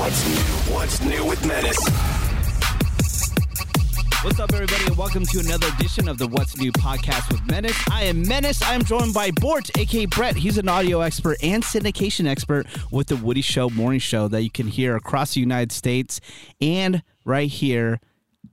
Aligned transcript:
What's 0.00 0.26
new? 0.26 0.74
What's 0.74 1.02
new 1.02 1.26
with 1.26 1.44
Menace? 1.44 1.76
What's 4.24 4.40
up, 4.40 4.50
everybody, 4.54 4.86
and 4.86 4.96
welcome 4.96 5.26
to 5.26 5.40
another 5.40 5.66
edition 5.76 6.08
of 6.08 6.16
the 6.16 6.26
What's 6.26 6.56
New 6.56 6.72
podcast 6.72 7.30
with 7.30 7.46
Menace. 7.46 7.78
I 7.90 8.04
am 8.04 8.26
Menace. 8.26 8.62
I 8.62 8.72
am 8.72 8.82
joined 8.82 9.12
by 9.12 9.30
Bort, 9.30 9.68
aka 9.76 10.06
Brett. 10.06 10.36
He's 10.36 10.56
an 10.56 10.70
audio 10.70 11.02
expert 11.02 11.36
and 11.42 11.62
syndication 11.62 12.26
expert 12.26 12.66
with 12.90 13.08
the 13.08 13.16
Woody 13.16 13.42
Show 13.42 13.68
morning 13.68 14.00
show 14.00 14.26
that 14.28 14.40
you 14.40 14.50
can 14.50 14.68
hear 14.68 14.96
across 14.96 15.34
the 15.34 15.40
United 15.40 15.70
States 15.70 16.18
and 16.62 17.02
right 17.26 17.50
here 17.50 18.00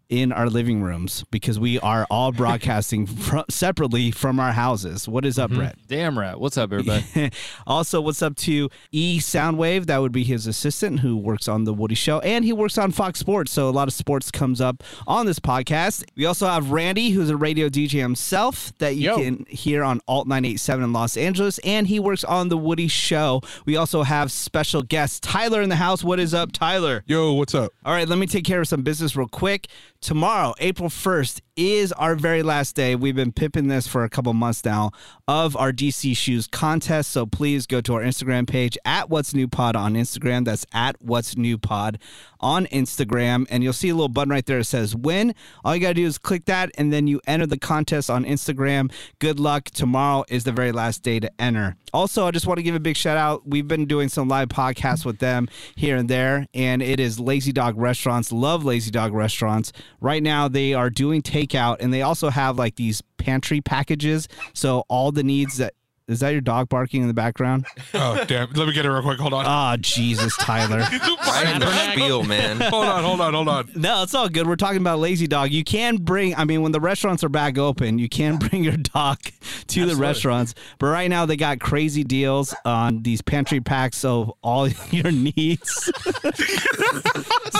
in 0.09 0.31
our 0.31 0.47
living 0.49 0.81
rooms 0.81 1.25
because 1.31 1.59
we 1.59 1.79
are 1.79 2.07
all 2.09 2.31
broadcasting 2.31 3.05
fr- 3.05 3.39
separately 3.49 4.11
from 4.11 4.39
our 4.39 4.51
houses. 4.51 5.07
What 5.07 5.25
is 5.25 5.37
up, 5.37 5.49
mm-hmm. 5.49 5.59
Brett? 5.59 5.77
Damn 5.87 6.17
right. 6.17 6.39
What's 6.39 6.57
up, 6.57 6.71
everybody? 6.71 7.31
also, 7.67 7.99
what's 7.99 8.21
up 8.21 8.35
to 8.37 8.69
E 8.91 9.19
Soundwave? 9.19 9.85
That 9.87 9.99
would 9.99 10.11
be 10.11 10.23
his 10.23 10.47
assistant 10.47 11.01
who 11.01 11.17
works 11.17 11.47
on 11.47 11.65
the 11.65 11.73
Woody 11.73 11.95
Show, 11.95 12.19
and 12.19 12.45
he 12.45 12.53
works 12.53 12.77
on 12.77 12.91
Fox 12.91 13.19
Sports. 13.19 13.51
So 13.51 13.69
a 13.69 13.71
lot 13.71 13.87
of 13.87 13.93
sports 13.93 14.31
comes 14.31 14.61
up 14.61 14.83
on 15.05 15.25
this 15.25 15.39
podcast. 15.39 16.05
We 16.15 16.25
also 16.25 16.47
have 16.47 16.71
Randy, 16.71 17.09
who's 17.09 17.29
a 17.29 17.37
radio 17.37 17.67
DJ 17.69 17.99
himself 18.01 18.73
that 18.79 18.95
you 18.95 19.09
Yo. 19.09 19.17
can 19.17 19.45
hear 19.49 19.83
on 19.83 19.99
Alt 20.07 20.27
987 20.27 20.83
in 20.83 20.93
Los 20.93 21.17
Angeles, 21.17 21.59
and 21.59 21.87
he 21.87 21.99
works 21.99 22.23
on 22.23 22.49
the 22.49 22.57
Woody 22.57 22.87
Show. 22.87 23.41
We 23.65 23.75
also 23.75 24.03
have 24.03 24.31
special 24.31 24.81
guest 24.83 25.23
Tyler 25.23 25.61
in 25.61 25.69
the 25.69 25.75
house. 25.75 26.03
What 26.03 26.19
is 26.19 26.33
up, 26.33 26.51
Tyler? 26.51 27.03
Yo, 27.07 27.33
what's 27.33 27.55
up? 27.55 27.73
All 27.83 27.93
right, 27.93 28.07
let 28.07 28.17
me 28.17 28.27
take 28.27 28.45
care 28.45 28.61
of 28.61 28.67
some 28.67 28.83
business 28.83 29.15
real 29.15 29.27
quick. 29.27 29.67
Tomorrow, 30.01 30.53
April 30.59 30.89
1st, 30.89 31.41
is 31.57 31.91
our 31.93 32.15
very 32.15 32.43
last 32.43 32.75
day. 32.75 32.95
We've 32.95 33.15
been 33.15 33.31
pimping 33.31 33.67
this 33.67 33.87
for 33.87 34.03
a 34.03 34.09
couple 34.09 34.33
months 34.33 34.63
now 34.63 34.91
of 35.27 35.57
our 35.57 35.73
DC 35.73 36.15
Shoes 36.15 36.47
contest. 36.47 37.11
So 37.11 37.25
please 37.25 37.65
go 37.65 37.81
to 37.81 37.95
our 37.95 38.01
Instagram 38.01 38.47
page 38.47 38.77
at 38.85 39.09
What's 39.09 39.33
New 39.33 39.47
Pod 39.47 39.75
on 39.75 39.95
Instagram. 39.95 40.45
That's 40.45 40.65
at 40.71 41.01
What's 41.01 41.35
New 41.35 41.57
Pod 41.57 41.99
on 42.39 42.67
Instagram. 42.67 43.47
And 43.49 43.63
you'll 43.63 43.73
see 43.73 43.89
a 43.89 43.95
little 43.95 44.07
button 44.07 44.29
right 44.29 44.45
there 44.45 44.59
that 44.59 44.65
says 44.65 44.95
win. 44.95 45.33
All 45.65 45.75
you 45.75 45.81
got 45.81 45.89
to 45.89 45.93
do 45.95 46.05
is 46.05 46.17
click 46.17 46.45
that 46.45 46.71
and 46.77 46.93
then 46.93 47.07
you 47.07 47.19
enter 47.27 47.47
the 47.47 47.57
contest 47.57 48.09
on 48.09 48.23
Instagram. 48.23 48.91
Good 49.19 49.39
luck. 49.39 49.65
Tomorrow 49.65 50.25
is 50.29 50.43
the 50.43 50.51
very 50.51 50.71
last 50.71 51.01
day 51.01 51.19
to 51.19 51.31
enter. 51.41 51.75
Also, 51.93 52.27
I 52.27 52.31
just 52.31 52.45
want 52.45 52.57
to 52.57 52.63
give 52.63 52.75
a 52.75 52.79
big 52.79 52.95
shout 52.95 53.17
out. 53.17 53.47
We've 53.47 53.67
been 53.67 53.85
doing 53.85 54.09
some 54.09 54.27
live 54.27 54.49
podcasts 54.49 55.03
with 55.05 55.19
them 55.19 55.47
here 55.75 55.95
and 55.95 56.09
there, 56.09 56.45
and 56.53 56.81
it 56.81 56.99
is 56.99 57.19
Lazy 57.19 57.51
Dog 57.51 57.77
Restaurants. 57.77 58.31
Love 58.31 58.63
Lazy 58.63 58.91
Dog 58.91 59.13
Restaurants. 59.13 59.71
Right 59.99 60.21
now, 60.21 60.47
they 60.47 60.73
are 60.73 60.89
doing 60.89 61.21
takeout, 61.47 61.77
and 61.79 61.93
they 61.93 62.01
also 62.01 62.29
have 62.29 62.57
like 62.57 62.75
these 62.75 63.01
pantry 63.17 63.61
packages. 63.61 64.27
So 64.53 64.83
all 64.87 65.11
the 65.11 65.23
needs 65.23 65.57
that 65.57 65.73
is 66.07 66.21
that 66.21 66.29
your 66.29 66.41
dog 66.41 66.69
barking 66.69 67.01
in 67.01 67.07
the 67.09 67.13
background? 67.13 67.65
Oh, 67.93 68.23
damn. 68.25 68.49
Let 68.53 68.67
me 68.67 68.73
get 68.73 68.85
it 68.85 68.89
real 68.89 69.01
quick. 69.01 69.19
Hold 69.19 69.33
on. 69.33 69.43
Ah, 69.45 69.75
Jesus, 69.77 70.35
Tyler. 70.37 70.79
Right 70.79 71.59
the 71.59 71.91
spiel, 71.91 72.23
man. 72.23 72.61
hold 72.61 72.85
on, 72.85 73.03
hold 73.03 73.19
on, 73.19 73.33
hold 73.33 73.49
on. 73.49 73.69
No, 73.75 74.03
it's 74.03 74.13
all 74.13 74.29
good. 74.29 74.47
We're 74.47 74.55
talking 74.55 74.79
about 74.79 74.99
Lazy 74.99 75.27
Dog. 75.27 75.51
You 75.51 75.65
can 75.65 75.97
bring, 75.97 76.33
I 76.35 76.45
mean, 76.45 76.61
when 76.61 76.71
the 76.71 76.79
restaurants 76.79 77.25
are 77.25 77.29
back 77.29 77.57
open, 77.57 77.99
you 77.99 78.07
can 78.07 78.37
bring 78.37 78.63
your 78.63 78.77
dog 78.77 79.17
to 79.67 79.85
the 79.85 79.95
restaurants. 79.97 80.53
But 80.79 80.87
right 80.87 81.09
now, 81.09 81.25
they 81.25 81.35
got 81.35 81.59
crazy 81.59 82.05
deals 82.05 82.55
on 82.63 83.03
these 83.03 83.21
pantry 83.21 83.59
packs 83.59 84.05
of 84.05 84.31
all 84.41 84.67
your 84.91 85.11
needs. 85.11 85.91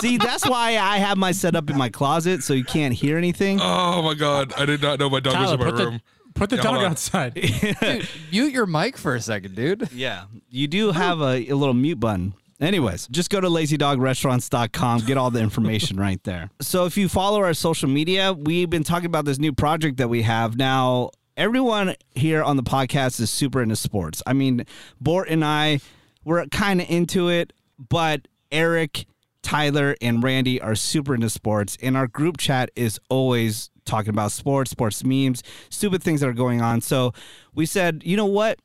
See, 0.00 0.16
that's 0.16 0.48
why 0.48 0.78
I 0.78 0.98
have 0.98 1.18
my 1.18 1.32
setup 1.32 1.68
in 1.68 1.76
my 1.76 1.90
closet 1.90 2.42
so 2.42 2.54
you 2.54 2.64
can't 2.64 2.94
hear 2.94 3.18
anything. 3.18 3.58
Oh, 3.60 4.00
my 4.00 4.14
God. 4.14 4.54
I 4.56 4.64
did 4.64 4.80
not 4.80 4.98
know 4.98 5.10
my 5.10 5.20
dog 5.20 5.38
was 5.38 5.52
in 5.52 5.58
my 5.58 5.64
put 5.66 5.76
the, 5.76 5.86
room. 5.86 6.00
Put 6.38 6.50
the 6.50 6.56
dog 6.56 6.66
hold 6.66 6.78
on. 6.78 6.90
outside. 6.92 7.34
Dude, 7.80 8.08
mute 8.30 8.52
your 8.52 8.66
mic 8.66 8.96
for 8.96 9.14
a 9.14 9.20
second, 9.20 9.54
dude. 9.54 9.90
Yeah, 9.92 10.24
you 10.48 10.68
do 10.68 10.92
have 10.92 11.20
a, 11.20 11.48
a 11.48 11.54
little 11.54 11.74
mute 11.74 12.00
button. 12.00 12.34
Anyways, 12.60 13.06
just 13.08 13.30
go 13.30 13.40
to 13.40 13.48
lazydogrestaurants.com, 13.48 15.00
get 15.00 15.16
all 15.16 15.30
the 15.30 15.40
information 15.40 15.96
right 16.00 16.22
there. 16.24 16.50
So 16.60 16.86
if 16.86 16.96
you 16.96 17.08
follow 17.08 17.42
our 17.42 17.54
social 17.54 17.88
media, 17.88 18.32
we've 18.32 18.68
been 18.68 18.82
talking 18.84 19.06
about 19.06 19.24
this 19.24 19.38
new 19.38 19.52
project 19.52 19.98
that 19.98 20.08
we 20.08 20.22
have. 20.22 20.56
Now, 20.56 21.10
everyone 21.36 21.94
here 22.14 22.42
on 22.42 22.56
the 22.56 22.64
podcast 22.64 23.20
is 23.20 23.30
super 23.30 23.62
into 23.62 23.76
sports. 23.76 24.22
I 24.26 24.32
mean, 24.32 24.64
Bort 25.00 25.28
and 25.28 25.44
I, 25.44 25.80
we're 26.24 26.44
kind 26.46 26.80
of 26.80 26.90
into 26.90 27.28
it, 27.28 27.52
but 27.88 28.26
Eric, 28.50 29.06
Tyler, 29.42 29.94
and 30.02 30.20
Randy 30.22 30.60
are 30.60 30.74
super 30.74 31.14
into 31.14 31.30
sports, 31.30 31.78
and 31.80 31.96
our 31.96 32.08
group 32.08 32.38
chat 32.38 32.70
is 32.74 32.98
always 33.08 33.70
talking 33.88 34.10
about 34.10 34.32
sports, 34.32 34.70
sports 34.70 35.02
memes, 35.02 35.42
stupid 35.70 36.02
things 36.02 36.20
that 36.20 36.28
are 36.28 36.32
going 36.34 36.60
on. 36.62 36.80
So 36.80 37.12
we 37.54 37.66
said, 37.66 38.02
you 38.04 38.16
know 38.16 38.26
what? 38.26 38.58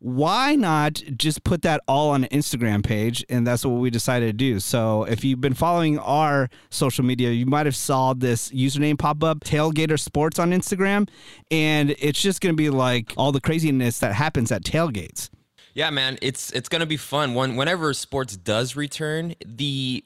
why 0.00 0.54
not 0.54 1.02
just 1.16 1.42
put 1.42 1.62
that 1.62 1.80
all 1.88 2.10
on 2.10 2.24
an 2.24 2.30
Instagram 2.30 2.84
page? 2.84 3.24
And 3.28 3.46
that's 3.46 3.64
what 3.64 3.80
we 3.80 3.90
decided 3.90 4.26
to 4.26 4.32
do. 4.32 4.60
So 4.60 5.04
if 5.04 5.24
you've 5.24 5.40
been 5.40 5.54
following 5.54 5.98
our 5.98 6.48
social 6.70 7.04
media, 7.04 7.30
you 7.30 7.46
might 7.46 7.66
have 7.66 7.76
saw 7.76 8.14
this 8.14 8.50
username 8.50 8.98
pop 8.98 9.24
up, 9.24 9.40
Tailgater 9.40 9.98
Sports 9.98 10.38
on 10.38 10.52
Instagram. 10.52 11.08
And 11.50 11.96
it's 11.98 12.20
just 12.20 12.40
going 12.40 12.54
to 12.54 12.56
be 12.56 12.70
like 12.70 13.12
all 13.16 13.32
the 13.32 13.40
craziness 13.40 13.98
that 13.98 14.14
happens 14.14 14.52
at 14.52 14.62
tailgates. 14.62 15.30
Yeah, 15.74 15.90
man, 15.90 16.18
it's 16.22 16.50
it's 16.50 16.68
gonna 16.68 16.86
be 16.86 16.96
fun. 16.96 17.34
When 17.34 17.54
whenever 17.54 17.94
sports 17.94 18.36
does 18.36 18.74
return, 18.74 19.36
the 19.46 20.02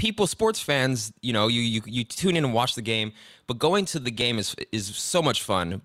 people, 0.00 0.26
sports 0.26 0.60
fans, 0.60 1.12
you 1.20 1.32
know, 1.32 1.46
you 1.46 1.60
you 1.60 1.82
you 1.84 2.04
tune 2.04 2.36
in 2.36 2.44
and 2.44 2.54
watch 2.54 2.74
the 2.74 2.82
game, 2.82 3.12
but 3.46 3.58
going 3.58 3.84
to 3.84 4.00
the 4.00 4.10
game 4.10 4.38
is 4.38 4.56
is 4.72 4.86
so 4.96 5.20
much 5.22 5.42
fun. 5.42 5.82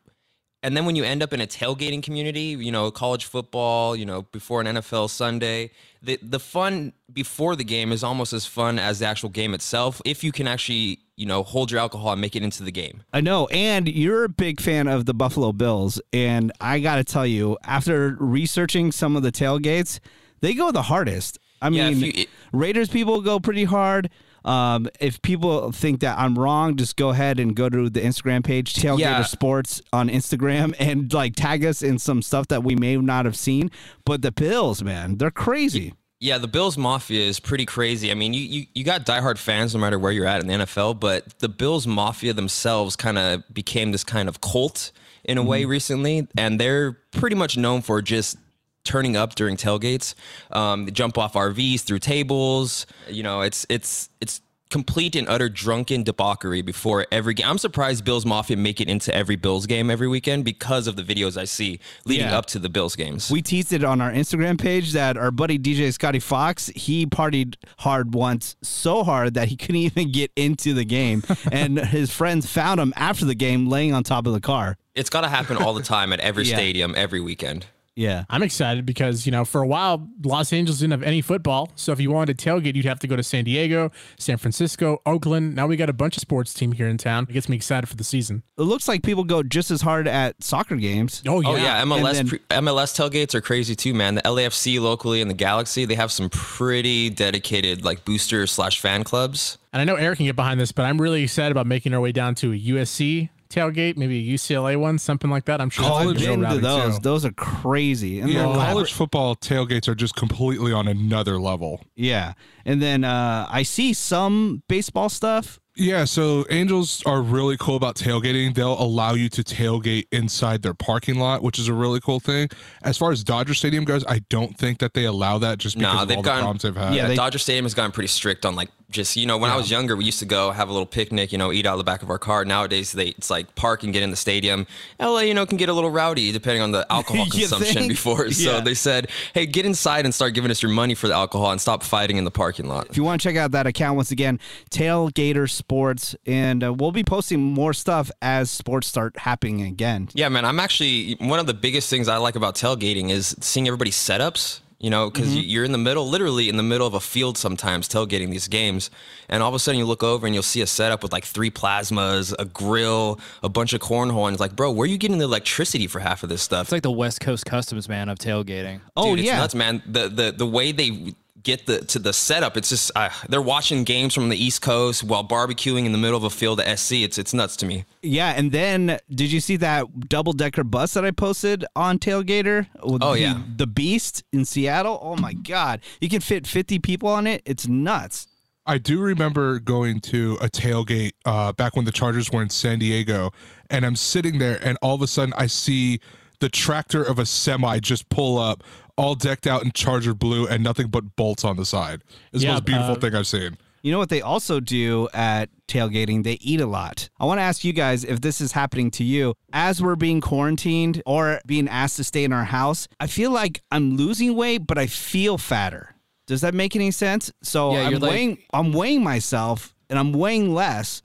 And 0.63 0.75
then 0.75 0.85
when 0.85 0.95
you 0.95 1.03
end 1.03 1.21
up 1.21 1.31
in 1.31 1.41
a 1.41 1.45
tailgating 1.45 2.01
community, 2.01 2.57
you 2.59 2.71
know, 2.71 2.89
college 2.89 3.25
football, 3.25 3.95
you 3.95 4.05
know, 4.05 4.23
before 4.31 4.61
an 4.61 4.67
NFL 4.67 5.09
Sunday, 5.09 5.71
the 6.01 6.17
the 6.23 6.39
fun 6.39 6.93
before 7.11 7.57
the 7.57 7.65
game 7.65 7.91
is 7.91 8.03
almost 8.03 8.31
as 8.31 8.45
fun 8.45 8.79
as 8.79 8.99
the 8.99 9.05
actual 9.05 9.29
game 9.29 9.53
itself 9.53 10.01
if 10.05 10.23
you 10.23 10.31
can 10.31 10.47
actually, 10.47 10.99
you 11.17 11.25
know, 11.25 11.43
hold 11.43 11.69
your 11.69 11.81
alcohol 11.81 12.13
and 12.13 12.21
make 12.21 12.37
it 12.37 12.41
into 12.41 12.63
the 12.63 12.71
game. 12.71 13.03
I 13.11 13.19
know. 13.19 13.47
And 13.47 13.87
you're 13.87 14.23
a 14.23 14.29
big 14.29 14.61
fan 14.61 14.87
of 14.87 15.05
the 15.05 15.13
Buffalo 15.13 15.51
Bills. 15.51 16.01
And 16.13 16.53
I 16.61 16.79
got 16.79 16.95
to 16.95 17.03
tell 17.03 17.27
you, 17.27 17.57
after 17.65 18.15
researching 18.19 18.93
some 18.93 19.17
of 19.17 19.23
the 19.23 19.31
tailgates, 19.33 19.99
they 20.39 20.53
go 20.53 20.71
the 20.71 20.83
hardest. 20.83 21.37
I 21.61 21.69
Yeah, 21.69 21.89
mean, 21.89 21.99
you- 22.15 22.25
Raiders 22.51 22.89
people 22.89 23.21
go 23.21 23.39
pretty 23.39 23.63
hard. 23.65 24.09
Um, 24.43 24.87
if 24.99 25.21
people 25.23 25.71
think 25.71 26.01
that 26.01 26.19
I'm 26.19 26.37
wrong, 26.37 26.75
just 26.75 26.97
go 26.97 27.09
ahead 27.09 27.39
and 27.39 27.55
go 27.55 27.67
to 27.67 27.89
the 27.89 27.99
Instagram 28.01 28.43
page, 28.43 28.75
Tailgater 28.75 28.99
Yeah. 28.99 29.23
Sports 29.23 29.81
on 29.91 30.07
Instagram, 30.07 30.75
and 30.79 31.11
like 31.11 31.35
tag 31.35 31.65
us 31.65 31.81
in 31.81 31.97
some 31.97 32.21
stuff 32.21 32.47
that 32.49 32.63
we 32.63 32.75
may 32.75 32.95
not 32.97 33.25
have 33.25 33.35
seen. 33.35 33.71
But 34.05 34.21
the 34.21 34.31
Bills, 34.31 34.83
man, 34.83 35.17
they're 35.17 35.31
crazy. 35.31 35.93
Yeah, 36.19 36.37
the 36.37 36.47
Bills 36.47 36.77
Mafia 36.77 37.21
is 37.25 37.39
pretty 37.39 37.65
crazy. 37.65 38.09
I 38.11 38.13
mean, 38.13 38.33
you, 38.33 38.41
you, 38.41 38.65
you 38.73 38.83
got 38.83 39.05
diehard 39.05 39.37
fans 39.37 39.73
no 39.73 39.81
matter 39.81 39.97
where 39.99 40.11
you're 40.11 40.25
at 40.27 40.41
in 40.41 40.47
the 40.47 40.53
NFL, 40.65 40.99
but 40.99 41.39
the 41.39 41.49
Bills 41.49 41.85
Mafia 41.87 42.31
themselves 42.33 42.95
kind 42.95 43.17
of 43.17 43.43
became 43.53 43.91
this 43.91 44.03
kind 44.03 44.29
of 44.29 44.41
cult 44.41 44.91
in 45.25 45.37
a 45.39 45.43
way 45.43 45.65
recently, 45.65 46.27
and 46.37 46.59
they're 46.59 46.93
pretty 47.11 47.35
much 47.35 47.57
known 47.57 47.81
for 47.81 47.99
just 48.01 48.37
turning 48.85 49.17
up 49.17 49.35
during 49.35 49.57
tailgates. 49.57 50.13
Um, 50.51 50.85
they 50.85 50.91
jump 50.91 51.17
off 51.17 51.33
RVs 51.33 51.81
through 51.81 51.99
tables. 51.99 52.85
You 53.09 53.23
know, 53.23 53.41
it's 53.41 53.65
it's 53.69 54.09
it's 54.21 54.41
complete 54.71 55.15
and 55.15 55.29
utter 55.29 55.47
drunken 55.47 56.01
debauchery 56.03 56.61
before 56.63 57.05
every 57.11 57.35
game. 57.35 57.45
I'm 57.47 57.59
surprised 57.59 58.03
Bills 58.03 58.25
Mafia 58.25 58.57
make 58.57 58.81
it 58.81 58.89
into 58.89 59.13
every 59.13 59.35
Bills 59.35 59.67
game 59.67 59.91
every 59.91 60.07
weekend 60.07 60.43
because 60.43 60.87
of 60.87 60.95
the 60.95 61.03
videos 61.03 61.37
I 61.37 61.45
see 61.45 61.79
leading 62.05 62.25
Yeah. 62.25 62.37
up 62.37 62.47
to 62.47 62.59
the 62.59 62.67
Bills 62.67 62.95
games. 62.95 63.29
We 63.29 63.43
teased 63.43 63.73
it 63.73 63.83
on 63.83 64.01
our 64.01 64.11
Instagram 64.11 64.59
page 64.59 64.93
that 64.93 65.17
our 65.17 65.29
buddy 65.29 65.59
DJ 65.59 65.93
Scotty 65.93 66.19
Fox, 66.19 66.67
he 66.75 67.05
partied 67.05 67.55
hard 67.77 68.15
once, 68.15 68.55
so 68.63 69.03
hard 69.03 69.35
that 69.35 69.49
he 69.49 69.55
couldn't 69.61 69.75
even 69.77 70.11
get 70.11 70.31
into 70.35 70.73
the 70.73 70.83
game. 70.83 71.21
and 71.51 71.77
his 71.79 72.11
friends 72.11 72.47
found 72.47 72.79
him 72.79 72.91
after 72.95 73.23
the 73.23 73.35
game 73.35 73.67
laying 73.69 73.93
on 73.93 74.03
top 74.03 74.25
of 74.25 74.33
the 74.33 74.41
car. 74.41 74.77
It's 74.95 75.11
got 75.11 75.21
to 75.21 75.29
happen 75.29 75.57
all 75.57 75.75
the 75.75 75.83
time 75.83 76.11
at 76.11 76.19
every 76.21 76.43
Yeah. 76.47 76.55
stadium, 76.55 76.95
every 76.97 77.21
weekend. 77.21 77.67
Yeah. 77.95 78.25
I'm 78.29 78.43
excited 78.43 78.85
because, 78.85 79.25
you 79.25 79.31
know, 79.31 79.45
for 79.45 79.61
a 79.61 79.67
while, 79.67 80.07
Los 80.23 80.51
Angeles 80.51 80.79
didn't 80.79 80.91
have 80.91 81.03
any 81.03 81.21
football. 81.21 81.71
So 81.75 81.91
if 81.91 81.99
you 81.99 82.11
wanted 82.11 82.37
to 82.37 82.49
tailgate, 82.49 82.75
you'd 82.75 82.85
have 82.85 82.99
to 82.99 83.07
go 83.07 83.15
to 83.15 83.23
San 83.23 83.45
Diego, 83.45 83.91
San 84.19 84.37
Francisco, 84.37 85.01
Oakland. 85.05 85.55
Now 85.55 85.67
we 85.67 85.77
got 85.77 85.89
a 85.89 85.93
bunch 85.93 86.17
of 86.17 86.21
sports 86.21 86.53
team 86.53 86.73
here 86.73 86.87
in 86.87 86.97
town. 86.97 87.25
It 87.29 87.33
gets 87.33 87.47
me 87.47 87.55
excited 87.55 87.87
for 87.87 87.95
the 87.95 88.03
season. 88.03 88.43
It 88.57 88.63
looks 88.63 88.87
like 88.87 89.03
people 89.03 89.23
go 89.23 89.43
just 89.43 89.71
as 89.71 89.81
hard 89.81 90.07
at 90.07 90.43
soccer 90.43 90.75
games. 90.75 91.23
Oh, 91.25 91.41
yeah. 91.41 91.49
Oh 91.49 91.55
yeah, 91.55 91.83
MLS 91.83 92.19
And 92.19 92.29
pre- 92.29 92.39
MLS 92.39 92.93
tailgates 92.95 93.33
are 93.33 93.41
crazy 93.41 93.75
too, 93.75 93.93
man. 93.93 94.15
The 94.15 94.21
LAFC 94.23 94.79
locally 94.79 95.21
and 95.21 95.29
the 95.29 95.35
Galaxy, 95.35 95.85
they 95.85 95.95
have 95.95 96.11
some 96.11 96.29
pretty 96.29 97.09
dedicated 97.09 97.85
like 97.85 98.03
booster 98.03 98.45
slash 98.47 98.81
fan 98.81 99.03
clubs. 99.03 99.57
And 99.71 99.81
I 99.81 99.83
know 99.85 99.95
Eric 99.95 100.17
can 100.17 100.25
get 100.25 100.35
behind 100.35 100.59
this, 100.59 100.71
but 100.71 100.83
I'm 100.83 101.01
really 101.01 101.23
excited 101.23 101.51
about 101.51 101.67
making 101.67 101.93
our 101.93 101.99
way 101.99 102.11
down 102.11 102.35
to 102.35 102.53
a 102.53 102.57
USC 102.57 103.29
tailgate, 103.55 103.97
maybe 103.97 104.17
a 104.29 104.33
UCLA 104.35 104.77
one, 104.79 104.97
something 104.99 105.29
like 105.29 105.45
that. 105.45 105.61
I'm 105.61 105.69
sure 105.69 105.85
that's 105.85 105.95
I've 105.97 106.05
gonna 106.05 106.19
been 106.19 106.25
go 106.27 106.35
to 106.35 106.41
rowdy, 106.41 106.59
those. 106.59 106.95
too. 106.95 107.01
Those 107.01 107.25
are 107.25 107.31
crazy. 107.31 108.19
And 108.19 108.29
Yeah, 108.29 108.43
then 108.43 108.55
college 108.55 108.93
football 108.93 109.35
tailgates 109.35 109.87
are 109.87 109.95
just 109.95 110.15
completely 110.15 110.71
on 110.73 110.87
another 110.87 111.39
level. 111.39 111.81
Yeah. 111.95 112.33
And 112.65 112.81
then 112.81 113.03
uh, 113.03 113.47
I 113.49 113.63
see 113.63 113.93
some 113.93 114.63
baseball 114.67 115.09
stuff. 115.09 115.59
Yeah, 115.77 116.05
so 116.05 116.45
Angels 116.49 117.03
are 117.05 117.21
really 117.21 117.57
cool 117.57 117.75
about 117.75 117.95
tailgating. 117.97 118.55
They'll 118.55 118.81
allow 118.81 119.13
you 119.13 119.27
to 119.27 119.43
tailgate 119.43 120.05
inside 120.13 120.61
their 120.61 120.73
parking 120.73 121.19
lot, 121.19 121.43
which 121.43 121.59
is 121.59 121.67
a 121.67 121.73
really 121.73 121.99
cool 121.99 122.21
thing. 122.21 122.47
As 122.83 122.97
far 122.97 123.11
as 123.11 123.25
Dodger 123.25 123.53
Stadium 123.53 123.83
goes, 123.83 124.05
I 124.07 124.19
don't 124.29 124.57
think 124.57 124.79
that 124.79 124.93
they 124.93 125.03
allow 125.03 125.37
that 125.39 125.57
just 125.57 125.77
because 125.77 125.93
Nah, 125.93 126.01
of 126.03 126.07
they've 126.07 126.15
all 126.17 126.23
the 126.23 126.29
problems 126.29 126.61
they've 126.61 126.73
had. 126.77 126.93
Yeah, 126.93 127.01
Yeah, 127.01 127.07
they- 127.09 127.15
Dodger 127.17 127.39
Stadium 127.39 127.65
has 127.65 127.73
gotten 127.73 127.91
pretty 127.91 128.07
strict 128.07 128.45
on 128.45 128.55
like 128.55 128.69
just 128.91 129.17
you 129.17 129.25
know 129.25 129.37
when 129.37 129.49
I 129.49 129.57
was 129.57 129.69
younger 129.71 129.95
we 129.95 130.05
used 130.05 130.19
to 130.19 130.25
go 130.27 130.51
have 130.51 130.69
a 130.69 130.71
little 130.71 130.85
picnic 130.85 131.31
you 131.31 131.39
know 131.39 131.51
eat 131.51 131.65
out 131.65 131.73
of 131.73 131.79
the 131.79 131.83
back 131.83 132.03
of 132.03 132.11
our 132.11 132.19
car 132.19 132.45
nowadays 132.45 132.91
they 132.91 133.07
it's 133.07 133.31
like 133.31 133.53
park 133.55 133.81
and 133.83 133.91
get 133.91 134.03
in 134.03 134.11
the 134.11 134.15
stadium 134.15 134.67
LA 135.01 135.21
you 135.21 135.33
know 135.33 135.43
can 135.47 135.57
get 135.57 135.69
a 135.69 135.73
little 135.73 135.89
rowdy 135.89 136.31
depending 136.31 136.61
on 136.61 136.71
the 136.71 136.85
alcohol 136.93 137.25
consumption 137.25 137.73
think? 137.73 137.89
before 137.89 138.29
so 138.29 138.51
Yeah. 138.53 138.59
they 138.61 138.75
said 138.75 139.09
hey 139.33 139.47
get 139.47 139.65
inside 139.65 140.05
and 140.05 140.13
start 140.13 140.35
giving 140.35 140.51
us 140.51 140.61
your 140.61 140.71
money 140.71 140.93
for 140.93 141.07
the 141.07 141.15
alcohol 141.15 141.49
and 141.51 141.59
stop 141.59 141.81
fighting 141.81 142.17
in 142.17 142.25
the 142.25 142.31
parking 142.31 142.54
lot 142.63 142.87
If 142.89 142.97
you 142.97 143.03
want 143.03 143.21
to 143.21 143.27
check 143.27 143.35
out 143.37 143.51
that 143.51 143.67
account 143.67 143.95
once 143.95 144.11
again, 144.11 144.39
Tailgater 144.71 145.49
Sports, 145.49 146.15
and 146.25 146.63
uh, 146.63 146.73
we'll 146.73 146.91
be 146.91 147.03
posting 147.03 147.41
more 147.41 147.73
stuff 147.73 148.11
as 148.21 148.51
sports 148.51 148.87
start 148.87 149.17
happening 149.19 149.61
again. 149.61 150.09
Yeah, 150.13 150.29
man. 150.29 150.45
I'm 150.45 150.59
actually 150.59 151.15
one 151.19 151.39
of 151.39 151.47
the 151.47 151.53
biggest 151.53 151.89
things 151.89 152.07
I 152.07 152.17
like 152.17 152.35
about 152.35 152.55
tailgating 152.55 153.09
is 153.09 153.35
seeing 153.39 153.67
everybody's 153.67 153.95
setups. 153.95 154.61
You 154.77 154.89
know, 154.89 155.09
because 155.09 155.29
Mm-hmm. 155.29 155.39
you're 155.45 155.63
in 155.63 155.71
the 155.71 155.77
middle, 155.79 156.07
literally 156.07 156.47
in 156.49 156.57
the 156.57 156.61
middle 156.63 156.85
of 156.85 156.93
a 156.93 156.99
field 156.99 157.37
sometimes 157.37 157.87
tailgating 157.87 158.29
these 158.29 158.49
games, 158.49 158.91
and 159.29 159.41
all 159.41 159.47
of 159.49 159.55
a 159.55 159.57
sudden 159.59 159.79
you 159.79 159.85
look 159.85 160.03
over 160.03 160.27
and 160.27 160.35
you'll 160.35 160.43
see 160.43 160.61
a 160.61 160.67
setup 160.67 161.01
with 161.01 161.13
like 161.13 161.23
three 161.23 161.49
plasmas, 161.49 162.35
a 162.37 162.45
grill, 162.45 163.17
a 163.41 163.47
bunch 163.47 163.71
of 163.71 163.79
cornhole, 163.79 164.25
and 164.27 164.33
it's 164.33 164.41
like, 164.41 164.53
bro, 164.55 164.69
where 164.71 164.83
are 164.83 164.87
you 164.87 164.97
getting 164.97 165.17
the 165.17 165.23
electricity 165.23 165.87
for 165.87 165.99
half 165.99 166.23
of 166.23 166.29
this 166.29 166.41
stuff? 166.41 166.63
It's 166.65 166.71
like 166.73 166.83
the 166.83 166.91
West 166.91 167.21
Coast 167.21 167.45
Customs 167.45 167.87
man 167.87 168.09
of 168.09 168.19
tailgating. 168.19 168.81
Oh 168.97 169.11
Dude, 169.11 169.19
it's 169.19 169.27
yeah, 169.27 169.37
nuts, 169.39 169.55
man. 169.55 169.81
The 169.87 170.09
the 170.09 170.31
the 170.37 170.45
way 170.45 170.73
they 170.73 171.13
get 171.45 171.65
the 171.65 171.79
to 171.85 171.99
the 171.99 172.11
setup, 172.11 172.57
it's 172.57 172.69
just 172.69 172.91
uh, 172.95 173.09
they're 173.29 173.41
watching 173.41 173.85
games 173.85 174.13
from 174.13 174.27
the 174.27 174.35
East 174.35 174.61
Coast 174.61 175.03
while 175.03 175.23
barbecuing 175.23 175.85
in 175.85 175.93
the 175.93 175.97
middle 175.97 176.17
of 176.17 176.25
a 176.25 176.29
field 176.29 176.59
at 176.59 176.77
SC. 176.77 176.95
It's 176.95 177.17
it's 177.17 177.33
nuts 177.33 177.55
to 177.57 177.65
me. 177.65 177.85
yeah. 178.01 178.33
And 178.35 178.51
then, 178.51 178.99
did 179.09 179.31
you 179.31 179.39
see 179.39 179.55
that 179.57 180.09
double 180.09 180.33
decker 180.33 180.65
bus 180.65 180.95
that 180.95 181.05
I 181.05 181.11
posted 181.11 181.63
on 181.75 181.99
Tailgater? 181.99 182.67
Oh, 182.81 182.97
the, 182.97 183.19
yeah. 183.19 183.41
the 183.55 183.67
Beast 183.67 184.23
in 184.33 184.43
Seattle. 184.43 184.99
Oh 185.01 185.15
my 185.15 185.31
God, 185.33 185.79
you 186.01 186.09
can 186.09 186.19
fit 186.19 186.45
fifty 186.45 186.79
people 186.79 187.07
on 187.07 187.27
it. 187.27 187.41
It's 187.45 187.67
nuts. 187.67 188.27
I 188.67 188.79
do 188.79 188.99
remember 188.99 189.59
going 189.59 189.99
to 190.01 190.39
a 190.41 190.49
tailgate 190.49 191.11
uh, 191.23 191.53
back 191.53 191.75
when 191.75 191.85
the 191.85 191.91
Chargers 191.91 192.31
were 192.31 192.41
in 192.41 192.49
San 192.49 192.79
Diego, 192.79 193.31
and 193.69 193.85
I'm 193.85 193.95
sitting 193.95 194.39
there, 194.39 194.59
and 194.63 194.75
all 194.81 194.95
of 194.95 195.03
a 195.03 195.07
sudden 195.07 195.35
I 195.37 195.45
see 195.45 195.99
the 196.39 196.49
tractor 196.49 197.03
of 197.03 197.19
a 197.19 197.25
semi 197.25 197.79
just 197.79 198.09
pull 198.09 198.37
up, 198.39 198.63
all 198.97 199.15
decked 199.15 199.45
out 199.47 199.63
in 199.63 199.71
Charger 199.71 200.13
blue, 200.13 200.47
and 200.47 200.63
nothing 200.63 200.87
but 200.87 201.15
bolts 201.15 201.43
on 201.43 201.57
the 201.57 201.65
side. 201.65 202.01
It's 202.31 202.43
the 202.43 202.49
most 202.49 202.65
beautiful 202.65 202.93
uh, 202.93 202.99
thing 202.99 203.15
I've 203.15 203.27
seen. 203.27 203.57
You 203.83 203.91
know 203.91 203.99
what 203.99 204.09
they 204.09 204.21
also 204.21 204.59
do 204.59 205.07
at 205.13 205.49
tailgating? 205.67 206.23
They 206.23 206.39
eat 206.41 206.59
a 206.59 206.65
lot. 206.65 207.09
I 207.19 207.25
want 207.25 207.37
to 207.37 207.43
ask 207.43 207.63
you 207.63 207.71
guys 207.71 208.03
if 208.03 208.19
this 208.21 208.41
is 208.41 208.51
happening 208.53 208.89
to 208.91 209.03
you. 209.03 209.35
As 209.53 209.79
we're 209.81 209.95
being 209.95 210.21
quarantined 210.21 211.03
or 211.05 211.39
being 211.45 211.67
asked 211.67 211.97
to 211.97 212.03
stay 212.03 212.23
in 212.23 212.33
our 212.33 212.45
house, 212.45 212.87
I 212.99 213.05
feel 213.07 213.29
like 213.29 213.61
I'm 213.71 213.95
losing 213.95 214.35
weight, 214.35 214.65
but 214.65 214.79
I 214.79 214.87
feel 214.87 215.37
fatter. 215.37 215.93
Does 216.25 216.41
that 216.41 216.55
make 216.55 216.75
any 216.75 216.89
sense? 216.89 217.31
So 217.43 217.73
Yeah, 217.73 217.81
I'm 217.83 217.91
you're 217.91 217.99
like- 217.99 218.11
weighing 218.11 218.37
I'm 218.51 218.73
weighing 218.73 219.03
myself 219.03 219.75
and 219.87 219.99
I'm 219.99 220.13
weighing 220.13 220.51
less, 220.55 221.03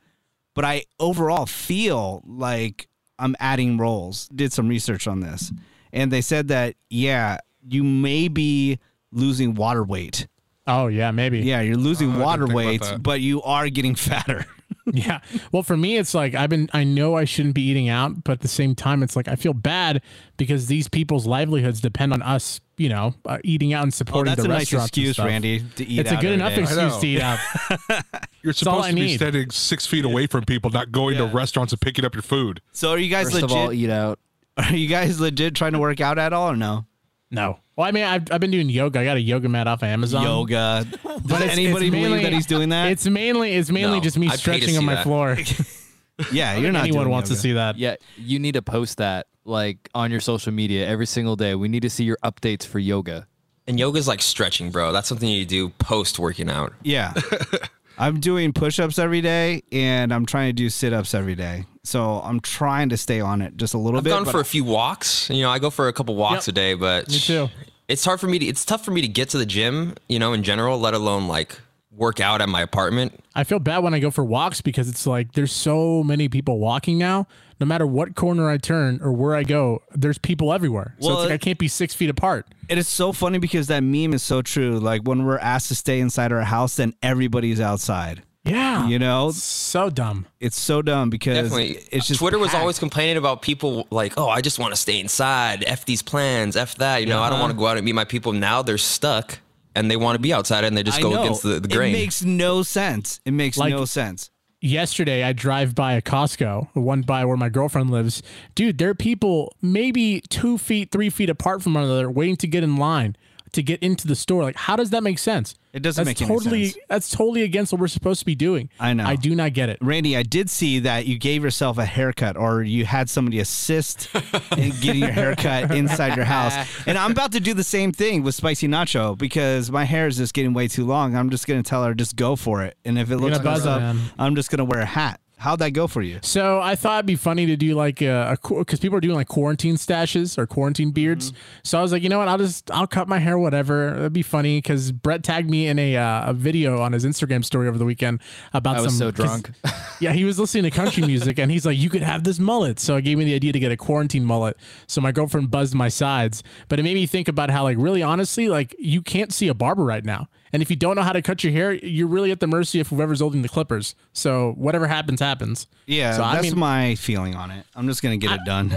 but 0.55 0.65
I 0.65 0.85
overall 0.99 1.45
feel 1.45 2.23
like 2.25 2.89
I'm 3.19 3.37
adding 3.39 3.77
rolls. 3.77 4.27
Did 4.35 4.55
some 4.55 4.69
research 4.69 5.07
on 5.07 5.21
this. 5.21 5.53
And 5.93 6.11
they 6.11 6.23
said 6.23 6.49
that 6.49 6.77
yeah, 6.89 7.37
you 7.67 7.83
may 7.85 8.29
be 8.29 8.79
losing 9.13 9.55
water 9.55 9.83
weight. 9.85 10.27
Oh 10.67 10.87
yeah, 10.89 11.11
maybe. 11.11 11.41
Yeah, 11.41 11.61
you're 11.63 11.77
losing 11.77 12.15
Oh, 12.17 12.21
water 12.21 12.47
weight, 12.47 12.83
but 13.01 13.21
you 13.21 13.43
are 13.43 13.69
getting 13.69 13.95
fatter. 13.95 14.47
Yeah. 14.93 15.21
Well, 15.53 15.63
for 15.63 15.77
me, 15.77 15.99
it's 15.99 16.15
like 16.15 16.35
I've 16.35 16.51
been, 16.51 16.69
I 16.73 16.83
know 16.83 17.15
I 17.15 17.25
shouldn't 17.25 17.55
be 17.55 17.63
eating 17.63 17.89
out, 17.89 18.25
but 18.25 18.33
at 18.33 18.41
the 18.41 18.49
same 18.49 18.75
time, 18.75 19.05
it's 19.05 19.15
like 19.15 19.29
I 19.29 19.37
feel 19.37 19.53
bad 19.53 20.03
because 20.37 20.67
these 20.67 20.89
people's 20.89 21.27
livelihoods 21.27 21.81
depend 21.81 22.13
on 22.13 22.23
us, 22.23 22.61
you 22.77 22.89
know, 22.89 23.15
uh, 23.25 23.39
eating 23.45 23.73
out 23.73 23.85
and 23.85 23.95
supporting 23.95 24.33
Oh, 24.33 24.37
supporting 24.37 24.51
that's 24.59 24.71
the 24.71 24.77
a 24.77 24.79
nice 24.81 24.87
excuse. 24.91 25.19
Randy, 25.19 25.63
to 25.77 25.85
eat 25.87 26.01
It's 26.01 26.11
a 26.11 26.17
good 26.17 26.33
enough 26.33 26.55
day. 26.57 26.63
excuse 26.63 26.93
know. 26.95 27.01
to 27.01 27.07
eat 27.07 27.21
out. 27.21 27.39
You're 28.43 28.51
all 28.51 28.53
supposed 28.55 28.87
I 28.87 28.89
to 28.91 28.95
be 28.97 29.01
need. 29.03 29.17
standing 29.17 29.51
six 29.51 29.87
feet 29.87 30.05
away 30.05 30.27
from 30.27 30.45
people, 30.45 30.71
not 30.71 30.91
going 30.91 31.19
to 31.19 31.27
restaurants 31.27 31.73
and 31.73 31.81
picking 31.81 32.05
up 32.05 32.15
your 32.17 32.23
food. 32.23 32.61
So 32.73 32.91
are 32.91 32.99
you 32.99 33.11
guys 33.11 33.27
First 33.27 33.43
legit? 33.43 33.51
of 33.51 33.57
all, 33.57 33.73
eat 33.73 33.91
out. 33.91 34.19
are 34.57 34.75
you 34.75 34.89
guys 34.89 35.21
legit 35.21 35.55
trying 35.55 35.73
to 35.75 35.79
work 35.79 36.01
out 36.01 36.19
at 36.19 36.33
all 36.33 36.51
or 36.51 36.57
no? 36.57 36.87
No. 37.31 37.59
Well, 37.77 37.87
I 37.87 37.93
mean, 37.93 38.05
I've, 38.05 38.31
I've 38.33 38.41
been 38.41 38.51
doing 38.51 38.69
yoga. 38.69 39.01
I 39.01 39.05
got 39.05 39.17
a 39.17 39.21
yoga 39.21 39.49
mat 39.49 39.67
off 39.69 39.83
of 39.83 39.89
Amazon. 39.89 40.25
Yoga. 40.25 40.85
Does 40.91 41.21
But 41.23 41.43
it's, 41.43 41.53
anybody 41.53 41.87
it's 41.87 41.95
believe 41.95 42.23
that 42.23 42.33
he's 42.33 42.47
doing 42.47 42.71
that? 42.71 42.91
It's 42.91 43.07
mainly 43.07 43.53
it's 43.53 43.71
mainly 43.71 43.99
No, 43.99 44.03
just 44.03 44.19
me 44.19 44.27
I'd 44.27 44.31
pay 44.33 44.37
to 44.37 44.41
stretching 44.41 44.77
on 44.77 44.81
see 44.81 44.87
my 44.87 44.95
that. 44.97 45.05
floor. 45.05 45.37
yeah, 46.33 46.57
you're 46.57 46.73
not. 46.73 46.83
Anyone 46.83 47.05
doing 47.05 47.13
wants 47.13 47.31
to 47.31 47.37
see 47.37 47.53
that? 47.53 47.79
Yeah, 47.79 47.97
you 48.17 48.39
need 48.39 48.53
to 48.55 48.63
post 48.63 48.99
that 48.99 49.27
like 49.45 49.89
on 49.95 50.11
your 50.11 50.21
social 50.21 50.53
media 50.53 50.87
every 50.87 51.07
single 51.07 51.37
day. 51.37 51.55
We 51.55 51.69
need 51.69 51.83
to 51.83 51.91
see 51.91 52.05
your 52.05 52.19
updates 52.25 52.67
for 52.67 52.79
yoga. 52.79 53.27
And 53.67 53.79
yoga's 53.79 54.09
like 54.09 54.21
stretching, 54.21 54.71
bro. 54.71 54.91
That's 54.93 55.09
something 55.09 55.29
you 55.29 55.47
do 55.47 55.69
post 55.71 56.19
working 56.19 56.51
out. 56.51 56.73
Yeah. 56.83 57.15
I'm 58.01 58.19
doing 58.19 58.55
push-ups 58.55 58.99
every 58.99 59.21
day, 59.21 59.63
and 59.71 60.13
I'm 60.13 60.25
trying 60.25 60.49
to 60.49 60.53
do 60.55 60.71
sit-ups 60.71 61.13
every 61.13 61.35
day. 61.35 61.67
So 61.85 62.23
I'm 62.25 62.41
trying 62.41 62.89
to 62.89 62.97
stay 62.97 63.21
on 63.21 63.43
it 63.43 63.59
just 63.59 63.75
a 63.75 63.79
little 63.79 64.01
bit. 64.01 64.11
I've 64.13 64.25
gone 64.25 64.33
for 64.33 64.41
a 64.41 64.45
few 64.45 64.65
walks. 64.65 65.29
You 65.29 65.43
know, 65.43 65.51
I 65.51 65.59
go 65.59 65.69
for 65.69 65.87
a 65.89 65.93
couple 65.93 66.17
walks 66.17 66.47
Yep. 66.49 66.53
a 66.53 66.55
day, 66.55 66.75
but 66.75 67.09
Me 67.11 67.19
too. 67.19 67.49
It's 67.89 68.03
hard 68.05 68.19
for 68.19 68.27
me 68.27 68.39
to. 68.39 68.47
It's 68.47 68.65
tough 68.65 68.85
for 68.85 68.91
me 68.91 69.03
to 69.03 69.09
get 69.09 69.29
to 69.31 69.39
the 69.39 69.45
gym. 69.45 69.95
You 70.09 70.19
know, 70.19 70.33
in 70.33 70.43
general, 70.43 70.79
let 70.81 70.95
alone 70.95 71.29
like 71.29 71.59
work 71.93 72.21
out 72.21 72.41
at 72.41 72.49
my 72.49 72.63
apartment. 72.63 73.21
I 73.35 73.45
feel 73.45 73.59
bad 73.59 73.79
when 73.79 73.93
I 73.93 73.99
go 73.99 74.11
for 74.11 74.25
walks 74.25 74.61
because 74.63 74.89
it's 74.89 75.07
like 75.07 75.33
there's 75.33 75.53
so 75.53 76.03
many 76.03 76.29
people 76.29 76.59
walking 76.59 76.97
now. 76.97 77.27
No 77.61 77.67
matter 77.67 77.87
what 77.87 78.15
corner 78.15 78.49
I 78.49 78.57
turn 78.57 79.01
or 79.03 79.13
where 79.13 79.35
I 79.35 79.43
go, 79.43 79.83
there's 79.93 80.17
people 80.17 80.53
everywhere. 80.53 80.97
So 80.99 81.09
Well, 81.09 81.19
it's 81.21 81.31
like 81.31 81.35
I 81.35 81.39
can't 81.45 81.59
be 81.59 81.69
six 81.69 81.93
feet 81.93 82.09
apart. 82.09 82.47
It 82.71 82.79
is 82.79 82.89
so 82.89 83.13
funny 83.13 83.39
because 83.39 83.67
that 83.67 83.83
meme 83.83 84.15
is 84.15 84.23
so 84.23 84.41
true. 84.41 84.79
Like 84.79 85.03
when 85.03 85.25
we're 85.27 85.39
asked 85.39 85.69
to 85.69 85.75
stay 85.75 86.01
inside 86.01 86.33
our 86.33 86.41
house, 86.41 86.77
then 86.77 86.95
everybody's 87.03 87.61
outside. 87.61 88.23
Yeah. 88.45 88.89
You 88.89 88.99
know, 88.99 89.31
So 89.33 89.91
dumb. 89.91 90.27
it's 90.41 90.59
so 90.59 90.81
dumb 90.81 91.11
because 91.11 91.37
Definitely. 91.51 91.79
it's 91.93 92.09
just 92.09 92.21
Twitter 92.21 92.39
was 92.39 92.55
always 92.55 92.79
complaining 92.79 93.19
about 93.19 93.43
people 93.43 93.87
like, 93.91 94.15
oh, 94.17 94.29
I 94.31 94.41
just 94.41 94.59
want 94.59 94.73
to 94.73 94.81
stay 94.81 94.99
inside. 94.99 95.63
F 95.67 95.85
these 95.85 96.01
plans. 96.01 96.57
F 96.57 96.77
that. 96.77 96.99
You 97.03 97.07
know, 97.07 97.21
I 97.21 97.29
don't 97.29 97.35
uh-huh. 97.35 97.43
want 97.43 97.53
to 97.53 97.59
go 97.59 97.67
out 97.67 97.77
and 97.77 97.85
meet 97.85 97.95
my 97.95 98.07
people. 98.07 98.33
Now 98.33 98.63
they're 98.63 98.79
stuck 98.79 99.39
and 99.77 99.91
they 99.91 99.97
want 99.97 100.17
to 100.17 100.21
be 100.21 100.33
outside 100.33 100.65
and 100.65 100.75
they 100.77 100.83
just 100.83 100.99
I 100.99 101.03
go 101.03 101.11
know. 101.11 101.23
against 101.23 101.43
the, 101.43 101.61
the 101.61 101.69
grain. 101.69 101.95
It 101.95 101.99
makes 101.99 102.23
no 102.23 102.63
sense. 102.63 103.21
It 103.27 103.33
makes 103.33 103.59
Like- 103.59 103.73
no 103.73 103.85
sense. 103.85 104.30
Yesterday 104.61 105.23
I 105.23 105.33
drive 105.33 105.75
by 105.75 105.95
a 105.95 106.03
Costco, 106.03 106.69
one 106.75 107.03
by 107.03 107.25
where 107.25 107.37
my 107.37 107.49
girlfriend 107.49 107.91
lives. 107.91 108.23
Dude, 108.55 108.79
there 108.79 108.91
are 108.91 108.95
people 108.95 109.55
maybe 109.63 110.21
two 110.29 110.59
feet, 110.59 110.91
three 110.91 111.11
feet 111.11 111.31
apart 111.31 111.63
from 111.63 111.75
one 111.75 111.85
another 111.85 112.11
waiting 112.11 112.37
to 112.37 112.47
get 112.47 112.63
in 112.63 112.77
line 112.77 113.17
to 113.53 113.63
get 113.63 113.83
into 113.83 114.07
the 114.07 114.17
store. 114.17 114.43
Like, 114.43 114.57
how 114.57 114.77
does 114.77 114.91
that 114.91 115.03
make 115.03 115.19
sense? 115.19 115.55
It 115.73 115.83
doesn't 115.83 116.05
that's 116.05 116.21
make 116.21 116.29
any 116.29 116.39
totally, 116.39 116.65
sense. 116.67 116.85
That's 116.89 117.09
totally 117.11 117.43
against 117.43 117.73
what 117.73 117.81
we're 117.81 117.89
supposed 117.89 118.21
to 118.21 118.27
be 118.27 118.35
doing. 118.35 118.71
I 118.81 118.93
know. 118.93 119.05
I 119.05 119.15
do 119.15 119.37
not 119.37 119.53
get 119.53 119.69
it. 119.69 119.79
Randy, 119.81 120.17
I 120.17 120.25
did 120.25 120.51
see 120.51 120.81
that 120.81 121.07
you 121.07 121.19
gave 121.19 121.45
yourself 121.45 121.79
a 121.79 121.85
haircut 121.85 122.37
or 122.37 122.63
you 122.63 122.85
had 122.85 123.09
somebody 123.09 123.39
assist 123.39 124.09
in 124.57 124.71
getting 124.81 125.03
your 125.03 125.13
haircut 125.13 125.71
inside 125.75 126.17
your 126.17 126.25
house. 126.25 126.55
And 126.87 126.99
I'm 126.99 127.13
about 127.13 127.33
to 127.33 127.41
do 127.41 127.55
the 127.55 127.65
same 127.65 127.93
thing 127.93 128.23
with 128.23 128.35
Spicy 128.35 128.67
Nacho 128.67 129.17
because 129.17 129.71
my 129.71 129.85
hair 129.85 130.09
is 130.09 130.17
just 130.17 130.35
getting 130.35 130.55
way 130.55 130.67
too 130.67 130.85
long. 130.85 131.15
I'm 131.15 131.31
just 131.31 131.47
going 131.47 131.63
to 131.63 131.69
tell 131.69 131.85
her, 131.85 131.95
just 131.95 132.17
go 132.17 132.35
for 132.35 132.63
it. 132.63 132.77
And 132.85 132.99
if 132.99 133.11
it 133.11 133.19
looks 133.19 133.43
messed 133.43 133.67
up, 133.67 133.81
man. 133.81 134.01
I'm 134.19 134.35
just 134.35 134.51
going 134.51 134.59
to 134.59 134.65
wear 134.65 134.81
a 134.81 134.87
hat. 134.87 135.21
How'd 135.41 135.61
that 135.61 135.71
go 135.71 135.87
for 135.87 136.03
you? 136.03 136.19
So 136.21 136.61
I 136.61 136.77
thought 136.77 136.99
it'd 136.99 137.07
be 137.07 137.17
funny 137.17 137.47
to 137.47 137.57
do 137.57 137.75
like 137.75 138.03
a 138.03 138.37
because 138.43 138.79
people 138.79 138.99
are 138.99 139.01
doing 139.01 139.15
like 139.15 139.29
quarantine 139.29 139.77
stashes 139.77 140.37
or 140.37 140.47
quarantine 140.47 140.91
beards. 140.91 141.33
Mm-hmm. 141.33 141.41
So 141.63 141.79
I 141.79 141.83
was 141.83 141.93
like, 141.93 142.03
you 142.03 142.11
know 142.11 142.19
what? 142.19 142.29
I'll 142.29 142.37
just 142.37 142.71
I'll 142.71 142.87
cut 142.87 143.09
my 143.09 143.19
hair, 143.19 143.39
whatever. 143.39 143.89
It'd 143.89 144.13
be 144.13 144.21
funny 144.21 144.59
because 144.59 144.93
Brett 144.93 145.23
tagged 145.23 145.49
me 145.49 145.67
in 145.67 145.79
a 145.79 145.97
uh, 145.97 146.31
a 146.33 146.35
video 146.35 146.83
on 146.83 146.93
his 146.93 147.07
Instagram 147.07 147.43
story 147.43 147.69
over 147.69 147.79
the 147.79 147.87
weekend 147.87 148.21
about 148.53 148.77
I 148.77 148.83
was 148.83 148.93
some 148.93 148.99
so 148.99 149.11
drunk. 149.11 149.53
yeah, 150.01 150.13
he 150.13 150.25
was 150.25 150.39
listening 150.39 150.65
to 150.65 150.71
country 150.71 151.07
music 151.07 151.39
and 151.39 151.51
he's 151.51 151.65
like, 151.65 151.79
you 151.79 151.89
could 151.89 152.03
have 152.03 152.23
this 152.23 152.39
mullet. 152.39 152.79
So 152.79 152.97
it 152.97 153.03
gave 153.03 153.17
me 153.17 153.25
the 153.25 153.35
idea 153.35 153.55
to 153.55 153.59
get 153.59 153.73
a 153.73 153.79
quarantine 153.79 154.27
mullet. 154.27 154.59
So 154.89 155.01
my 155.01 155.11
girlfriend 155.11 155.51
buzzed 155.51 155.75
my 155.75 155.89
sides, 155.89 156.43
but 156.69 156.79
it 156.79 156.83
made 156.83 156.97
me 156.97 157.07
think 157.07 157.29
about 157.29 157.49
how 157.49 157.63
like 157.63 157.79
really 157.79 158.03
honestly, 158.03 158.51
like 158.51 158.77
you 158.79 159.01
can't 159.01 159.33
see 159.33 159.49
a 159.49 159.55
barber 159.55 159.85
right 159.85 160.05
now. 160.05 160.29
And 160.53 160.63
if 160.63 160.71
you 160.71 160.77
don't 160.77 160.97
know 160.97 161.03
how 161.03 161.13
to 161.13 161.23
cut 161.23 161.45
your 161.45 161.53
hair, 161.53 161.73
you're 161.73 162.09
really 162.09 162.31
at 162.33 162.41
the 162.41 162.47
mercy 162.47 162.81
of 162.81 162.89
whoever's 162.89 163.21
holding 163.21 163.43
the 163.43 163.49
clippers. 163.49 163.95
So 164.13 164.53
whatever 164.57 164.87
happens, 164.89 165.21
happens. 165.21 165.67
Yeah, 165.87 166.17
So, 166.17 166.25
I 166.25 166.35
that's 166.35 166.51
mean- 166.51 166.59
my 166.59 166.95
feeling 166.97 167.35
on 167.37 167.51
it. 167.51 167.65
I'm 167.77 167.87
just 167.87 168.03
going 168.03 168.19
to 168.19 168.27
get 168.27 168.35
it 168.35 168.41
done 168.45 168.77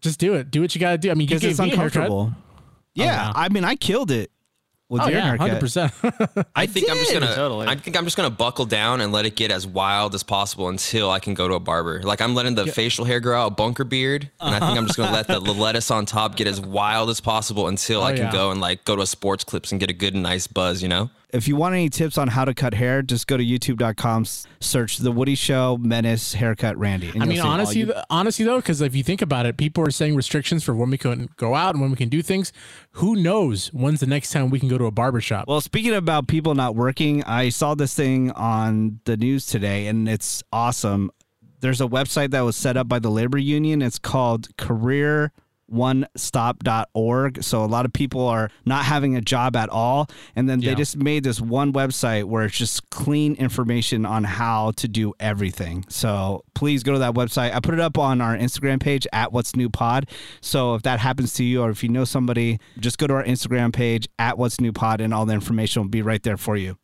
Just 0.00 0.20
do 0.20 0.34
it. 0.34 0.50
Do 0.50 0.60
what 0.60 0.74
you 0.74 0.80
got 0.80 0.92
to 0.92 0.98
do. 0.98 1.10
I 1.10 1.14
mean, 1.14 1.26
because 1.26 1.42
it's 1.42 1.58
me 1.58 1.72
a 1.72 1.76
haircut. 1.76 2.02
uncomfortable. 2.04 2.32
Yeah, 2.94 3.04
oh, 3.04 3.08
wow. 3.28 3.32
I 3.34 3.48
mean, 3.48 3.64
I 3.64 3.74
killed 3.74 4.10
it 4.10 4.30
with 4.88 5.02
Oh 5.02 5.08
your 5.08 5.18
yeah, 5.18 5.36
hundred 5.36 5.60
percent. 5.60 5.92
I 6.54 6.66
think 6.66 6.90
I'm 6.90 6.96
just 6.96 7.12
gonna. 7.12 7.34
Totally. 7.34 7.66
I 7.66 7.76
think 7.76 7.96
I'm 7.96 8.04
just 8.04 8.16
gonna 8.16 8.30
buckle 8.30 8.66
down 8.66 9.00
and 9.00 9.12
let 9.12 9.26
it 9.26 9.36
get 9.36 9.50
as 9.50 9.66
wild 9.66 10.14
as 10.14 10.22
possible 10.22 10.68
until 10.68 11.10
I 11.10 11.18
can 11.18 11.34
go 11.34 11.48
to 11.48 11.54
a 11.54 11.60
barber. 11.60 12.02
Like 12.02 12.20
I'm 12.20 12.34
letting 12.34 12.54
the 12.54 12.66
facial 12.66 13.04
hair 13.04 13.20
grow 13.20 13.42
out, 13.42 13.46
a 13.46 13.54
bunker 13.54 13.84
beard, 13.84 14.30
and 14.40 14.54
I 14.54 14.60
think 14.60 14.78
I'm 14.78 14.86
just 14.86 14.98
gonna 14.98 15.12
let 15.12 15.26
the, 15.26 15.40
the 15.40 15.52
lettuce 15.54 15.90
on 15.90 16.06
top 16.06 16.36
get 16.36 16.46
as 16.46 16.60
wild 16.60 17.10
as 17.10 17.20
possible 17.20 17.68
until 17.68 18.00
oh, 18.00 18.04
I 18.04 18.12
can 18.12 18.26
yeah. 18.26 18.32
go 18.32 18.50
and 18.50 18.60
like 18.60 18.84
go 18.84 18.96
to 18.96 19.02
a 19.02 19.06
sports 19.06 19.44
clips 19.44 19.72
and 19.72 19.80
get 19.80 19.90
a 19.90 19.94
good 19.94 20.14
nice 20.14 20.46
buzz. 20.46 20.82
You 20.82 20.88
know. 20.88 21.10
If 21.34 21.48
you 21.48 21.56
want 21.56 21.74
any 21.74 21.88
tips 21.90 22.16
on 22.16 22.28
how 22.28 22.44
to 22.44 22.54
cut 22.54 22.74
hair, 22.74 23.02
just 23.02 23.26
go 23.26 23.36
to 23.36 23.44
youtube.com, 23.44 24.24
search 24.60 24.98
The 24.98 25.10
Woody 25.10 25.34
Show, 25.34 25.76
Menace, 25.78 26.34
Haircut, 26.34 26.78
Randy. 26.78 27.10
and 27.10 27.22
I 27.22 27.26
mean, 27.26 27.40
honestly, 27.40 27.80
you- 27.80 27.94
honestly 28.08 28.44
though, 28.44 28.56
because 28.58 28.80
if 28.80 28.94
you 28.94 29.02
think 29.02 29.20
about 29.20 29.44
it, 29.44 29.56
people 29.56 29.84
are 29.86 29.90
saying 29.90 30.14
restrictions 30.14 30.62
for 30.62 30.74
when 30.74 30.90
we 30.90 30.96
can 30.98 31.28
go 31.36 31.54
out 31.54 31.74
and 31.74 31.80
when 31.82 31.90
we 31.90 31.96
can 31.96 32.08
do 32.08 32.22
things. 32.22 32.52
Who 32.92 33.16
knows 33.16 33.68
when's 33.68 34.00
the 34.00 34.06
next 34.06 34.30
time 34.30 34.48
we 34.50 34.60
can 34.60 34.68
go 34.68 34.78
to 34.78 34.84
a 34.86 34.90
barbershop? 34.92 35.48
Well, 35.48 35.60
speaking 35.60 35.92
about 35.94 36.28
people 36.28 36.54
not 36.54 36.76
working, 36.76 37.24
I 37.24 37.48
saw 37.48 37.74
this 37.74 37.94
thing 37.94 38.30
on 38.32 39.00
the 39.04 39.16
news 39.16 39.46
today 39.46 39.88
and 39.88 40.08
it's 40.08 40.42
awesome. 40.52 41.10
There's 41.60 41.80
a 41.80 41.86
website 41.86 42.30
that 42.30 42.42
was 42.42 42.56
set 42.56 42.76
up 42.76 42.88
by 42.88 42.98
the 42.98 43.10
labor 43.10 43.38
union. 43.38 43.82
It's 43.82 43.98
called 43.98 44.56
career 44.56 45.32
onestop.org 45.72 47.42
so 47.42 47.64
a 47.64 47.66
lot 47.66 47.84
of 47.84 47.92
people 47.92 48.26
are 48.26 48.50
not 48.64 48.84
having 48.84 49.16
a 49.16 49.20
job 49.20 49.56
at 49.56 49.68
all. 49.68 50.08
And 50.36 50.48
then 50.48 50.60
Yeah. 50.60 50.70
they 50.70 50.76
just 50.76 50.96
made 50.96 51.24
this 51.24 51.40
one 51.40 51.72
website 51.72 52.24
where 52.24 52.44
it's 52.44 52.56
just 52.56 52.88
clean 52.90 53.34
information 53.34 54.04
on 54.06 54.24
how 54.24 54.72
to 54.76 54.88
do 54.88 55.14
everything. 55.20 55.84
So 55.88 56.44
please 56.54 56.82
go 56.82 56.92
to 56.92 56.98
that 57.00 57.14
website. 57.14 57.54
I 57.54 57.60
put 57.60 57.74
it 57.74 57.80
up 57.80 57.98
on 57.98 58.20
our 58.20 58.36
instagram 58.36 58.80
page 58.80 59.06
at 59.12 59.32
what's 59.32 59.56
new 59.56 59.68
pod. 59.70 60.08
So 60.40 60.74
if 60.74 60.82
that 60.82 61.00
happens 61.00 61.34
to 61.34 61.44
you 61.44 61.62
or 61.62 61.70
if 61.70 61.82
you 61.82 61.88
know 61.88 62.04
somebody 62.04 62.58
just 62.78 62.98
go 62.98 63.06
to 63.06 63.14
our 63.14 63.24
instagram 63.24 63.72
page 63.72 64.08
at 64.18 64.38
what's 64.38 64.60
new 64.60 64.72
pod 64.72 65.00
and 65.00 65.12
all 65.14 65.26
the 65.26 65.34
information 65.34 65.82
will 65.82 65.88
be 65.88 66.02
right 66.02 66.22
there 66.22 66.36
for 66.36 66.56
you. 66.56 66.76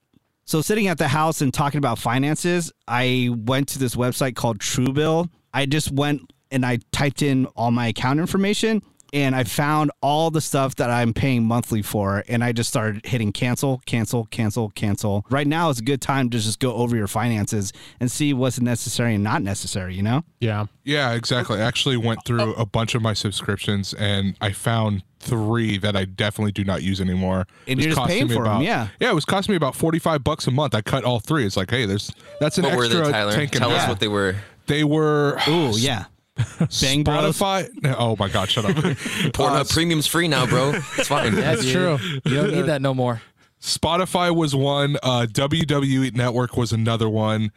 So 0.45 0.63
sitting 0.63 0.89
at 0.89 0.99
the 0.99 1.09
house 1.09 1.41
and 1.41 1.55
talking 1.55 1.79
about 1.79 1.99
finances, 1.99 2.73
I 2.89 3.31
went 3.33 3.69
to 3.69 3.79
this 3.79 3.95
website 3.95 4.35
called 4.35 4.59
Truebill. 4.59 5.29
I 5.55 5.67
just 5.67 5.93
went 5.93 6.23
and 6.51 6.65
I 6.67 6.79
typed 6.93 7.23
in 7.23 7.47
all 7.57 7.71
my 7.71 7.89
account 7.89 8.21
information 8.21 8.83
and 9.13 9.35
I 9.35 9.43
found 9.43 9.91
all 10.01 10.31
the 10.31 10.41
stuff 10.41 10.77
that 10.77 10.89
I'm 10.89 11.13
paying 11.13 11.43
monthly 11.45 11.83
for 11.83 12.23
and 12.29 12.45
I 12.45 12.53
just 12.53 12.71
started 12.71 13.05
hitting 13.05 13.33
cancel, 13.33 13.83
cancel, 13.85 14.27
cancel, 14.27 14.71
cancel. 14.71 15.27
Right 15.31 15.49
now 15.49 15.69
is 15.71 15.81
a 15.81 15.83
good 15.83 16.01
time 16.01 16.31
to 16.31 16.39
just 16.39 16.61
go 16.61 16.75
over 16.75 16.97
your 16.97 17.09
finances 17.09 17.73
and 17.99 18.09
see 18.09 18.33
what's 18.33 18.61
necessary 18.61 19.17
and 19.17 19.25
not 19.25 19.43
necessary, 19.43 19.97
you 19.97 20.03
know? 20.03 20.23
yeah. 20.41 20.67
Yeah, 20.85 21.13
exactly. 21.15 21.61
I 21.61 21.65
actually 21.65 21.97
went 21.97 22.25
through 22.25 22.55
a 22.55 22.65
bunch 22.67 22.95
of 22.95 23.03
my 23.03 23.13
subscriptions 23.13 23.95
and 23.95 24.37
I 24.41 24.53
found 24.53 25.03
three 25.21 25.77
that 25.79 25.95
I 25.97 26.05
definitely 26.05 26.53
do 26.53 26.65
not 26.65 26.83
use 26.83 27.01
anymore. 27.01 27.47
And 27.69 27.79
It 27.81 27.85
you're 27.87 27.95
just 27.95 28.07
paying 28.09 28.27
for 28.29 28.35
for 28.35 28.41
'em, 28.47 28.47
about- 28.47 28.63
yeah. 28.63 28.89
Yeah, 29.01 29.11
it 29.11 29.15
was 29.15 29.25
costing 29.25 29.53
me 29.53 29.57
about 29.57 29.75
45 29.77 30.23
bucks 30.25 30.47
a 30.47 30.51
month. 30.53 30.75
I 30.75 30.81
cut 30.83 31.05
all 31.05 31.19
three. 31.21 31.45
It's 31.45 31.57
like, 31.57 31.71
hey, 31.71 31.85
there's 31.85 32.13
that's 32.41 32.59
an 32.59 32.65
What 32.65 32.77
were 32.77 32.85
extra 32.85 33.05
they, 33.07 33.11
Tyler? 33.13 33.33
tank 33.33 33.53
and 33.55 33.61
Tell 33.63 33.71
us 33.73 33.81
half. 33.81 33.89
what 33.89 34.01
they 34.01 34.09
were. 34.09 34.37
They 34.67 34.85
were 34.85 35.39
Ooh, 35.49 35.73
yeah. 35.77 36.05
Bang 36.81 37.05
Bros. 37.05 37.37
Spotify. 37.39 37.69
Oh 37.99 38.17
my 38.19 38.29
god, 38.29 38.49
shut 38.49 38.65
up. 38.65 38.77
Pornhub 38.77 39.61
Uh, 39.61 39.65
Premium's 39.65 40.07
free 40.07 40.29
now, 40.29 40.47
bro. 40.47 40.73
It's 40.97 41.09
fine. 41.09 41.35
That's 41.37 41.69
true. 41.71 41.99
You 42.25 42.35
don't 42.37 42.53
need 42.53 42.67
that 42.67 42.81
no 42.83 42.95
more. 42.95 43.21
Spotify 43.61 44.35
was 44.35 44.55
one. 44.55 44.97
Uh, 45.03 45.27
WWE 45.31 46.15
Network 46.15 46.57
was 46.57 46.73
another 46.73 47.09
one. 47.11 47.53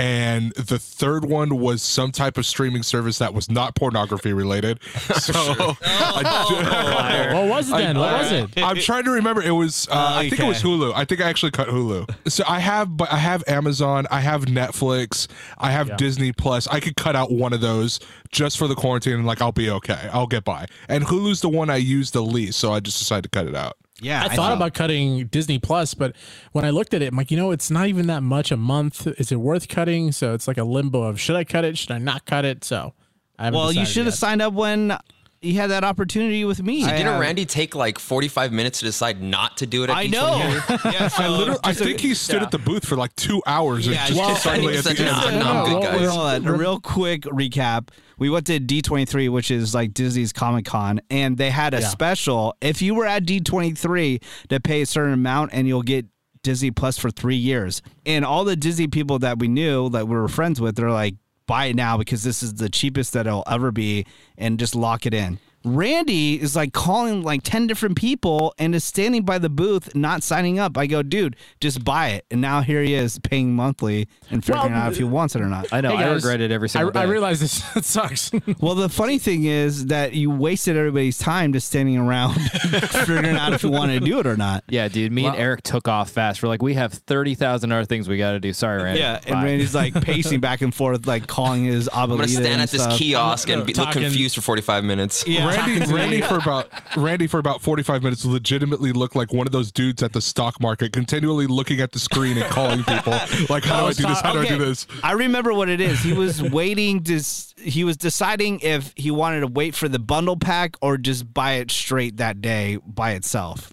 And 0.00 0.52
the 0.52 0.78
third 0.78 1.26
one 1.26 1.58
was 1.58 1.82
some 1.82 2.10
type 2.10 2.38
of 2.38 2.46
streaming 2.46 2.82
service 2.82 3.18
that 3.18 3.34
was 3.34 3.50
not 3.50 3.74
pornography 3.74 4.32
related. 4.32 4.80
So 5.20 5.32
I, 5.84 7.30
What 7.34 7.48
was 7.48 7.68
it 7.68 7.72
then? 7.72 7.98
what 7.98 8.12
was 8.20 8.32
it? 8.32 8.50
I'm 8.56 8.76
trying 8.76 9.04
to 9.04 9.10
remember. 9.10 9.42
It 9.42 9.50
was 9.50 9.86
uh, 9.90 10.14
I 10.16 10.28
think 10.30 10.40
it 10.40 10.46
was 10.48 10.62
Hulu. 10.62 10.92
I 10.94 11.04
think 11.04 11.20
I 11.20 11.28
actually 11.28 11.52
cut 11.52 11.68
Hulu. 11.68 12.30
So 12.30 12.42
I 12.48 12.58
have, 12.60 12.96
but 12.96 13.12
I 13.12 13.16
have 13.16 13.44
Amazon. 13.46 14.06
I 14.10 14.20
have 14.20 14.46
Netflix. 14.46 15.26
I 15.58 15.70
have 15.70 15.96
Disney 15.96 16.32
Plus. 16.32 16.66
I 16.68 16.80
could 16.80 16.96
cut 16.96 17.14
out 17.16 17.30
one 17.30 17.52
of 17.52 17.60
those 17.60 18.00
just 18.32 18.56
for 18.58 18.66
the 18.66 18.74
quarantine, 18.74 19.14
and 19.14 19.26
like 19.26 19.42
I'll 19.42 19.52
be 19.52 19.68
okay. 19.70 20.08
I'll 20.12 20.26
get 20.26 20.44
by. 20.44 20.66
And 20.88 21.04
Hulu's 21.04 21.40
the 21.42 21.48
one 21.50 21.68
I 21.70 21.76
use 21.76 22.10
the 22.12 22.22
least, 22.22 22.58
so 22.58 22.72
I 22.72 22.80
just 22.80 22.98
decided 22.98 23.24
to 23.24 23.28
cut 23.30 23.46
it 23.46 23.54
out. 23.54 23.76
Yeah. 24.00 24.22
I 24.24 24.34
thought 24.34 24.52
about 24.52 24.74
cutting 24.74 25.26
Disney 25.26 25.58
Plus, 25.58 25.94
but 25.94 26.14
when 26.52 26.64
I 26.64 26.70
looked 26.70 26.94
at 26.94 27.02
it, 27.02 27.08
I'm 27.12 27.16
like, 27.16 27.30
you 27.30 27.36
know, 27.36 27.50
it's 27.50 27.70
not 27.70 27.88
even 27.88 28.06
that 28.08 28.22
much 28.22 28.50
a 28.50 28.56
month. 28.56 29.06
Is 29.06 29.30
it 29.32 29.36
worth 29.36 29.68
cutting? 29.68 30.12
So 30.12 30.34
it's 30.34 30.48
like 30.48 30.58
a 30.58 30.64
limbo 30.64 31.02
of 31.02 31.20
should 31.20 31.36
I 31.36 31.44
cut 31.44 31.64
it? 31.64 31.76
Should 31.78 31.90
I 31.92 31.98
not 31.98 32.24
cut 32.26 32.44
it? 32.44 32.64
So 32.64 32.94
I 33.38 33.44
haven't 33.44 33.58
Well, 33.58 33.68
you 33.72 33.80
decided 33.80 33.92
should 33.92 34.04
have 34.06 34.14
signed 34.14 34.42
up 34.42 34.52
when 34.54 34.96
you 35.42 35.54
had 35.54 35.68
that 35.70 35.84
opportunity 35.84 36.44
with 36.44 36.62
me. 36.62 36.84
I 36.84 36.98
Didn't 36.98 37.18
Randy 37.18 37.46
take 37.46 37.74
like 37.74 37.98
45 37.98 38.52
minutes 38.52 38.80
to 38.80 38.84
decide 38.84 39.22
not 39.22 39.56
to 39.58 39.66
do 39.66 39.84
it? 39.84 39.88
At 39.90 39.96
I 39.96 40.02
each 40.04 40.12
know. 40.12 40.28
one 40.32 40.78
yeah, 40.92 41.08
so 41.08 41.22
I 41.22 41.28
literally, 41.28 41.60
I 41.64 41.70
just 41.70 41.80
a- 41.80 41.84
think 41.84 42.00
he 42.00 42.12
stood 42.14 42.42
at 42.42 42.50
the 42.50 42.58
booth 42.58 42.84
for 42.84 42.96
like 42.96 43.14
two 43.16 43.42
hours 43.46 43.86
and 43.86 43.96
Yeah, 43.96 44.06
just 44.08 44.18
well, 44.20 44.36
suddenly 44.36 44.76
at 44.76 44.84
the 44.84 44.90
end. 44.90 44.98
"Nah, 45.00 45.20
said, 45.22 45.34
I'm 45.34 45.38
"No." 45.38 45.64
good, 45.80 45.82
guys." 45.82 46.00
well, 46.00 46.10
Hold 46.10 46.46
on, 46.46 46.46
a 46.46 46.52
real 46.52 46.78
quick 46.80 47.22
recap. 47.22 47.88
We 48.20 48.30
went 48.30 48.46
to 48.46 48.60
D23, 48.60 49.30
which 49.30 49.50
is 49.50 49.74
like 49.74 49.94
Disney's 49.94 50.32
Comic 50.32 50.66
Con, 50.66 51.00
and 51.10 51.36
they 51.38 51.50
had 51.50 51.74
a 51.74 51.80
Yeah. 51.80 51.88
special. 51.88 52.54
If 52.60 52.80
you 52.82 52.94
were 52.94 53.06
at 53.06 53.24
D23 53.24 54.20
to 54.50 54.60
pay 54.60 54.82
a 54.82 54.86
certain 54.86 55.14
amount, 55.14 55.50
and 55.52 55.66
you'll 55.66 55.82
get 55.82 56.06
Disney 56.42 56.70
Plus 56.70 56.96
for 56.98 57.10
three 57.10 57.36
years. 57.36 57.82
And 58.06 58.24
all 58.24 58.44
the 58.44 58.56
Disney 58.56 58.86
people 58.86 59.18
that 59.18 59.38
we 59.38 59.48
knew 59.48 59.88
that 59.90 60.06
we 60.06 60.14
were 60.16 60.28
friends 60.28 60.60
with, 60.60 60.76
they're 60.76 60.90
like, 60.90 61.16
buy 61.46 61.66
it 61.66 61.76
now 61.76 61.96
because 61.98 62.22
this 62.22 62.42
is 62.42 62.54
the 62.54 62.68
cheapest 62.68 63.12
that 63.14 63.26
it'll 63.26 63.42
ever 63.46 63.72
be, 63.72 64.06
and 64.38 64.58
just 64.58 64.74
lock 64.74 65.04
it 65.06 65.12
in. 65.14 65.38
Randy 65.64 66.40
is 66.40 66.56
like 66.56 66.72
calling 66.72 67.22
like 67.22 67.42
10 67.42 67.66
different 67.66 67.96
people 67.96 68.54
and 68.58 68.74
is 68.74 68.82
standing 68.84 69.24
by 69.24 69.38
the 69.38 69.50
booth 69.50 69.94
not 69.94 70.22
signing 70.22 70.58
up. 70.58 70.78
I 70.78 70.86
go, 70.86 71.02
dude, 71.02 71.36
just 71.60 71.84
buy 71.84 72.10
it. 72.10 72.24
And 72.30 72.40
now 72.40 72.62
here 72.62 72.82
he 72.82 72.94
is 72.94 73.18
paying 73.18 73.54
monthly 73.54 74.08
and 74.30 74.44
figuring 74.44 74.72
Well, 74.72 74.82
out 74.82 74.92
if 74.92 74.98
he 74.98 75.04
wants 75.04 75.36
it 75.36 75.42
or 75.42 75.46
not. 75.46 75.70
I 75.72 75.80
know. 75.82 75.90
Hey, 75.90 76.04
I 76.04 76.08
guys, 76.14 76.24
regret 76.24 76.40
it 76.40 76.50
every 76.50 76.68
single 76.68 76.90
I, 76.90 76.92
day. 76.92 77.00
I 77.00 77.04
realize 77.04 77.40
this 77.40 77.62
sucks. 77.86 78.30
Well, 78.60 78.74
the 78.74 78.88
funny 78.88 79.18
thing 79.18 79.44
is 79.44 79.86
that 79.86 80.12
you 80.14 80.30
wasted 80.30 80.76
everybody's 80.76 81.18
time 81.18 81.52
just 81.52 81.66
standing 81.68 81.96
around 81.98 82.34
figuring 82.90 83.24
out 83.36 83.52
if 83.52 83.62
you 83.62 83.70
want 83.70 83.92
to 83.92 84.00
do 84.00 84.18
it 84.18 84.26
or 84.26 84.36
not. 84.36 84.64
yeah, 84.68 84.88
dude. 84.88 85.12
Me 85.12 85.24
and 85.26 85.36
Eric 85.36 85.62
took 85.62 85.88
off 85.88 86.10
fast. 86.10 86.42
We're 86.42 86.48
like, 86.48 86.62
we 86.62 86.74
have 86.74 86.92
thirty 86.92 87.34
thousand 87.34 87.72
other 87.72 87.84
things 87.84 88.08
we 88.08 88.16
got 88.18 88.32
to 88.32 88.40
do. 88.40 88.52
Sorry, 88.52 88.82
Randy. 88.82 89.00
Yeah, 89.00 89.20
and 89.26 89.34
Bye. 89.34 89.44
Randy's 89.44 89.74
like 89.74 89.94
pacing 90.02 90.40
back 90.40 90.60
and 90.62 90.74
forth, 90.74 91.06
like 91.06 91.26
calling 91.26 91.64
his 91.64 91.88
Abuelita 91.88 92.02
I'm 92.02 92.08
gonna 92.10 92.28
stand 92.28 92.46
and 92.46 92.62
at 92.62 92.70
this 92.70 92.82
stuff. 92.82 92.98
kiosk 92.98 93.48
and 93.48 93.62
uh, 93.62 93.64
be, 93.64 93.74
look 93.74 93.90
confused 93.92 94.34
for 94.34 94.40
45 94.42 94.84
minutes. 94.84 95.26
Yeah, 95.26 95.49
Randy, 95.56 95.92
Randy 95.92 96.20
for 96.22 96.36
about 96.36 96.68
Randy 96.96 97.26
for 97.26 97.38
about 97.38 97.60
forty 97.62 97.82
five 97.82 98.02
minutes 98.02 98.24
legitimately 98.24 98.92
looked 98.92 99.16
like 99.16 99.32
one 99.32 99.46
of 99.46 99.52
those 99.52 99.70
dudes 99.72 100.02
at 100.02 100.12
the 100.12 100.20
stock 100.20 100.60
market, 100.60 100.92
continually 100.92 101.46
looking 101.46 101.80
at 101.80 101.92
the 101.92 101.98
screen 101.98 102.36
and 102.38 102.46
calling 102.46 102.84
people 102.84 103.12
like, 103.48 103.64
"How 103.64 103.80
do 103.80 103.86
I 103.86 103.92
do 103.92 104.06
this? 104.06 104.20
How 104.20 104.32
do 104.32 104.40
I 104.40 104.46
do 104.48 104.58
this?" 104.58 104.86
I 105.02 105.12
remember 105.12 105.52
what 105.52 105.68
it 105.68 105.80
is. 105.80 106.00
He 106.00 106.12
was 106.12 106.42
waiting 106.50 107.02
to. 107.04 107.16
s- 107.16 107.54
He 107.58 107.84
was 107.84 107.96
deciding 107.96 108.60
if 108.60 108.92
he 108.96 109.10
wanted 109.10 109.40
to 109.40 109.46
wait 109.46 109.74
for 109.74 109.88
the 109.88 109.98
bundle 109.98 110.36
pack 110.36 110.76
or 110.80 110.96
just 110.98 111.32
buy 111.32 111.54
it 111.54 111.70
straight 111.70 112.16
that 112.18 112.40
day 112.40 112.78
by 112.86 113.12
itself. 113.12 113.72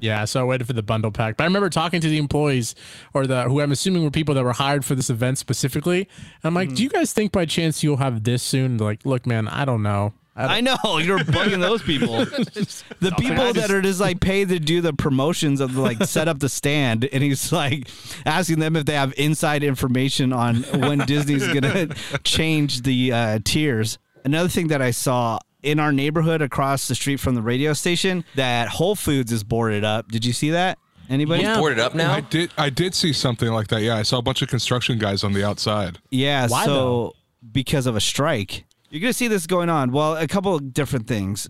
Yeah, 0.00 0.26
so 0.26 0.42
I 0.42 0.44
waited 0.44 0.66
for 0.66 0.74
the 0.74 0.82
bundle 0.82 1.10
pack. 1.10 1.38
But 1.38 1.44
I 1.44 1.46
remember 1.46 1.70
talking 1.70 2.02
to 2.02 2.08
the 2.08 2.18
employees 2.18 2.74
or 3.14 3.26
the 3.26 3.44
who 3.44 3.62
I'm 3.62 3.72
assuming 3.72 4.04
were 4.04 4.10
people 4.10 4.34
that 4.34 4.44
were 4.44 4.52
hired 4.52 4.84
for 4.84 4.94
this 4.94 5.08
event 5.08 5.38
specifically. 5.38 6.08
I'm 6.44 6.52
like, 6.52 6.68
mm. 6.68 6.76
do 6.76 6.82
you 6.82 6.90
guys 6.90 7.14
think 7.14 7.32
by 7.32 7.46
chance 7.46 7.82
you'll 7.82 7.96
have 7.96 8.24
this 8.24 8.42
soon? 8.42 8.76
They're 8.76 8.86
like, 8.86 9.06
look, 9.06 9.24
man, 9.24 9.48
I 9.48 9.64
don't 9.64 9.82
know. 9.82 10.12
I 10.38 10.58
I 10.58 10.60
know 10.60 10.76
you're 10.98 11.18
bugging 11.18 11.60
those 11.60 11.82
people. 11.82 12.16
the 13.00 13.12
people 13.18 13.52
that 13.52 13.70
are 13.70 13.82
just 13.82 14.00
like 14.00 14.20
paid 14.20 14.48
to 14.50 14.60
do 14.60 14.80
the 14.80 14.92
promotions 14.92 15.60
of 15.60 15.74
the, 15.74 15.80
like 15.80 16.04
set 16.04 16.28
up 16.28 16.38
the 16.38 16.48
stand, 16.48 17.04
and 17.12 17.22
he's 17.22 17.52
like 17.52 17.88
asking 18.24 18.60
them 18.60 18.76
if 18.76 18.84
they 18.86 18.94
have 18.94 19.12
inside 19.18 19.64
information 19.64 20.32
on 20.32 20.62
when 20.62 20.98
Disney's 21.00 21.46
gonna 21.48 21.88
change 22.22 22.82
the 22.82 23.12
uh, 23.12 23.38
tiers. 23.44 23.98
Another 24.24 24.48
thing 24.48 24.68
that 24.68 24.80
I 24.80 24.92
saw 24.92 25.38
in 25.62 25.80
our 25.80 25.92
neighborhood 25.92 26.40
across 26.40 26.86
the 26.86 26.94
street 26.94 27.18
from 27.18 27.34
the 27.34 27.42
radio 27.42 27.72
station, 27.72 28.24
that 28.36 28.68
Whole 28.68 28.94
Foods 28.94 29.32
is 29.32 29.42
boarded 29.42 29.84
up. 29.84 30.08
Did 30.08 30.24
you 30.24 30.32
see 30.32 30.50
that? 30.50 30.78
Anybody? 31.10 31.42
Yeah. 31.42 31.58
Boarded 31.58 31.80
up 31.80 31.94
now? 31.94 32.12
I 32.12 32.20
did. 32.20 32.52
I 32.56 32.70
did 32.70 32.94
see 32.94 33.12
something 33.12 33.48
like 33.48 33.68
that. 33.68 33.82
Yeah, 33.82 33.96
I 33.96 34.02
saw 34.02 34.18
a 34.18 34.22
bunch 34.22 34.42
of 34.42 34.48
construction 34.48 34.98
guys 34.98 35.24
on 35.24 35.32
the 35.32 35.44
outside. 35.44 35.98
Yeah, 36.10 36.46
Why 36.48 36.64
so 36.64 36.74
though? 36.74 37.14
because 37.50 37.86
of 37.86 37.96
a 37.96 38.00
strike. 38.00 38.64
You're 38.90 39.00
going 39.00 39.12
to 39.12 39.16
see 39.16 39.28
this 39.28 39.46
going 39.46 39.68
on. 39.68 39.92
Well, 39.92 40.16
a 40.16 40.26
couple 40.26 40.54
of 40.54 40.72
different 40.72 41.06
things. 41.06 41.48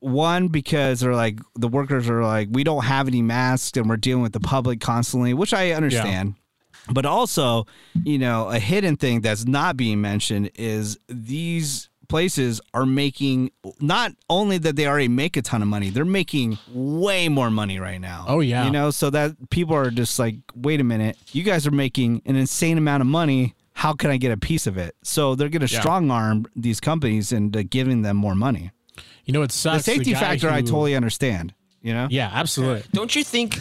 One, 0.00 0.48
because 0.48 1.00
they're 1.00 1.14
like, 1.14 1.40
the 1.54 1.68
workers 1.68 2.10
are 2.10 2.22
like, 2.22 2.48
we 2.50 2.62
don't 2.62 2.84
have 2.84 3.08
any 3.08 3.22
masks 3.22 3.76
and 3.78 3.88
we're 3.88 3.96
dealing 3.96 4.22
with 4.22 4.34
the 4.34 4.40
public 4.40 4.80
constantly, 4.80 5.32
which 5.32 5.54
I 5.54 5.72
understand. 5.72 6.34
But 6.92 7.06
also, 7.06 7.66
you 8.04 8.18
know, 8.18 8.50
a 8.50 8.58
hidden 8.58 8.96
thing 8.96 9.22
that's 9.22 9.46
not 9.46 9.78
being 9.78 10.02
mentioned 10.02 10.50
is 10.56 10.98
these 11.08 11.88
places 12.06 12.60
are 12.74 12.84
making 12.84 13.50
not 13.80 14.12
only 14.28 14.58
that 14.58 14.76
they 14.76 14.86
already 14.86 15.08
make 15.08 15.38
a 15.38 15.42
ton 15.42 15.62
of 15.62 15.68
money, 15.68 15.88
they're 15.88 16.04
making 16.04 16.58
way 16.70 17.30
more 17.30 17.50
money 17.50 17.78
right 17.78 17.98
now. 17.98 18.26
Oh, 18.28 18.40
yeah. 18.40 18.66
You 18.66 18.70
know, 18.70 18.90
so 18.90 19.08
that 19.08 19.48
people 19.48 19.74
are 19.74 19.90
just 19.90 20.18
like, 20.18 20.36
wait 20.54 20.80
a 20.80 20.84
minute, 20.84 21.16
you 21.32 21.42
guys 21.42 21.66
are 21.66 21.70
making 21.70 22.20
an 22.26 22.36
insane 22.36 22.76
amount 22.76 23.00
of 23.00 23.06
money. 23.06 23.54
How 23.74 23.92
can 23.92 24.10
I 24.10 24.16
get 24.16 24.32
a 24.32 24.36
piece 24.36 24.66
of 24.66 24.78
it? 24.78 24.94
So 25.02 25.34
they're 25.34 25.48
going 25.48 25.66
to 25.66 25.72
Yeah. 25.72 25.80
strong 25.80 26.10
arm 26.10 26.46
these 26.56 26.80
companies 26.80 27.32
into 27.32 27.62
giving 27.62 28.02
them 28.02 28.16
more 28.16 28.34
money. 28.34 28.70
You 29.24 29.32
know, 29.32 29.42
it 29.42 29.52
sucks. 29.52 29.84
The 29.84 29.92
safety 29.94 30.12
guy 30.12 30.20
factor, 30.20 30.48
I 30.50 30.60
totally 30.62 30.94
understand. 30.94 31.54
You 31.82 31.92
know, 31.92 32.06
Yeah, 32.10 32.30
absolutely. 32.32 32.82
Don't 32.94 33.14
you 33.14 33.22
think 33.22 33.56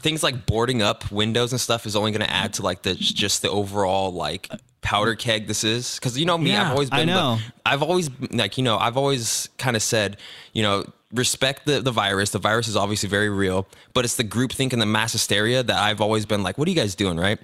things 0.00 0.22
like 0.22 0.46
boarding 0.46 0.80
up 0.80 1.10
windows 1.10 1.50
and 1.52 1.60
stuff 1.60 1.86
is 1.86 1.96
only 1.96 2.12
going 2.12 2.22
to 2.24 2.30
add 2.30 2.52
to 2.54 2.62
like 2.62 2.82
the 2.82 2.94
just 2.94 3.42
the 3.42 3.50
overall 3.50 4.12
like 4.12 4.48
powder 4.80 5.16
keg 5.16 5.48
this 5.48 5.64
is? 5.64 5.96
Because 5.96 6.16
you 6.16 6.24
know 6.24 6.38
me, 6.38 6.50
Yeah, 6.52 6.66
I've 6.66 6.70
always 6.72 6.90
been. 6.90 7.08
the- 7.08 7.14
know. 7.14 7.38
I've 7.66 7.82
always 7.82 8.10
like 8.30 8.58
you 8.58 8.62
know 8.64 8.78
I've 8.78 8.96
always 8.96 9.48
kind 9.58 9.74
of 9.74 9.82
said 9.82 10.18
you 10.52 10.62
know 10.62 10.84
respect 11.12 11.66
the, 11.66 11.80
the 11.80 11.90
virus. 11.90 12.30
The 12.30 12.38
virus 12.38 12.68
is 12.68 12.76
obviously 12.76 13.08
very 13.08 13.28
real, 13.30 13.66
but 13.92 14.04
it's 14.04 14.14
the 14.16 14.24
groupthink 14.24 14.72
and 14.72 14.80
the 14.80 14.86
mass 14.86 15.12
hysteria 15.12 15.62
that 15.64 15.76
I've 15.82 16.00
always 16.00 16.26
been 16.26 16.42
like, 16.44 16.58
what 16.58 16.68
are 16.68 16.70
you 16.70 16.76
guys 16.76 16.94
doing, 16.94 17.16
right? 17.18 17.40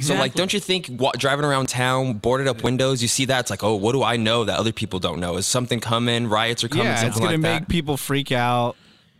So 0.00 0.14
like, 0.14 0.34
don't 0.34 0.52
you 0.52 0.60
think 0.60 0.86
wa- 0.88 1.12
driving 1.18 1.44
around 1.44 1.68
town, 1.68 2.14
boarded 2.14 2.46
up 2.46 2.62
windows, 2.62 3.02
you 3.02 3.08
see 3.08 3.24
that? 3.24 3.40
It's 3.40 3.50
like, 3.50 3.64
oh, 3.64 3.74
what 3.74 3.92
do 3.92 4.04
I 4.04 4.16
know 4.16 4.44
that 4.44 4.56
other 4.56 4.72
people 4.72 5.00
don't 5.00 5.18
know? 5.18 5.36
Is 5.36 5.48
something 5.48 5.80
coming? 5.80 6.28
Riots 6.28 6.62
are 6.62 6.68
coming? 6.68 6.86
yeah, 6.86 7.06
it's 7.06 7.18
gonna 7.18 7.32
like 7.32 7.40
make 7.40 7.60
that. 7.62 7.68
people 7.68 7.96
freak 7.96 8.30
out. 8.30 8.76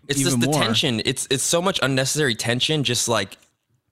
It's 0.07 0.21
even 0.21 0.31
just 0.31 0.41
the 0.41 0.47
more. 0.47 0.63
tension. 0.63 1.03
It's 1.05 1.27
it's 1.29 1.43
so 1.43 1.61
much 1.61 1.81
unnecessary 1.83 2.37
tension. 2.37 2.85
Just 2.85 3.09
like 3.09 3.37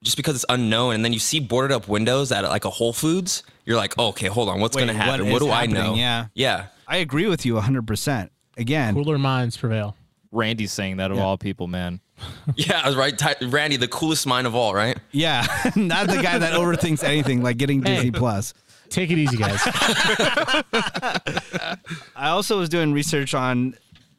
just 0.02 0.16
because 0.16 0.37
it's 0.37 0.44
unknown, 0.49 0.94
and 0.94 1.04
then 1.04 1.12
you 1.12 1.18
see 1.18 1.40
boarded 1.40 1.75
up 1.75 1.88
windows 1.88 2.30
at 2.30 2.44
like 2.44 2.64
a 2.64 2.70
Whole 2.70 2.92
Foods, 2.92 3.42
you're 3.64 3.76
like, 3.76 3.94
oh, 3.99 4.08
okay, 4.08 4.28
hold 4.28 4.49
on, 4.49 4.61
what's 4.61 4.76
Wait, 4.76 4.87
gonna 4.87 4.94
happen? 4.94 5.26
is 5.26 5.32
What, 5.32 5.42
do 5.42 5.50
I 5.50 5.66
know? 5.66 5.94
Yeah. 5.94 6.26
yeah. 6.35 6.66
I 6.87 6.99
agree 6.99 7.26
with 7.26 7.44
you 7.44 7.54
100%. 7.54 8.30
Again, 8.56 8.94
Cooler 8.94 9.18
minds 9.18 9.56
prevail. 9.56 9.94
Randy's 10.32 10.73
saying 10.73 10.99
that 10.99 11.11
of 11.11 11.18
all 11.18 11.37
people, 11.38 11.66
man. 11.66 12.00
Yeah, 12.56 12.94
right. 12.94 13.16
Ty- 13.16 13.37
Randy, 13.42 13.76
the 13.76 13.87
coolest 13.87 14.26
mind 14.26 14.49
of 14.49 14.54
all, 14.56 14.75
right? 14.75 14.99
yeah, 15.12 15.47
not 15.76 16.08
the 16.08 16.20
guy 16.20 16.38
that 16.38 16.54
overthinks 16.54 17.04
anything 17.04 17.42
like 17.44 17.58
getting 17.58 17.80
Disney 17.80 18.11
Plus. 18.11 18.54
Take 18.88 19.11
it 19.12 19.18
easy, 19.18 19.37
guys. 19.37 19.61
I 22.16 22.28
also 22.30 22.58
was 22.58 22.68
doing 22.68 22.92
research 22.92 23.35
on 23.35 23.75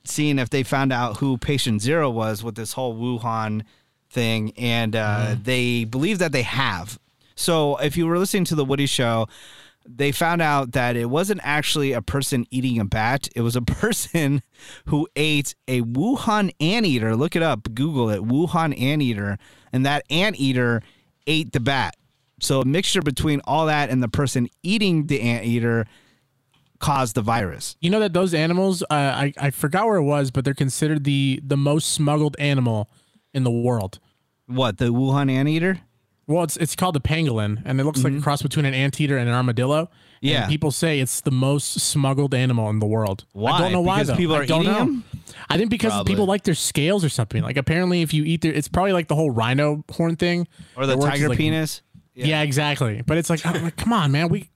seeing 0.06 0.40
if 0.40 0.50
they 0.50 0.64
found 0.64 0.94
out 0.94 1.18
who 1.18 1.38
patient 1.38 1.82
zero 1.82 2.10
was 2.10 2.44
with 2.44 2.56
this 2.56 2.74
whole 2.74 2.96
Wuhan 2.96 3.64
thing, 4.10 4.54
and 4.58 4.96
uh, 4.96 5.36
they 5.42 5.84
believe 5.84 6.20
that 6.20 6.32
they 6.32 6.44
have. 6.44 7.00
So, 7.36 7.78
if 7.78 7.98
you 7.98 8.06
were 8.08 8.18
listening 8.18 8.46
to 8.46 8.56
the 8.56 8.66
Woody 8.66 8.86
Show, 8.86 9.28
they 9.96 10.12
found 10.12 10.42
out 10.42 10.74
that 10.74 10.96
it 10.96 11.10
wasn't 11.10 11.42
actually 11.44 11.94
a 11.94 12.02
person 12.02 12.46
eating 12.52 12.80
a 12.80 12.86
bat; 12.86 13.28
it 13.36 13.42
was 13.42 13.56
a 13.56 13.62
person 13.82 14.42
who 14.86 15.08
ate 15.16 15.56
a 15.68 15.82
Wuhan 15.82 16.52
anteater. 16.60 17.16
Look 17.16 17.36
it 17.36 17.44
up, 17.44 17.74
Google 17.74 18.10
it, 18.10 18.22
Wuhan 18.22 18.80
anteater, 18.80 19.38
and 19.74 19.86
that 19.86 20.04
anteater 20.10 20.82
ate 21.28 21.52
the 21.52 21.60
bat. 21.60 21.96
So, 22.42 22.62
a 22.62 22.66
mixture 22.66 23.02
between 23.02 23.42
all 23.46 23.66
that 23.66 23.90
and 23.90 24.02
the 24.02 24.08
person 24.08 24.48
eating 24.64 25.08
the 25.08 25.22
anteater 25.22 25.86
caused 26.80 27.16
the 27.16 27.22
virus. 27.22 27.76
You 27.82 27.90
know 27.90 28.00
that 28.00 28.14
those 28.14 28.34
animals, 28.34 28.84
uh, 28.84 28.86
I 28.92 29.34
I 29.38 29.50
forgot 29.52 29.86
where 29.86 29.98
it 29.98 30.04
was, 30.04 30.32
but 30.32 30.46
they're 30.46 30.54
considered 30.54 31.04
the 31.04 31.42
the 31.44 31.58
most 31.58 31.92
smuggled 31.92 32.36
animal 32.40 32.90
in 33.34 33.44
the 33.44 33.52
world. 33.52 34.00
What 34.48 34.78
the 34.78 34.86
Wuhan 34.86 35.30
anteater? 35.30 35.82
Well, 36.30 36.44
it's 36.44 36.56
it's 36.58 36.76
called 36.76 36.96
a 36.96 37.00
pangolin, 37.00 37.62
and 37.66 37.82
it 37.82 37.84
looks 37.84 38.04
like 38.04 38.14
a 38.14 38.22
cross 38.22 38.42
between 38.42 38.66
an 38.66 38.74
anteater 38.74 39.18
and 39.18 39.28
an 39.28 39.36
armadillo. 39.36 39.80
And 39.80 39.88
Mm-hmm. 40.22 40.28
Yeah. 40.28 40.48
people 40.48 40.70
say 40.72 41.00
it's 41.00 41.22
the 41.22 41.32
most 41.32 41.80
smuggled 41.80 42.34
animal 42.34 42.70
in 42.70 42.80
the 42.80 42.86
world. 42.86 43.24
Why? 43.32 43.52
I 43.52 43.60
don't 43.62 43.72
know 43.72 43.80
why 43.80 43.96
Because 44.00 44.08
though. 44.10 44.16
people 44.18 44.36
I 44.36 44.40
are 44.40 44.46
don't 44.46 44.62
eating 44.64 44.74
know. 44.74 44.80
them? 44.80 45.04
I 45.50 45.58
think 45.58 45.70
because 45.70 45.92
Probably. 45.94 46.12
people 46.12 46.26
like 46.26 46.44
their 46.44 46.56
scales 46.56 47.06
or 47.06 47.10
something. 47.10 47.42
Like 47.42 47.56
apparently, 47.56 48.02
if 48.02 48.14
you 48.14 48.26
eat 48.26 48.42
their, 48.42 48.52
it's 48.54 48.68
probably 48.68 48.92
like 48.92 49.08
the 49.08 49.16
whole 49.16 49.32
rhino 49.32 49.84
horn 49.90 50.18
thing, 50.18 50.46
Or 50.76 50.86
the 50.86 50.94
It 50.94 51.00
works 51.00 51.14
as, 51.14 51.20
tiger 51.20 51.30
like- 51.30 51.38
penis? 51.38 51.82
Yeah. 52.16 52.42
exactly. 52.42 53.02
But 53.02 53.18
it's 53.18 53.30
like, 53.30 53.46
I'm 53.46 53.64
like, 53.64 53.78
come 53.78 53.94
on, 53.94 54.12
man, 54.12 54.28
we 54.28 54.50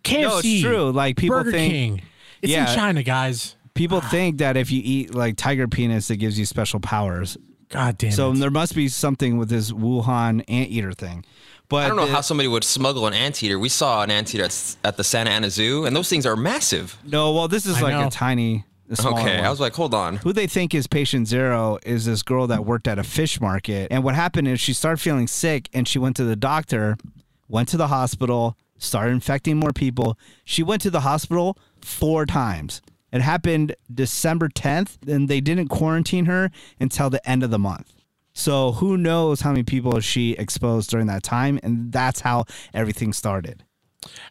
KFC. 0.00 0.22
No, 0.22 0.38
it's 0.42 0.60
true. 0.60 0.90
Like 0.90 1.16
people 1.16 1.38
Burger 1.38 1.52
think 1.52 1.72
King. 1.72 2.02
It's 2.42 2.52
Yeah. 2.52 2.68
in 2.68 2.74
China, 2.76 3.02
guys. 3.04 3.54
people 3.74 4.00
think 4.00 4.38
that 4.38 4.56
if 4.56 4.70
you 4.72 4.82
eat 4.84 5.14
like 5.14 5.36
tiger 5.36 5.68
penis, 5.68 6.10
it 6.10 6.16
gives 6.16 6.36
you 6.38 6.46
special 6.46 6.80
powers. 6.80 7.36
God 7.74 7.98
damn 7.98 8.12
So 8.12 8.32
it. 8.32 8.36
there 8.38 8.50
must 8.50 8.74
be 8.74 8.88
something 8.88 9.36
with 9.36 9.48
this 9.50 9.70
Wuhan 9.72 10.42
anteater 10.48 10.92
thing. 10.92 11.24
But 11.68 11.84
I 11.84 11.88
don't 11.88 11.96
know 11.96 12.06
the- 12.06 12.12
how 12.12 12.20
somebody 12.20 12.48
would 12.48 12.64
smuggle 12.64 13.06
an 13.06 13.14
anteater. 13.14 13.58
We 13.58 13.68
saw 13.68 14.02
an 14.02 14.10
anteater 14.10 14.44
at, 14.44 14.76
at 14.84 14.96
the 14.96 15.04
Santa 15.04 15.30
Ana 15.30 15.50
Zoo, 15.50 15.84
and 15.86 15.94
those 15.96 16.08
things 16.08 16.24
are 16.26 16.36
massive. 16.36 16.96
No, 17.04 17.32
well, 17.32 17.48
this 17.48 17.66
is 17.66 17.76
I 17.78 17.80
like 17.82 17.92
know. 17.94 18.06
a 18.06 18.10
tiny. 18.10 18.64
Okay, 19.00 19.10
one. 19.36 19.44
I 19.44 19.48
was 19.50 19.60
like, 19.60 19.74
hold 19.74 19.94
on. 19.94 20.16
Who 20.18 20.32
they 20.34 20.46
think 20.46 20.74
is 20.74 20.86
patient 20.86 21.26
zero 21.26 21.78
is 21.86 22.04
this 22.04 22.22
girl 22.22 22.46
that 22.48 22.66
worked 22.66 22.86
at 22.86 22.98
a 22.98 23.02
fish 23.02 23.40
market. 23.40 23.88
And 23.90 24.04
what 24.04 24.14
happened 24.14 24.46
is 24.46 24.60
she 24.60 24.74
started 24.74 24.98
feeling 25.00 25.26
sick 25.26 25.70
and 25.72 25.88
she 25.88 25.98
went 25.98 26.16
to 26.16 26.24
the 26.24 26.36
doctor, 26.36 26.98
went 27.48 27.68
to 27.70 27.78
the 27.78 27.88
hospital, 27.88 28.56
started 28.76 29.12
infecting 29.12 29.56
more 29.56 29.72
people. 29.72 30.18
She 30.44 30.62
went 30.62 30.82
to 30.82 30.90
the 30.90 31.00
hospital 31.00 31.56
four 31.80 32.26
times. 32.26 32.82
It 33.14 33.22
happened 33.22 33.76
December 33.92 34.48
10th, 34.48 35.08
and 35.08 35.28
they 35.28 35.40
didn't 35.40 35.68
quarantine 35.68 36.26
her 36.26 36.50
until 36.80 37.08
the 37.08 37.26
end 37.28 37.42
of 37.44 37.50
the 37.50 37.58
month. 37.60 37.92
So 38.32 38.72
who 38.72 38.96
knows 38.96 39.42
how 39.42 39.52
many 39.52 39.62
people 39.62 40.00
she 40.00 40.32
exposed 40.32 40.90
during 40.90 41.06
that 41.06 41.22
time? 41.22 41.60
And 41.62 41.92
that's 41.92 42.20
how 42.20 42.44
everything 42.74 43.12
started. 43.12 43.62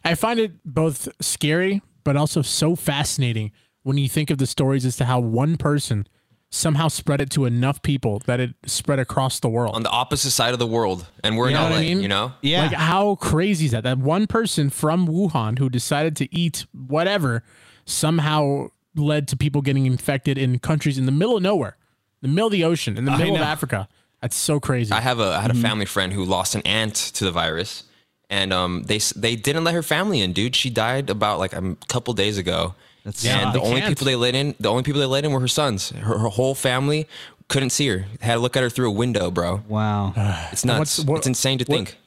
I 0.04 0.14
find 0.14 0.38
it 0.38 0.52
both 0.64 1.08
scary 1.20 1.80
but 2.04 2.14
also 2.16 2.42
so 2.42 2.76
fascinating 2.76 3.50
when 3.82 3.96
you 3.96 4.08
think 4.08 4.30
of 4.30 4.36
the 4.36 4.46
stories 4.46 4.84
as 4.84 4.96
to 4.98 5.06
how 5.06 5.18
one 5.20 5.56
person 5.56 6.06
somehow 6.50 6.86
spread 6.88 7.20
it 7.22 7.30
to 7.30 7.46
enough 7.46 7.80
people 7.82 8.20
that 8.26 8.38
it 8.38 8.54
spread 8.66 8.98
across 8.98 9.40
the 9.40 9.48
world. 9.48 9.74
On 9.74 9.82
the 9.82 9.90
opposite 9.90 10.30
side 10.30 10.52
of 10.52 10.58
the 10.58 10.66
world, 10.66 11.06
and 11.24 11.36
we're 11.38 11.48
You 11.48 11.54
know 11.54 11.64
in 11.66 11.70
what 11.72 11.76
LA, 11.76 11.78
I 11.78 11.80
mean? 11.80 12.02
you 12.02 12.08
know? 12.08 12.32
Yeah. 12.42 12.66
Like 12.66 12.72
how 12.74 13.14
crazy 13.16 13.64
is 13.66 13.72
that? 13.72 13.82
That 13.82 13.96
one 13.98 14.26
person 14.26 14.68
from 14.68 15.08
Wuhan 15.08 15.58
who 15.58 15.70
decided 15.70 16.14
to 16.16 16.32
eat 16.34 16.66
whatever 16.72 17.42
somehow 17.86 18.68
led 18.96 19.28
to 19.28 19.36
people 19.36 19.62
getting 19.62 19.86
infected 19.86 20.38
in 20.38 20.58
countries 20.58 20.98
in 20.98 21.06
the 21.06 21.12
middle 21.12 21.36
of 21.36 21.42
nowhere, 21.42 21.76
the 22.22 22.28
middle 22.28 22.46
of 22.46 22.52
the 22.52 22.64
ocean, 22.64 22.96
in 22.96 23.04
the 23.04 23.16
middle 23.16 23.36
of. 23.36 23.42
Africa. 23.42 23.88
That's 24.20 24.36
so 24.36 24.58
crazy. 24.60 24.92
I 24.92 25.00
have 25.00 25.20
a 25.20 25.24
I 25.36 25.40
had 25.40 25.50
a 25.50 25.54
family 25.54 25.84
friend 25.86 26.12
who 26.12 26.24
lost 26.24 26.54
an 26.54 26.62
aunt 26.64 26.94
to 26.94 27.24
the 27.24 27.30
virus, 27.30 27.84
and 28.30 28.52
um 28.52 28.84
they 28.84 28.98
they 29.16 29.36
didn't 29.36 29.64
let 29.64 29.74
her 29.74 29.82
family 29.82 30.20
in, 30.20 30.32
dude. 30.32 30.56
She 30.56 30.70
died 30.70 31.10
about 31.10 31.38
like 31.38 31.52
a 31.52 31.76
couple 31.88 32.14
days 32.14 32.38
ago. 32.38 32.74
That's 33.04 33.22
and 33.26 33.52
They 33.54 33.58
the 33.58 33.64
only 33.66 33.80
can't. 33.82 33.90
people 33.90 34.06
they 34.06 34.16
let 34.16 34.34
in, 34.34 34.54
the 34.58 34.70
only 34.70 34.82
people 34.82 35.00
they 35.00 35.06
let 35.06 35.26
in 35.26 35.32
were 35.32 35.40
her 35.40 35.48
sons. 35.48 35.90
Her, 35.90 36.18
her 36.18 36.28
whole 36.28 36.54
family 36.54 37.06
couldn't 37.48 37.68
see 37.70 37.86
her. 37.88 38.06
Had 38.22 38.34
to 38.34 38.40
look 38.40 38.56
at 38.56 38.62
her 38.62 38.70
through 38.70 38.88
a 38.88 38.92
window, 38.92 39.30
bro. 39.30 39.62
Wow. 39.68 40.14
It's 40.52 40.64
nuts. 40.64 40.78
what's- 40.78 41.04
what- 41.04 41.18
it's 41.18 41.26
insane 41.26 41.58
to 41.58 41.64
what- 41.66 41.76
think. 41.76 41.98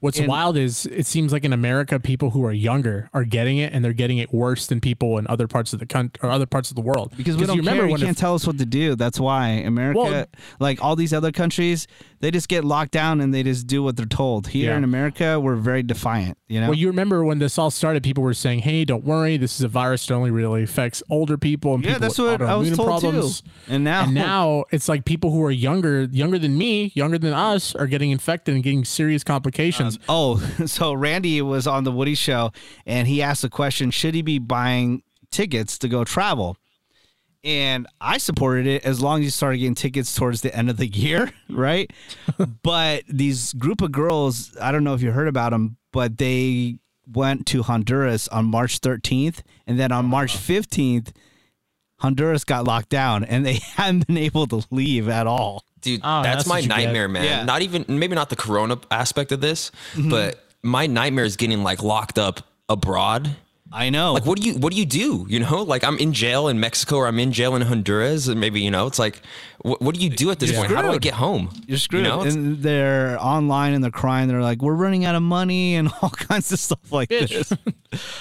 What's 0.00 0.20
wild 0.20 0.56
is 0.58 0.84
it 0.86 1.06
seems 1.06 1.32
like 1.32 1.42
in 1.44 1.52
America, 1.54 1.98
people 1.98 2.30
who 2.30 2.44
are 2.44 2.52
younger 2.52 3.08
are 3.14 3.24
getting 3.24 3.56
it, 3.58 3.72
and 3.72 3.82
they're 3.84 3.94
getting 3.94 4.18
it 4.18 4.32
worse 4.32 4.66
than 4.66 4.78
people 4.80 5.16
in 5.16 5.26
other 5.26 5.48
parts 5.48 5.72
of 5.72 5.78
the 5.78 5.86
country 5.86 6.20
or 6.22 6.30
other 6.30 6.44
parts 6.44 6.70
of 6.70 6.76
the 6.76 6.82
world. 6.82 7.14
Because 7.16 7.36
we 7.36 7.46
don't 7.46 7.56
you 7.56 7.62
care. 7.62 7.88
You 7.88 7.96
can't 7.96 8.10
it- 8.10 8.16
tell 8.20 8.34
us 8.34 8.46
what 8.46 8.58
to 8.58 8.66
do. 8.66 8.94
That's 8.94 9.18
why 9.18 9.48
America, 9.48 9.98
Well- 9.98 10.26
like 10.60 10.82
all 10.84 10.96
these 10.96 11.14
other 11.14 11.32
countries, 11.32 11.86
they 12.20 12.30
just 12.30 12.48
get 12.48 12.62
locked 12.64 12.92
down 12.92 13.20
and 13.20 13.32
they 13.32 13.42
just 13.42 13.66
do 13.66 13.82
what 13.82 13.96
they're 13.96 14.04
told. 14.06 14.48
Here 14.48 14.70
Yeah. 14.72 14.76
in 14.76 14.84
America, 14.84 15.40
we're 15.40 15.56
very 15.56 15.82
defiant. 15.82 16.36
You 16.48 16.60
know. 16.60 16.68
Well, 16.68 16.78
you 16.78 16.86
remember 16.88 17.24
when 17.24 17.38
this 17.38 17.58
all 17.58 17.70
started, 17.70 18.02
people 18.02 18.22
were 18.22 18.34
saying, 18.34 18.60
"Hey, 18.60 18.84
don't 18.84 19.04
worry, 19.04 19.36
this 19.38 19.56
is 19.56 19.62
a 19.62 19.68
virus 19.68 20.06
that 20.06 20.14
only 20.14 20.30
really 20.30 20.62
affects 20.62 21.02
older 21.10 21.36
people 21.38 21.74
and 21.74 21.82
Yeah, 21.82 21.94
people 21.94 22.00
that's 22.02 22.18
with 22.18 22.40
what 22.40 22.42
I 22.42 22.54
was 22.54 22.76
told 22.76 23.00
too. 23.00 23.30
And 23.68 23.82
now- 23.82 24.04
and 24.04 24.14
now 24.14 24.64
it's 24.70 24.88
like 24.88 25.04
people 25.06 25.32
who 25.32 25.42
are 25.42 25.50
younger, 25.50 26.04
younger 26.12 26.38
than 26.38 26.56
me, 26.56 26.92
younger 26.94 27.18
than 27.18 27.32
us, 27.32 27.74
are 27.74 27.86
getting 27.86 28.10
infected 28.10 28.54
and 28.54 28.62
getting 28.62 28.84
serious 28.84 29.24
complications. 29.24 29.85
oh, 30.08 30.38
so 30.66 30.92
Randy 30.92 31.40
was 31.42 31.66
on 31.66 31.84
the 31.84 31.92
Woody 31.92 32.14
Show 32.14 32.52
and 32.84 33.08
he 33.08 33.22
asked 33.22 33.42
the 33.42 33.50
question: 33.50 33.90
Should 33.90 34.14
he 34.14 34.22
be 34.22 34.38
buying 34.38 35.02
tickets 35.30 35.78
to 35.78 35.88
go 35.88 36.04
travel? 36.04 36.56
And 37.44 37.86
I 38.00 38.18
supported 38.18 38.66
it 38.66 38.84
as 38.84 39.00
long 39.00 39.20
as 39.20 39.24
you 39.26 39.30
started 39.30 39.58
getting 39.58 39.76
tickets 39.76 40.12
towards 40.14 40.40
the 40.40 40.54
end 40.54 40.68
of 40.68 40.78
the 40.78 40.86
year, 40.92 41.30
right? 41.48 41.90
but 42.62 43.04
these 43.08 43.52
group 43.52 43.82
of 43.82 43.92
girls, 43.92 44.56
I 44.60 44.72
don't 44.72 44.82
know 44.82 44.94
if 44.94 45.02
you 45.02 45.12
heard 45.12 45.28
about 45.28 45.50
them, 45.50 45.76
but 45.92 46.18
they 46.18 46.78
went 47.06 47.46
to 47.46 47.62
Honduras 47.62 48.26
on 48.28 48.46
March 48.46 48.80
13th, 48.80 49.42
and 49.66 49.78
then 49.78 49.92
on 49.92 50.06
March 50.06 50.34
ah. 50.34 50.40
15th, 50.40 51.12
Honduras 51.98 52.44
got 52.44 52.64
locked 52.64 52.88
down, 52.90 53.24
and 53.24 53.44
they 53.44 53.54
haven't 53.76 54.06
been 54.06 54.18
able 54.18 54.46
to 54.48 54.64
leave 54.70 55.08
at 55.08 55.26
all. 55.26 55.64
Dude, 55.80 56.00
Oh, 56.02 56.22
that's, 56.22 56.36
that's 56.38 56.48
my 56.48 56.54
what 56.56 56.62
you 56.64 56.68
get. 56.68 56.76
nightmare, 56.76 57.08
man. 57.08 57.24
Yeah. 57.24 57.44
Not 57.44 57.62
even 57.62 57.84
maybe 57.88 58.14
not 58.14 58.28
the 58.30 58.36
corona 58.36 58.78
aspect 58.90 59.32
of 59.32 59.40
this, 59.40 59.70
Mm-hmm. 59.94 60.10
but 60.10 60.42
my 60.62 60.86
nightmare 60.86 61.24
is 61.24 61.36
getting 61.36 61.62
like 61.62 61.82
locked 61.82 62.18
up 62.18 62.40
abroad. 62.68 63.36
I 63.72 63.90
know. 63.90 64.12
Like 64.14 64.24
what 64.26 64.40
do 64.40 64.46
you 64.48 64.54
what 64.58 64.72
do 64.72 64.78
you 64.78 64.86
do? 64.86 65.26
You 65.28 65.40
know, 65.40 65.62
like 65.62 65.84
I'm 65.84 65.98
in 65.98 66.12
jail 66.12 66.48
in 66.48 66.58
Mexico 66.60 66.96
or 66.98 67.06
I'm 67.08 67.18
in 67.18 67.32
jail 67.32 67.54
in 67.56 67.62
Honduras, 67.62 68.26
and 68.28 68.40
maybe 68.40 68.60
you 68.60 68.70
know, 68.70 68.86
it's 68.86 68.98
like 68.98 69.20
what, 69.62 69.80
what 69.82 69.94
do 69.94 70.00
you 70.00 70.08
do 70.10 70.30
at 70.30 70.38
this 70.38 70.50
You're 70.52 70.60
point? 70.60 70.72
How 70.72 70.82
do 70.82 70.90
I 70.90 70.98
get 70.98 71.14
home? 71.14 71.50
You're 71.66 71.78
screwed. 71.78 72.04
You 72.04 72.08
know, 72.10 72.20
and 72.22 72.62
they're 72.62 73.16
online 73.20 73.74
and 73.74 73.82
they're 73.82 73.90
crying. 73.90 74.28
They're 74.28 74.40
like, 74.40 74.62
"We're 74.62 74.74
running 74.74 75.04
out 75.04 75.14
of 75.16 75.22
money" 75.22 75.74
and 75.78 75.90
all 76.00 76.10
kinds 76.10 76.52
of 76.52 76.58
stuff 76.60 76.90
like 76.92 77.08
Bitch. 77.10 77.28
this. 77.30 77.52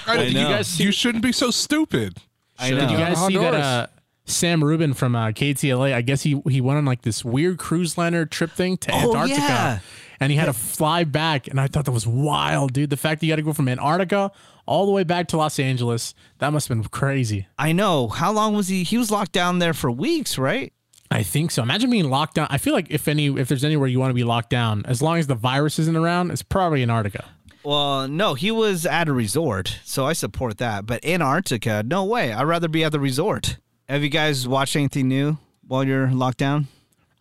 I 0.08 0.18
know. 0.18 0.24
you 0.24 0.34
guys, 0.34 0.80
you 0.80 0.92
shouldn't 0.92 1.24
be 1.24 1.32
so 1.32 1.52
stupid. 1.52 2.18
I 2.60 2.70
know. 2.72 2.80
Did 2.82 2.92
you 2.92 2.98
guys 2.98 3.26
see 3.26 3.38
that? 3.38 3.54
Uh, 3.54 3.88
Sam 4.28 4.64
Rubin 4.64 4.94
from 4.96 5.16
uh, 5.16 5.28
KTLA, 5.28 5.94
I 5.94 6.02
guess 6.02 6.24
he 6.24 6.42
he 6.50 6.60
went 6.60 6.78
on 6.78 6.86
like 6.86 7.04
this 7.04 7.24
weird 7.24 7.60
cruise 7.60 7.96
liner 7.98 8.26
trip 8.26 8.52
thing 8.52 8.76
to 8.78 8.92
Oh, 8.92 9.10
Antarctica, 9.10 9.40
yeah. 9.40 9.80
and 10.20 10.32
he 10.32 10.38
had 10.38 10.46
to 10.46 10.54
fly 10.54 11.04
back, 11.04 11.48
and 11.48 11.60
I 11.62 11.68
thought 11.68 11.86
that 11.86 11.92
was 11.92 12.08
wild, 12.08 12.74
dude. 12.74 12.90
The 12.90 12.98
fact 12.98 13.20
that 13.22 13.28
you 13.28 13.32
got 13.32 13.36
to 13.36 13.44
go 13.44 13.54
from 13.54 13.68
Antarctica 13.68 14.32
all 14.66 14.88
the 14.88 14.92
way 14.92 15.04
back 15.04 15.28
to 15.28 15.38
Los 15.38 15.60
Angeles, 15.60 16.16
that 16.40 16.52
must 16.52 16.68
have 16.70 16.76
been 16.82 16.88
crazy. 16.90 17.46
I 17.60 17.72
know. 17.72 18.08
How 18.08 18.32
long 18.32 18.56
was 18.56 18.68
he? 18.68 18.82
He 18.84 18.98
was 18.98 19.12
locked 19.12 19.32
down 19.32 19.60
there 19.60 19.76
for 19.76 19.92
weeks, 19.92 20.40
right? 20.40 20.74
I 21.12 21.22
think 21.22 21.52
so. 21.52 21.62
Imagine 21.62 21.92
being 21.92 22.10
locked 22.10 22.34
down. 22.34 22.48
I 22.50 22.58
feel 22.58 22.74
like 22.74 22.90
if 22.90 23.08
any, 23.08 23.28
if 23.28 23.48
there's 23.48 23.64
anywhere 23.64 23.88
you 23.88 24.00
want 24.00 24.10
to 24.10 24.16
be 24.16 24.24
locked 24.24 24.50
down, 24.50 24.84
as 24.88 25.04
long 25.04 25.20
as 25.20 25.28
the 25.28 25.36
virus 25.36 25.78
isn't 25.78 25.96
around, 25.96 26.32
it's 26.32 26.42
probably 26.42 26.82
Antarctica. 26.82 27.26
Well, 27.66 28.08
no, 28.08 28.36
he 28.36 28.52
was 28.52 28.86
at 28.86 29.08
a 29.08 29.14
resort, 29.14 29.80
so 29.84 30.06
I 30.06 30.14
support 30.14 30.60
that. 30.60 30.86
But 30.86 31.04
Antarctica, 31.04 31.84
no 31.84 32.06
way. 32.06 32.32
I'd 32.32 32.44
rather 32.44 32.68
be 32.68 32.84
at 32.84 32.92
the 32.92 33.00
resort. 33.00 33.58
Have 33.90 34.04
you 34.04 34.10
guys 34.10 34.48
watched 34.48 34.76
anything 34.76 35.08
new 35.08 35.40
while 35.68 35.84
you're 35.84 36.12
locked 36.12 36.38
down? 36.38 36.68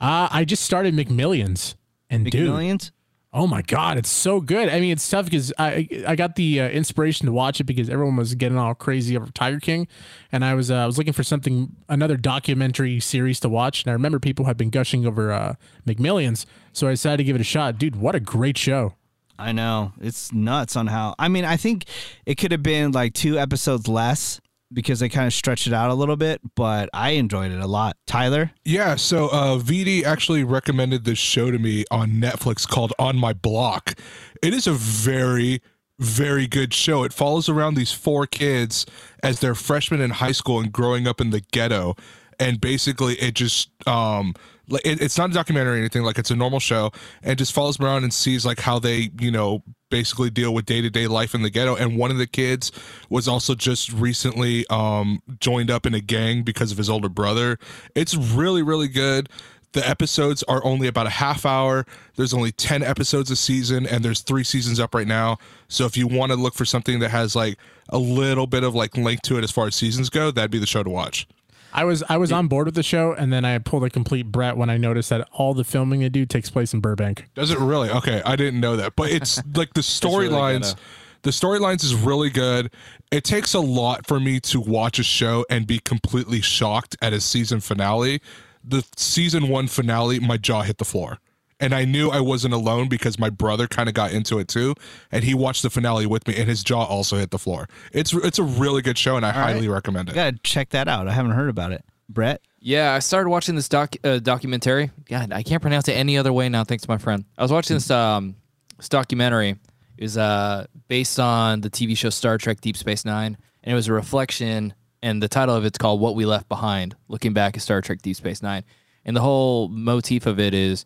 Uh, 0.00 0.28
I 0.30 0.44
just 0.44 0.62
started 0.62 0.94
McMillions, 0.94 1.76
and 2.11 2.30
dude, 2.30 2.90
Oh 3.37 3.48
my 3.48 3.62
god, 3.62 3.98
it's 3.98 4.11
so 4.11 4.40
good. 4.40 4.68
I 4.68 4.78
mean, 4.78 4.92
it's 4.92 5.09
tough 5.11 5.24
because 5.24 5.52
I 5.59 5.88
I 6.07 6.14
got 6.14 6.37
the 6.37 6.61
uh, 6.61 6.68
inspiration 6.68 7.26
to 7.26 7.33
watch 7.33 7.59
it 7.59 7.64
because 7.64 7.90
everyone 7.90 8.14
was 8.14 8.35
getting 8.37 8.57
all 8.57 8.76
crazy 8.76 9.16
over 9.16 9.26
Tiger 9.33 9.59
King, 9.59 9.88
and 10.30 10.44
I 10.44 10.54
was 10.54 10.70
uh, 10.70 10.76
I 10.76 10.87
was 10.87 10.98
looking 10.98 11.12
for 11.12 11.24
something 11.24 11.74
another 11.88 12.16
documentary 12.16 13.00
series 13.00 13.40
to 13.40 13.48
watch, 13.48 13.83
and 13.83 13.90
I 13.90 13.92
remember 13.92 14.20
people 14.20 14.44
had 14.44 14.57
been 14.57 14.70
gushing 14.70 15.04
over 15.04 15.33
uh, 15.33 15.54
McMillions, 15.85 16.46
so 16.72 16.87
I 16.87 16.92
decided 16.92 17.16
to 17.16 17.24
give 17.24 17.35
it 17.35 17.40
a 17.40 17.44
shot. 17.44 17.76
Dude, 17.76 17.96
what 17.96 18.14
a 18.14 18.20
great 18.20 18.57
show! 18.57 18.94
I 19.38 19.53
know. 19.53 19.92
It's 20.01 20.33
nuts 20.33 20.77
on 20.77 20.87
how. 20.87 21.14
I 21.18 21.29
mean, 21.29 21.44
I 21.44 21.57
think 21.57 21.85
it 22.27 22.37
could 22.37 22.53
have 22.53 22.62
been 22.62 22.92
like 22.92 23.14
two 23.14 23.38
episodes 23.38 23.88
less 23.88 24.40
because 24.73 25.01
they 25.01 25.09
kind 25.09 25.27
of 25.27 25.33
stretched 25.33 25.66
it 25.66 25.73
out 25.73 25.90
a 25.90 25.94
little 25.94 26.16
bit, 26.16 26.40
but 26.57 26.90
I 26.92 27.11
enjoyed 27.11 27.53
it 27.53 27.61
a 27.61 27.66
lot. 27.66 27.97
Tyler? 28.07 28.51
Yeah, 28.64 28.97
so 28.97 29.29
uh, 29.29 29.59
VD 29.59 30.05
actually 30.05 30.44
recommended 30.44 31.05
this 31.05 31.18
show 31.18 31.51
to 31.51 31.59
me 31.59 31.85
on 31.90 32.12
Netflix 32.12 32.68
called 32.68 32.92
On 32.99 33.16
My 33.16 33.33
Block. 33.33 33.94
It 34.42 34.53
is 34.53 34.66
a 34.66 34.73
very, 34.73 35.62
very 35.99 36.47
good 36.47 36.75
show. 36.75 37.05
It 37.05 37.12
follows 37.12 37.49
around 37.49 37.75
these 37.75 37.92
four 37.92 38.27
kids 38.27 38.85
as 39.23 39.40
they're 39.40 39.55
freshmen 39.55 40.01
in 40.01 40.11
high 40.11 40.33
school 40.33 40.61
and 40.61 40.73
growing 40.73 41.07
up 41.07 41.20
in 41.20 41.31
the 41.31 41.40
ghetto. 41.53 41.94
And 42.38 42.61
basically, 42.61 43.14
it 43.14 43.35
just 43.35 43.70
um, 43.87 44.35
like 44.68 44.85
it, 44.85 45.01
it's 45.01 45.18
not 45.18 45.31
a 45.31 45.33
documentary 45.33 45.77
or 45.77 45.81
anything. 45.81 46.03
Like 46.03 46.18
it's 46.18 46.31
a 46.31 46.37
normal 46.37 46.61
show, 46.61 46.92
and 47.23 47.38
just 47.38 47.53
follows 47.53 47.77
them 47.77 47.87
around 47.87 48.05
and 48.05 48.12
sees 48.12 48.47
like 48.47 48.61
how 48.61 48.79
they, 48.79 49.11
you 49.20 49.31
know, 49.31 49.62
basically 49.90 50.31
deal 50.31 50.55
with 50.55 50.66
day 50.66 50.81
to 50.81 50.90
day 50.90 51.07
life 51.07 51.35
in 51.35 51.42
the 51.42 51.51
ghetto. 51.51 51.77
And 51.77 51.97
one 51.97 52.11
of 52.11 52.18
the 52.18 52.27
kids 52.27 52.73
was 53.09 53.29
also 53.29 53.55
just 53.55 53.92
recently 53.92 54.66
um, 54.68 55.23
joined 55.40 55.70
up 55.70 55.87
in 55.87 55.94
a 55.94 56.01
gang 56.01 56.42
because 56.42 56.73
of 56.73 56.79
his 56.79 56.90
older 56.90 57.09
brother. 57.09 57.59
It's 57.94 58.14
really, 58.16 58.62
really 58.62 58.88
good. 58.88 59.29
The 59.73 59.87
episodes 59.88 60.44
are 60.44 60.64
only 60.64 60.87
about 60.87 61.09
a 61.09 61.11
half 61.11 61.44
hour. 61.44 61.85
There's 62.14 62.33
only 62.33 62.53
10 62.53 62.85
episodes 62.85 63.33
a 63.33 63.37
season, 63.37 63.87
and 63.87 64.05
there's 64.05 64.20
three 64.20 64.44
seasons 64.44 64.79
up 64.79 64.94
right 64.94 65.07
now. 65.07 65.38
So 65.66 65.85
if 65.85 65.97
you 65.97 66.07
want 66.07 66.31
to 66.31 66.37
look 66.37 66.55
for 66.55 66.64
something 66.64 67.01
that 67.01 67.11
has 67.11 67.35
like 67.35 67.59
a 67.88 67.99
little 67.99 68.47
bit 68.47 68.62
of 68.62 68.77
like 68.77 68.97
length 68.97 69.23
to 69.23 69.37
it 69.37 69.42
as 69.42 69.51
far 69.51 69.66
as 69.66 69.75
seasons 69.75 70.11
go, 70.11 70.31
that'd 70.31 70.53
be 70.53 70.61
the 70.61 70.66
show 70.66 70.85
to 70.85 70.90
watch. 70.90 71.27
I 71.74 71.84
was 71.84 72.04
I 72.08 72.16
was 72.16 72.30
on 72.30 72.46
board 72.46 72.66
with 72.66 72.76
the 72.76 72.84
show, 72.84 73.12
and 73.12 73.32
then 73.32 73.44
I 73.44 73.58
pulled 73.58 73.82
a 73.82 73.90
complete 73.90 74.30
Brett 74.30 74.56
when 74.56 74.70
I 74.70 74.76
noticed 74.76 75.10
that 75.10 75.28
all 75.32 75.54
the 75.54 75.64
filming 75.64 76.00
they 76.00 76.08
do 76.08 76.24
takes 76.24 76.48
place 76.48 76.72
in 76.72 76.80
Burbank. 76.80 77.26
Does 77.34 77.50
it 77.50 77.58
really? 77.58 77.90
Okay, 77.90 78.22
I 78.24 78.37
didn't 78.37 78.60
know 78.60 78.76
that. 78.76 78.94
But 78.94 79.10
it's 79.10 79.44
like 79.54 79.74
the 79.74 79.80
storylines. 79.80 80.74
good, 80.74 80.80
the 81.22 81.30
storylines 81.30 81.82
is 81.82 81.94
really 81.94 82.30
good. 82.30 82.70
It 83.10 83.24
takes 83.24 83.54
a 83.54 83.60
lot 83.60 84.06
for 84.06 84.20
me 84.20 84.38
to 84.40 84.60
watch 84.60 85.00
a 85.00 85.02
show 85.02 85.44
and 85.50 85.66
be 85.66 85.80
completely 85.80 86.40
shocked 86.40 86.96
at 87.02 87.12
a 87.12 87.20
season 87.20 87.60
finale. 87.60 88.20
The 88.62 88.87
season 88.96 89.48
one 89.48 89.66
finale, 89.66 90.20
my 90.20 90.37
jaw 90.37 90.62
hit 90.62 90.78
the 90.78 90.84
floor. 90.84 91.18
And 91.64 91.74
I 91.74 91.87
knew 91.87 92.11
I 92.11 92.20
wasn't 92.20 92.53
alone 92.53 92.88
because 92.90 93.18
my 93.18 93.31
brother 93.31 93.66
kind 93.66 93.88
of 93.88 93.94
got 93.94 94.12
into 94.12 94.38
it 94.38 94.48
too, 94.48 94.74
and 95.11 95.24
he 95.24 95.33
watched 95.33 95.62
the 95.62 95.70
finale 95.70 96.05
with 96.05 96.29
me, 96.29 96.37
and 96.37 96.46
his 96.46 96.62
jaw 96.62 96.85
also 96.85 97.16
hit 97.16 97.31
the 97.31 97.38
floor. 97.38 97.68
It's 97.90 98.12
it's 98.12 98.38
a 98.38 98.42
really 98.42 98.83
good 98.83 98.98
show, 98.98 99.16
and 99.16 99.24
I 99.24 99.31
highly 99.31 99.66
recommend 99.68 100.11
I 100.11 100.12
it. 100.12 100.14
gotta 100.14 100.38
check 100.42 100.68
that 100.70 100.88
out. 100.88 101.09
I 101.09 101.12
haven't 101.12 101.33
heard 101.33 101.48
about 101.48 101.72
it. 101.72 101.83
Brett? 102.11 102.42
Yeah, 102.61 102.92
I 102.92 102.98
started 102.98 103.31
watching 103.31 103.55
this 103.55 103.68
doc 103.68 103.96
uh, 104.05 104.18
documentary. 104.18 104.90
God, 105.09 105.33
I 105.33 105.42
can't 105.42 105.62
pronounce 105.62 105.88
it 105.88 105.92
any 105.94 106.18
other 106.18 106.35
way 106.35 106.50
now. 106.50 106.64
Thanks 106.64 106.83
to 106.85 106.90
my 106.90 106.98
friend. 106.98 107.24
I 107.38 107.42
was 107.42 107.50
watching 107.50 107.77
this 107.77 107.90
um 107.90 108.37
this 108.77 108.90
documentary. 108.90 109.50
It 109.96 110.03
was 110.03 110.18
uh 110.18 110.66
based 110.88 111.18
on 111.18 111.62
the 111.62 111.70
TV 111.70 111.96
show 111.96 112.11
Star 112.11 112.37
Trek: 112.37 112.61
Deep 112.61 112.77
Space 112.77 113.07
Nine, 113.07 113.38
and 113.62 113.72
it 113.72 113.74
was 113.74 113.88
a 113.88 113.92
reflection. 113.94 114.74
And 115.03 115.22
the 115.22 115.29
title 115.29 115.55
of 115.55 115.64
it's 115.64 115.79
called 115.79 115.98
"What 116.00 116.14
We 116.14 116.27
Left 116.27 116.46
Behind," 116.48 116.94
looking 117.09 117.33
back 117.33 117.57
at 117.57 117.62
Star 117.62 117.81
Trek: 117.81 118.03
Deep 118.03 118.16
Space 118.16 118.42
Nine. 118.42 118.64
And 119.07 119.14
the 119.16 119.20
whole 119.20 119.68
motif 119.68 120.27
of 120.27 120.38
it 120.40 120.55
is 120.55 120.85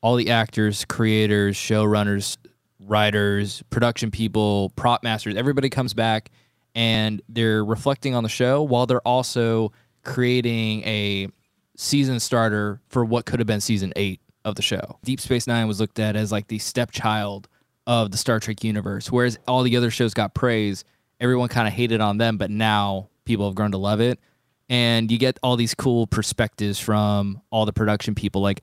all 0.00 0.16
the 0.16 0.30
actors, 0.30 0.84
creators, 0.84 1.56
showrunners, 1.56 2.36
writers, 2.80 3.62
production 3.70 4.10
people, 4.10 4.70
prop 4.76 5.02
masters, 5.02 5.36
everybody 5.36 5.70
comes 5.70 5.94
back 5.94 6.30
and 6.74 7.22
they're 7.28 7.64
reflecting 7.64 8.14
on 8.14 8.22
the 8.22 8.28
show 8.28 8.62
while 8.62 8.86
they're 8.86 9.00
also 9.00 9.72
creating 10.04 10.82
a 10.84 11.28
season 11.76 12.20
starter 12.20 12.80
for 12.88 13.04
what 13.04 13.26
could 13.26 13.40
have 13.40 13.46
been 13.46 13.60
season 13.60 13.92
eight 13.96 14.20
of 14.44 14.54
the 14.54 14.62
show. 14.62 14.98
Deep 15.04 15.20
Space 15.20 15.46
Nine 15.46 15.66
was 15.66 15.80
looked 15.80 15.98
at 15.98 16.16
as 16.16 16.30
like 16.30 16.48
the 16.48 16.58
stepchild 16.58 17.48
of 17.86 18.10
the 18.10 18.16
Star 18.16 18.40
Trek 18.40 18.62
universe, 18.62 19.10
whereas 19.10 19.38
all 19.48 19.62
the 19.62 19.76
other 19.76 19.90
shows 19.90 20.14
got 20.14 20.34
praise. 20.34 20.84
Everyone 21.20 21.48
kind 21.48 21.66
of 21.66 21.74
hated 21.74 22.00
on 22.00 22.18
them, 22.18 22.36
but 22.36 22.50
now 22.50 23.08
people 23.24 23.46
have 23.46 23.54
grown 23.54 23.72
to 23.72 23.78
love 23.78 24.00
it. 24.00 24.20
And 24.68 25.10
you 25.10 25.18
get 25.18 25.38
all 25.42 25.56
these 25.56 25.74
cool 25.74 26.06
perspectives 26.06 26.78
from 26.78 27.40
all 27.50 27.66
the 27.66 27.72
production 27.72 28.14
people, 28.14 28.42
like 28.42 28.62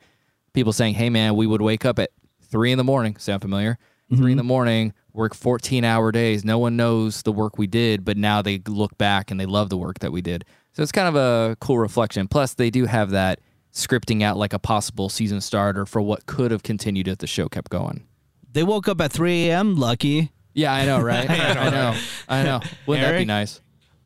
people 0.53 0.73
saying, 0.73 0.95
"Hey, 0.95 1.09
man, 1.09 1.35
we 1.35 1.47
would 1.47 1.61
wake 1.61 1.85
up 1.85 1.99
at 1.99 2.11
three 2.41 2.71
in 2.71 2.77
the 2.77 2.83
morning." 2.83 3.15
Sound 3.17 3.41
familiar? 3.41 3.77
Three 4.09 4.17
in 4.17 4.23
mm-hmm. 4.31 4.37
the 4.37 4.43
morning, 4.43 4.93
work 5.13 5.33
fourteen 5.33 5.83
hour 5.83 6.11
days. 6.11 6.45
No 6.45 6.59
one 6.59 6.75
knows 6.75 7.23
the 7.23 7.31
work 7.31 7.57
we 7.57 7.67
did, 7.67 8.05
but 8.05 8.15
now 8.15 8.41
they 8.41 8.61
look 8.67 8.97
back 8.97 9.31
and 9.31 9.39
they 9.39 9.45
love 9.45 9.69
the 9.69 9.77
work 9.77 9.99
that 9.99 10.11
we 10.11 10.21
did. 10.21 10.45
So 10.73 10.83
it's 10.83 10.91
kind 10.91 11.07
of 11.07 11.15
a 11.15 11.55
cool 11.59 11.79
reflection. 11.79 12.27
Plus, 12.27 12.53
they 12.53 12.69
do 12.69 12.85
have 12.85 13.11
that 13.11 13.39
scripting 13.73 14.21
out 14.21 14.37
like 14.37 14.53
a 14.53 14.59
possible 14.59 15.09
season 15.09 15.41
starter 15.41 15.85
for 15.85 16.01
what 16.01 16.25
could 16.25 16.51
have 16.51 16.63
continued 16.63 17.07
if 17.07 17.17
the 17.17 17.27
show 17.27 17.47
kept 17.49 17.69
going. 17.69 18.05
They 18.51 18.63
woke 18.63 18.87
up 18.87 19.01
at 19.01 19.11
3 19.11 19.49
a.m. 19.49 19.75
Lucky. 19.75 20.31
Yeah, 20.53 20.71
I 20.73 20.85
know, 20.85 20.99
right? 21.01 21.29
I 21.29 21.69
know, 21.69 21.99
I 22.29 22.43
know. 22.43 22.61
Wouldn't 22.85 23.07
that 23.07 23.17
be 23.17 23.25
nice? 23.25 23.61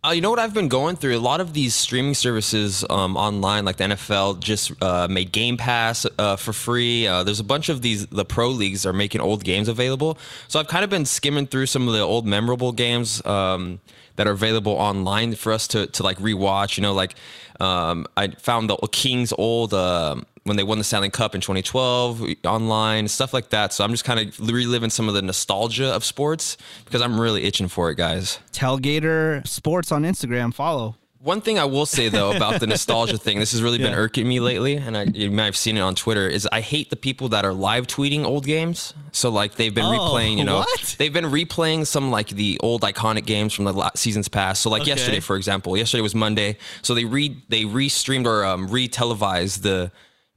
Uh, 0.08 0.12
you 0.12 0.22
know 0.22 0.30
what 0.30 0.39
I've 0.39 0.54
been 0.54 0.70
going 0.70 0.96
through? 0.96 1.17
A 1.17 1.20
lot 1.20 1.41
of 1.41 1.52
these 1.52 1.76
streaming 1.76 2.13
services 2.13 2.86
um, 2.89 3.17
online, 3.17 3.65
like 3.65 3.76
the 3.76 3.84
NFL, 3.84 4.39
just 4.39 4.72
uh, 4.82 5.06
made 5.10 5.34
Game 5.34 5.58
Pass 5.58 6.06
uh, 6.17 6.38
for 6.38 6.54
free. 6.54 7.06
Uh, 7.06 7.26
there's 7.26 7.41
a 7.41 7.43
bunch 7.43 7.67
of 7.67 7.82
these. 7.82 8.08
The 8.08 8.24
pro 8.24 8.48
leagues 8.48 8.86
are 8.86 8.93
making 8.93 9.20
old 9.20 9.43
games 9.43 9.67
available. 9.67 10.17
So 10.48 10.62
I've 10.62 10.70
kind 10.70 10.86
of 10.86 10.89
been 10.89 11.04
skimming 11.04 11.46
through 11.46 11.65
some 11.65 11.89
of 11.89 11.93
the 11.93 12.00
old 12.00 12.26
memorable 12.26 12.72
games 12.72 13.26
um, 13.26 13.82
that 14.15 14.28
are 14.28 14.32
available 14.32 14.72
online 14.72 15.36
for 15.36 15.52
us 15.52 15.67
to 15.70 15.88
to 15.88 16.04
like 16.04 16.20
rewatch. 16.20 16.78
You 16.78 16.84
know, 16.84 16.93
like 16.93 17.15
um, 17.60 18.08
I 18.15 18.30
found 18.30 18.70
the 18.70 18.78
Kings 18.93 19.34
old. 19.38 19.74
When 20.47 20.57
they 20.57 20.63
won 20.63 20.77
the 20.79 20.83
Stanley 20.83 21.10
Cup 21.10 21.36
in 21.36 21.41
2012 21.41 22.23
online, 22.45 23.07
stuff 23.07 23.33
like 23.33 23.49
that. 23.49 23.73
So 23.73 23.83
I'm 23.83 23.91
just 23.91 24.03
kind 24.05 24.19
of 24.19 24.39
reliving 24.39 24.89
some 24.89 25.07
of 25.07 25.13
the 25.13 25.21
nostalgia 25.21 25.93
of 25.93 26.03
sports 26.03 26.57
because 26.86 27.01
I'm 27.01 27.19
really 27.19 27.43
itching 27.43 27.67
for 27.67 27.89
it, 27.91 27.95
guys. 27.95 28.39
Tailgater 28.53 29.45
Sports 29.47 29.91
on 29.91 30.03
Instagram. 30.03 30.53
Follow. 30.53 30.95
One 31.19 31.41
thing 31.41 31.57
I 31.60 31.65
will 31.65 31.88
say 31.88 32.07
though 32.10 32.31
about 32.33 32.60
the 32.62 32.67
nostalgia 32.67 33.17
thing, 33.17 33.39
this 33.39 33.51
has 33.51 33.62
really 33.62 33.79
been 33.79 33.93
irking 34.05 34.27
me 34.27 34.39
lately, 34.39 34.75
and 34.77 34.95
I, 34.95 35.03
you 35.03 35.29
might 35.31 35.45
have 35.45 35.57
seen 35.57 35.75
it 35.75 35.81
on 35.81 35.95
Twitter. 35.95 36.27
Is 36.29 36.47
I 36.51 36.62
hate 36.62 36.89
the 36.89 36.95
people 36.95 37.29
that 37.29 37.43
are 37.43 37.53
live 37.53 37.88
tweeting 37.88 38.23
old 38.23 38.45
games. 38.45 38.93
So 39.12 39.29
like 39.29 39.55
they've 39.55 39.73
been 39.73 39.83
Oh, 39.86 39.89
replaying, 39.97 40.38
you 40.38 40.45
know, 40.45 40.57
what? 40.60 40.95
they've 40.99 41.12
been 41.12 41.25
replaying 41.25 41.88
some 41.88 42.12
like 42.12 42.29
the 42.29 42.60
old 42.62 42.83
iconic 42.83 43.25
games 43.25 43.51
from 43.53 43.65
the 43.65 43.91
seasons 43.95 44.27
past. 44.29 44.62
So 44.62 44.69
like 44.69 44.83
Okay. 44.83 44.91
yesterday, 44.91 45.19
for 45.19 45.36
example, 45.36 45.75
yesterday 45.75 46.01
was 46.01 46.13
Monday, 46.15 46.57
so 46.83 46.93
they 46.93 47.03
re 47.03 47.36
they 47.49 47.65
re-streamed 47.65 48.27
or 48.27 48.45
um, 48.45 48.67
re-televised 48.69 49.63
the 49.63 49.91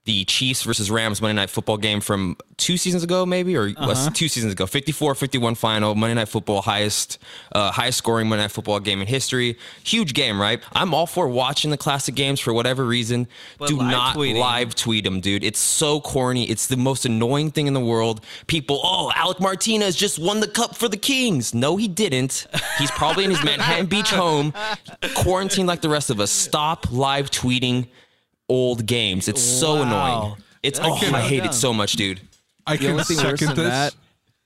the 0.06 0.24
Chiefs 0.24 0.62
versus 0.62 0.90
Rams 0.90 1.20
Monday 1.20 1.34
Night 1.40 1.50
Football 1.50 1.76
game 1.76 2.00
from 2.00 2.36
two 2.56 2.76
seasons 2.78 3.04
ago, 3.04 3.26
maybe 3.26 3.56
or 3.56 3.70
was 3.78 4.08
two 4.12 4.28
seasons 4.28 4.52
ago. 4.52 4.64
54-51 4.64 5.56
final 5.56 5.94
Monday 5.94 6.14
Night 6.14 6.28
Football, 6.28 6.62
highest 6.62 7.18
uh, 7.52 7.70
highest 7.70 7.98
scoring 7.98 8.28
Monday 8.28 8.44
Night 8.44 8.50
Football 8.50 8.80
game 8.80 9.02
in 9.02 9.06
history. 9.06 9.58
Huge 9.84 10.14
game, 10.14 10.40
right? 10.40 10.62
I'm 10.72 10.94
all 10.94 11.06
for 11.06 11.28
watching 11.28 11.70
the 11.70 11.76
classic 11.76 12.14
games 12.14 12.40
for 12.40 12.52
whatever 12.54 12.84
reason. 12.86 13.28
But 13.58 13.68
Do 13.68 13.76
live 13.76 13.90
not 13.90 14.16
tweeting. 14.16 14.38
live 14.40 14.74
tweet 14.74 15.04
them, 15.04 15.20
dude. 15.20 15.44
It's 15.44 15.60
so 15.60 16.00
corny. 16.00 16.44
It's 16.48 16.66
the 16.66 16.78
most 16.78 17.04
annoying 17.04 17.50
thing 17.50 17.66
in 17.66 17.74
the 17.74 17.80
world. 17.80 18.24
People, 18.46 18.80
oh, 18.82 19.12
Alec 19.14 19.38
Martinez 19.38 19.96
just 19.96 20.18
won 20.18 20.40
the 20.40 20.48
cup 20.48 20.74
for 20.74 20.88
the 20.88 20.96
Kings. 20.96 21.52
No, 21.52 21.76
he 21.76 21.88
didn't. 21.88 22.46
He's 22.78 22.90
probably 22.92 23.24
in 23.24 23.30
his 23.30 23.44
Manhattan 23.44 23.86
Beach 23.86 24.10
home, 24.10 24.54
quarantined 25.14 25.68
like 25.68 25.82
the 25.82 25.90
rest 25.90 26.08
of 26.08 26.20
us. 26.20 26.30
Stop 26.30 26.90
live 26.90 27.30
tweeting 27.30 27.88
old 28.50 28.84
games. 28.86 29.28
It's 29.28 29.40
so 29.42 29.76
Wow. 29.76 29.82
annoying. 29.82 30.36
It's 30.62 30.78
oh, 30.78 30.96
can- 31.00 31.14
I 31.14 31.22
hate 31.22 31.44
it 31.46 31.54
so 31.54 31.72
much, 31.72 31.92
dude. 31.92 32.20
I 32.66 32.76
The 32.76 32.82
can 32.82 32.90
only 32.92 33.04
thing 33.04 33.16
worse 33.16 33.40
second 33.40 33.56
than 33.56 33.64
this. 33.64 33.72
that 33.72 33.94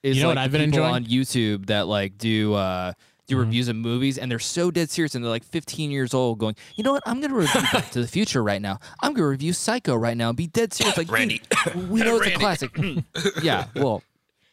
is 0.05 0.17
You 0.17 0.23
know 0.23 0.29
like 0.29 0.37
what 0.37 0.43
I've 0.45 0.53
been 0.53 0.61
enjoying? 0.61 0.95
on 0.95 1.05
YouTube 1.07 1.67
that 1.67 1.89
like 1.89 2.17
do 2.19 2.55
uh 2.55 2.93
do 3.27 3.39
reviews 3.39 3.69
of 3.69 3.77
movies 3.77 4.19
and 4.19 4.31
they're 4.31 4.39
so 4.39 4.71
dead 4.71 4.91
serious 4.91 5.15
and 5.15 5.25
they're 5.25 5.31
like 5.31 5.45
15 5.45 5.91
years 5.91 6.13
old 6.13 6.39
going, 6.39 6.55
you 6.77 6.85
know 6.85 6.93
what? 6.93 7.03
I'm 7.07 7.21
gonna 7.23 7.35
review 7.35 7.63
Back 7.73 7.91
to 7.93 8.01
the 8.03 8.07
Future 8.07 8.43
right 8.43 8.61
now. 8.61 8.79
I'm 9.03 9.15
gonna 9.15 9.27
review 9.29 9.53
Psycho 9.55 9.95
right 9.97 10.15
now 10.17 10.29
and 10.29 10.37
be 10.37 10.47
dead 10.47 10.73
serious. 10.75 10.97
Like 10.99 11.11
Randy. 11.11 11.41
we 11.89 12.01
know 12.03 12.19
it's 12.19 12.27
a 12.27 12.39
classic. 12.39 12.71
yeah, 13.43 13.67
well, 13.75 14.03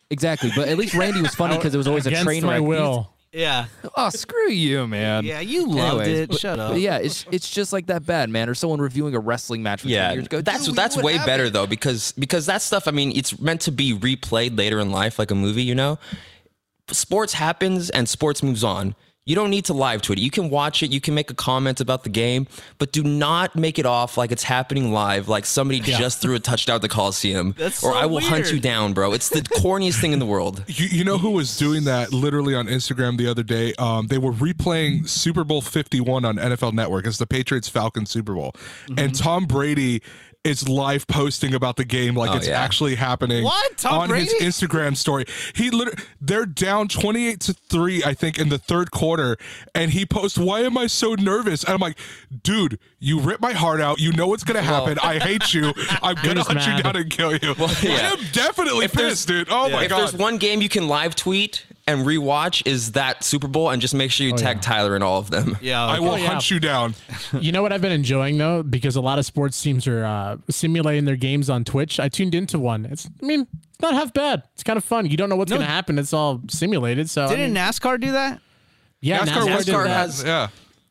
exactly. 0.10 0.52
But 0.56 0.70
at 0.70 0.78
least 0.78 0.94
Randy 0.96 1.22
was 1.22 1.36
funny 1.36 1.58
because 1.58 1.76
it 1.76 1.78
was 1.78 1.88
always 1.88 2.06
a 2.08 2.12
train 2.12 2.46
my 2.46 2.58
wreck. 2.60 2.68
will. 2.68 3.11
Yeah. 3.34 3.67
Oh, 3.96 4.10
screw 4.10 4.50
you, 4.50 4.88
man. 4.88 5.24
Yeah, 5.24 5.39
you 5.39 5.65
loved 5.67 6.02
Anyways, 6.02 6.20
it. 6.20 6.30
but- 6.32 6.39
Shut 6.39 6.60
up. 6.60 6.78
Yeah, 6.78 6.98
it's 6.98 7.26
it's 7.32 7.50
just 7.50 7.72
like 7.72 7.86
that 7.88 8.06
bad, 8.06 8.30
man. 8.30 8.50
Or 8.50 8.56
someone 8.56 8.82
reviewing 8.82 9.15
a 9.15 9.20
wrestling 9.20 9.63
match 9.63 9.82
from 9.82 9.91
Yeah, 9.91 10.12
years 10.12 10.26
ago. 10.26 10.41
that's 10.41 10.65
Dude, 10.65 10.76
that's 10.76 10.98
way 10.98 11.13
happened? 11.13 11.26
better 11.28 11.50
though 11.50 11.65
because 11.67 12.12
because 12.13 12.46
that 12.48 12.62
stuff. 12.62 12.88
I 12.88 12.91
mean, 12.91 13.13
it's 13.15 13.39
meant 13.39 13.62
to 13.62 13.72
be 13.72 13.94
replayed 13.94 14.58
later 14.58 14.80
in 14.80 14.91
life, 14.91 15.17
like 15.17 15.32
a 15.32 15.36
movie. 15.36 15.63
You 15.63 15.76
know, 15.76 15.98
sports 16.89 17.34
happens 17.34 17.89
and 17.89 18.10
sports 18.10 18.44
moves 18.44 18.63
on. 18.65 18.96
You 19.24 19.36
don't 19.36 19.52
need 19.52 19.66
to 19.66 19.74
live 19.74 20.02
tweet 20.02 20.18
it. 20.18 20.24
You 20.24 20.32
can 20.32 20.50
watch 20.50 20.82
it. 20.82 20.92
You 20.92 21.00
can 21.00 21.14
make 21.14 21.30
a 21.30 21.36
comment 21.36 21.80
about 21.80 22.04
the 22.04 22.10
game, 22.10 22.48
but 22.80 22.92
do 22.92 23.04
not 23.04 23.56
make 23.56 23.78
it 23.78 23.86
off 23.86 24.18
like 24.18 24.32
it's 24.32 24.42
happening 24.42 24.92
live, 24.92 25.28
like 25.28 25.46
somebody 25.46 25.80
just 25.80 26.24
threw 26.24 26.34
a 26.34 26.40
touchdown 26.40 26.78
at 26.78 26.82
the 26.82 26.90
Coliseum. 26.90 27.54
That's 27.56 27.84
or 27.84 27.94
so 27.94 27.98
I 27.98 28.08
will 28.08 28.20
hunt 28.20 28.52
you 28.52 28.60
down, 28.60 28.94
bro. 28.94 29.14
It's 29.14 29.30
the 29.30 29.42
corniest 29.42 30.02
thing 30.02 30.12
in 30.12 30.20
the 30.20 30.26
world. 30.26 30.64
You, 30.72 30.88
you 30.88 31.04
know 31.04 31.18
who 31.18 31.32
was 31.32 31.58
doing 31.58 31.84
that 31.84 32.14
literally 32.14 32.56
on 32.56 32.68
Instagram 32.68 33.18
the 33.18 33.28
other 33.28 33.44
day? 33.44 33.74
Um, 33.78 34.08
they 34.08 34.18
were 34.18 34.32
replaying 34.32 35.08
Super 35.08 35.44
Bowl 35.44 35.62
51 35.62 36.24
on 36.24 36.38
NFL 36.38 36.74
Network. 36.74 37.06
It's 37.06 37.18
the 37.18 37.28
Patriots 37.28 37.68
Falcons 37.68 38.10
Super 38.10 38.34
Bowl. 38.34 38.54
Mm-hmm. 38.54 39.00
And 39.00 39.14
Tom 39.14 39.46
Brady 39.46 40.02
is 40.44 40.68
live 40.68 41.06
posting 41.08 41.54
about 41.54 41.76
the 41.76 41.86
game 41.86 42.16
like 42.16 42.32
Oh, 42.32 42.38
it's 42.38 42.48
yeah. 42.48 42.60
actually 42.60 42.96
happening 42.96 43.44
What? 43.44 43.78
Tom 43.78 44.00
on 44.02 44.10
his 44.10 44.34
Instagram 44.36 44.98
story. 44.98 45.26
He 45.54 45.70
literally 45.70 46.02
they're 46.20 46.46
down 46.48 46.88
28 46.88 47.40
to 47.42 47.54
3 47.54 48.04
I 48.04 48.14
think 48.14 48.40
in 48.40 48.50
the 48.50 48.58
third 48.58 48.90
quarter 48.92 49.38
and 49.76 49.92
he 49.92 50.06
posts 50.06 50.38
why 50.38 50.62
am 50.62 50.78
I 50.78 50.88
so 50.88 51.14
nervous? 51.16 51.64
And 51.64 51.74
I'm 51.76 51.80
like, 51.80 51.98
dude, 52.44 52.80
you 53.00 53.20
ripped 53.20 53.42
my 53.42 53.54
heart 53.54 53.82
out. 53.82 54.00
You 54.00 54.14
know 54.14 54.28
what's 54.28 54.44
going 54.44 54.56
to 54.56 54.62
happen. 54.64 54.98
I 55.04 55.20
hate 55.20 55.54
you. 55.54 55.74
I'm 56.02 56.16
going 56.16 56.30
to 56.30 56.44
just 56.44 56.52
hunt 56.52 56.66
you 56.78 56.84
down 56.84 56.96
and 56.96 57.10
kill 57.10 57.34
you. 57.34 57.56
I 57.60 57.76
yeah. 57.84 58.12
am 58.14 58.20
definitely 58.32 58.86
If 58.86 58.94
pissed, 58.94 59.28
dude. 59.28 59.48
Oh 59.52 59.70
my 59.70 59.84
if 59.84 59.90
god. 59.90 60.00
there's 60.00 60.14
one 60.16 60.38
game 60.38 60.62
you 60.62 60.70
can 60.70 60.88
live 60.88 61.16
tweet 61.16 61.66
and 61.88 62.06
rewatch 62.06 62.65
is 62.65 62.94
that 62.94 63.24
Super 63.24 63.48
Bowl, 63.48 63.70
and 63.70 63.82
just 63.82 63.94
make 63.94 64.12
sure 64.12 64.26
you 64.28 64.34
tag 64.34 64.62
Tyler 64.62 64.96
in 64.96 65.02
all 65.04 65.17
of 65.20 65.30
them. 65.30 65.58
Yeah, 65.62 65.84
I 65.84 66.00
will 66.00 66.12
Oh, 66.12 66.15
yeah. 66.15 66.28
hunt 66.28 66.50
you 66.52 66.60
down. 66.60 66.96
You 67.39 67.52
know 67.52 67.62
what 67.62 67.72
I've 67.74 67.82
been 67.82 67.91
enjoying 67.91 68.38
though, 68.38 68.62
because 68.63 68.96
a 68.96 69.02
lot 69.02 69.17
of 69.20 69.26
sports 69.26 69.60
teams 69.62 69.88
are 69.88 70.04
uh, 70.06 70.38
simulating 70.50 71.06
their 71.06 71.15
games 71.15 71.50
on 71.50 71.63
Twitch. 71.63 72.00
I 72.00 72.10
tuned 72.10 72.36
into 72.36 72.60
one. 72.60 72.86
It's, 72.86 73.10
I 73.22 73.26
mean, 73.26 73.48
it's 73.70 73.80
not 73.80 73.94
half 73.94 74.13
bad. 74.13 74.44
It's 74.54 74.63
kind 74.63 74.78
of 74.78 74.84
fun. 74.84 75.06
You 75.08 75.17
don't 75.17 75.30
know 75.30 75.36
what's 75.38 75.50
No. 75.50 75.58
going 75.58 75.65
to 75.67 75.72
happen. 75.74 75.98
It's 75.98 76.13
all 76.13 76.41
simulated. 76.50 77.10
So 77.10 77.28
Didn't 77.30 77.54
mean, 77.54 77.63
NASCAR 77.63 78.00
do 78.00 78.12
that? 78.12 78.41
yeah, 79.02 79.20
NASCAR, 79.26 79.26
NASCAR, 79.48 79.56
was 79.56 79.65
did 79.65 79.76
NASCAR 79.76 79.84
that. 79.86 79.89
has- 79.89 80.24
yeah. 80.24 80.48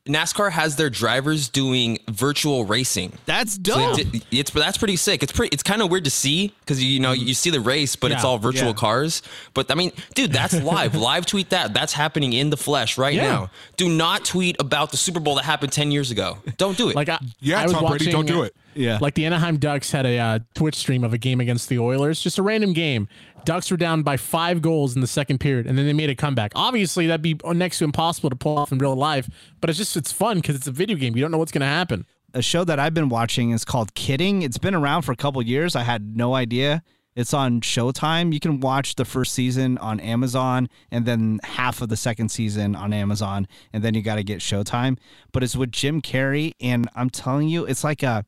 NASCAR 0.06 0.50
has 0.50 0.76
their 0.76 0.90
drivers 0.90 1.48
doing 1.48 1.98
virtual 2.10 2.64
racing. 2.64 3.12
That's 3.26 3.54
So 3.54 3.60
dope. 3.62 3.96
they 3.96 4.04
did- 4.04 4.24
it's 4.30 4.50
that's 4.50 4.78
pretty 4.78 4.96
sick. 4.96 5.22
It's 5.22 5.32
pretty. 5.32 5.52
It's 5.52 5.62
kind 5.62 5.82
of 5.82 5.90
weird 5.90 6.04
to 6.04 6.10
see 6.10 6.54
because 6.60 6.82
you 6.82 7.00
know 7.00 7.12
you 7.12 7.34
see 7.34 7.50
the 7.50 7.60
race, 7.60 7.96
but 7.96 8.10
it's 8.10 8.24
all 8.24 8.38
virtual 8.38 8.68
yeah. 8.68 8.74
cars. 8.74 9.22
But 9.54 9.70
I 9.70 9.74
mean, 9.74 9.92
dude, 10.14 10.32
that's 10.32 10.54
live. 10.62 10.94
live 10.94 11.26
tweet 11.26 11.50
that. 11.50 11.74
That's 11.74 11.92
happening 11.92 12.32
in 12.32 12.50
the 12.50 12.56
flesh 12.56 12.96
right 12.98 13.14
Yeah. 13.14 13.22
now. 13.30 13.50
Do 13.76 13.88
not 13.88 14.24
tweet 14.24 14.56
about 14.60 14.90
the 14.90 14.96
Super 14.96 15.20
Bowl 15.20 15.34
that 15.36 15.44
happened 15.44 15.72
ten 15.72 15.90
years 15.92 16.10
ago. 16.10 16.38
Don't 16.56 16.76
do 16.76 16.88
it. 16.88 16.96
Like 16.96 17.08
I, 17.08 17.18
Yeah, 17.40 17.60
I 17.60 17.64
was 17.64 17.72
Tom 17.72 17.86
Brady, 17.86 18.10
don't 18.10 18.26
do 18.26 18.42
it. 18.42 18.54
Yeah. 18.74 18.98
Like 19.00 19.14
the 19.14 19.26
Anaheim 19.26 19.56
Ducks 19.58 19.90
had 19.90 20.06
a 20.06 20.16
uh, 20.18 20.38
Twitch 20.54 20.76
stream 20.76 21.02
of 21.02 21.12
a 21.12 21.18
game 21.18 21.40
against 21.40 21.68
the 21.68 21.78
Oilers, 21.80 22.20
just 22.20 22.38
a 22.38 22.42
random 22.42 22.72
game. 22.72 23.08
Ducks 23.44 23.70
were 23.70 23.76
down 23.76 24.02
by 24.02 24.16
five 24.16 24.62
goals 24.62 24.94
in 24.94 25.00
the 25.00 25.06
second 25.06 25.38
period, 25.38 25.66
and 25.66 25.76
then 25.76 25.86
they 25.86 25.92
made 25.92 26.10
a 26.10 26.14
comeback. 26.14 26.52
Obviously, 26.54 27.06
that'd 27.06 27.22
be 27.22 27.38
next 27.54 27.78
to 27.78 27.84
impossible 27.84 28.30
to 28.30 28.36
pull 28.36 28.58
off 28.58 28.72
in 28.72 28.78
real 28.78 28.94
life, 28.94 29.28
but 29.60 29.70
it's 29.70 29.78
just 29.78 29.96
it's 29.96 30.12
fun 30.12 30.36
because 30.38 30.56
it's 30.56 30.66
a 30.66 30.72
video 30.72 30.96
game. 30.96 31.16
You 31.16 31.22
don't 31.22 31.30
know 31.30 31.38
what's 31.38 31.52
going 31.52 31.60
to 31.60 31.66
happen. 31.66 32.06
a 32.34 32.42
show 32.42 32.64
that 32.64 32.78
I've 32.78 32.94
been 32.94 33.08
watching 33.08 33.50
is 33.50 33.64
called 33.64 33.94
Kidding. 33.94 34.42
It's 34.42 34.58
been 34.58 34.74
around 34.74 35.02
for 35.02 35.12
a 35.12 35.16
couple 35.16 35.42
years. 35.42 35.74
I 35.74 35.82
had 35.82 36.16
no 36.16 36.34
idea. 36.34 36.82
It's 37.16 37.34
on 37.34 37.60
Showtime. 37.60 38.32
You 38.32 38.38
can 38.38 38.60
watch 38.60 38.94
the 38.94 39.04
first 39.04 39.32
season 39.32 39.78
on 39.78 39.98
Amazon 39.98 40.68
and 40.92 41.04
then 41.06 41.40
half 41.42 41.82
of 41.82 41.88
the 41.88 41.96
second 41.96 42.30
season 42.30 42.76
on 42.76 42.92
Amazon, 42.92 43.48
and 43.72 43.82
then 43.82 43.94
you 43.94 44.02
got 44.02 44.14
to 44.14 44.22
get 44.22 44.38
Showtime. 44.38 44.96
But 45.32 45.42
it's 45.42 45.56
with 45.56 45.72
Jim 45.72 46.00
Carrey, 46.00 46.52
and 46.60 46.88
I'm 46.94 47.10
telling 47.10 47.48
you, 47.48 47.64
it's 47.64 47.82
like 47.82 48.02
a 48.04 48.24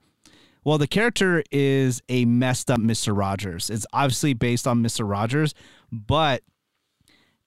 well, 0.65 0.79
the 0.79 0.87
character 0.87 1.43
is 1.51 2.03
a 2.09 2.25
messed 2.25 2.71
up 2.71 2.81
Mr. 2.81 3.17
Rogers. 3.17 3.71
It's 3.71 3.87
obviously 3.93 4.35
based 4.35 4.67
on 4.67 4.83
Mr. 4.83 5.09
Rogers, 5.09 5.55
but 5.91 6.43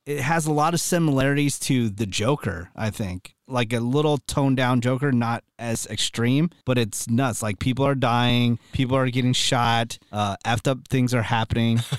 it 0.06 0.20
has 0.20 0.46
a 0.46 0.52
lot 0.52 0.74
of 0.74 0.80
similarities 0.80 1.58
to 1.60 1.90
the 1.90 2.06
Joker, 2.06 2.70
I 2.76 2.90
think. 2.90 3.36
Like 3.48 3.74
a 3.74 3.80
little 3.80 4.18
toned 4.18 4.58
down 4.58 4.82
Joker, 4.82 5.12
not 5.12 5.44
as 5.58 5.86
extreme, 5.88 6.50
but 6.66 6.78
it's 6.78 7.10
nuts. 7.10 7.42
Like 7.42 7.60
people 7.60 7.86
are 7.86 7.96
dying, 7.96 8.60
people 8.72 8.98
are 8.98 9.10
getting 9.10 9.34
shot, 9.34 9.98
uh, 10.12 10.36
effed 10.46 10.68
up 10.68 10.88
things 10.88 11.14
are 11.14 11.24
happening. 11.24 11.80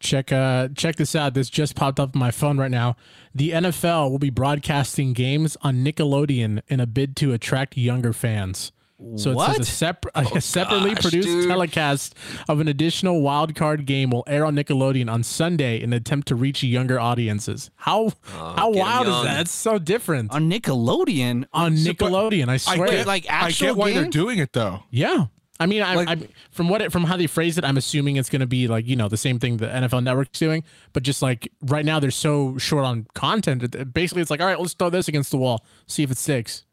Check 0.00 0.30
uh 0.30 0.68
check 0.76 0.94
this 0.94 1.16
out. 1.16 1.34
This 1.34 1.50
just 1.50 1.74
popped 1.74 1.98
up 1.98 2.14
on 2.14 2.20
my 2.20 2.30
phone 2.30 2.56
right 2.56 2.70
now. 2.70 2.94
The 3.34 3.50
NFL 3.50 4.12
will 4.12 4.20
be 4.20 4.30
broadcasting 4.30 5.12
games 5.12 5.56
on 5.60 5.82
Nickelodeon 5.84 6.62
in 6.68 6.78
a 6.78 6.86
bid 6.86 7.16
to 7.16 7.32
attract 7.32 7.76
younger 7.76 8.12
fans. 8.12 8.70
So 9.16 9.30
it 9.30 9.34
What? 9.36 9.56
says 9.56 9.68
a, 9.68 9.70
separ- 9.70 10.10
a 10.16 10.26
oh, 10.34 10.38
separately 10.40 10.92
gosh, 10.94 11.02
produced 11.02 11.28
dude. 11.28 11.48
telecast 11.48 12.16
of 12.48 12.58
an 12.58 12.66
additional 12.66 13.22
wild 13.22 13.54
card 13.54 13.86
game 13.86 14.10
will 14.10 14.24
air 14.26 14.44
on 14.44 14.56
Nickelodeon 14.56 15.08
on 15.10 15.22
Sunday 15.22 15.76
in 15.76 15.92
an 15.92 15.92
attempt 15.92 16.26
to 16.28 16.34
reach 16.34 16.64
younger 16.64 16.98
audiences. 16.98 17.70
How 17.76 18.06
oh, 18.06 18.12
how 18.56 18.72
get 18.72 18.80
'em 18.80 18.86
wild 18.86 19.06
is 19.06 19.22
that? 19.24 19.40
It's 19.42 19.50
so 19.52 19.78
different. 19.78 20.32
On 20.32 20.50
Nickelodeon, 20.50 21.44
on 21.52 21.76
Nickelodeon, 21.76 22.48
I 22.48 22.54
I 22.54 22.56
swear. 22.56 22.88
get, 22.88 23.06
like, 23.06 23.24
I 23.30 23.46
actual 23.46 23.68
get 23.68 23.76
why 23.76 23.92
they're 23.92 24.06
doing 24.06 24.38
it 24.40 24.52
though. 24.52 24.82
Yeah. 24.90 25.26
I 25.60 25.66
mean, 25.66 25.82
I, 25.82 25.94
Like- 25.94 26.08
I 26.08 26.28
from 26.52 26.68
what 26.68 26.82
it, 26.82 26.92
from 26.92 27.04
how 27.04 27.16
they 27.16 27.26
phrase 27.26 27.58
it, 27.58 27.64
I'm 27.64 27.76
assuming 27.76 28.14
it's 28.16 28.30
going 28.30 28.40
to 28.40 28.46
be 28.46 28.68
like 28.68 28.86
you 28.86 28.94
know 28.96 29.08
the 29.08 29.16
same 29.16 29.38
thing 29.38 29.56
the 29.58 29.66
NFL 29.66 30.02
Network's 30.04 30.38
doing, 30.38 30.62
but 30.92 31.02
just 31.02 31.20
like 31.22 31.50
right 31.62 31.84
now 31.84 31.98
they're 32.00 32.10
so 32.12 32.58
short 32.58 32.84
on 32.84 33.06
content. 33.14 33.62
it- 33.62 33.92
Basically, 33.94 34.22
it's 34.22 34.30
like 34.30 34.40
all 34.40 34.46
right, 34.46 34.58
let's 34.58 34.74
throw 34.74 34.90
this 34.90 35.08
against 35.08 35.30
the 35.30 35.36
wall, 35.38 35.64
see 35.86 36.02
if 36.02 36.10
it 36.10 36.18
sticks. 36.18 36.64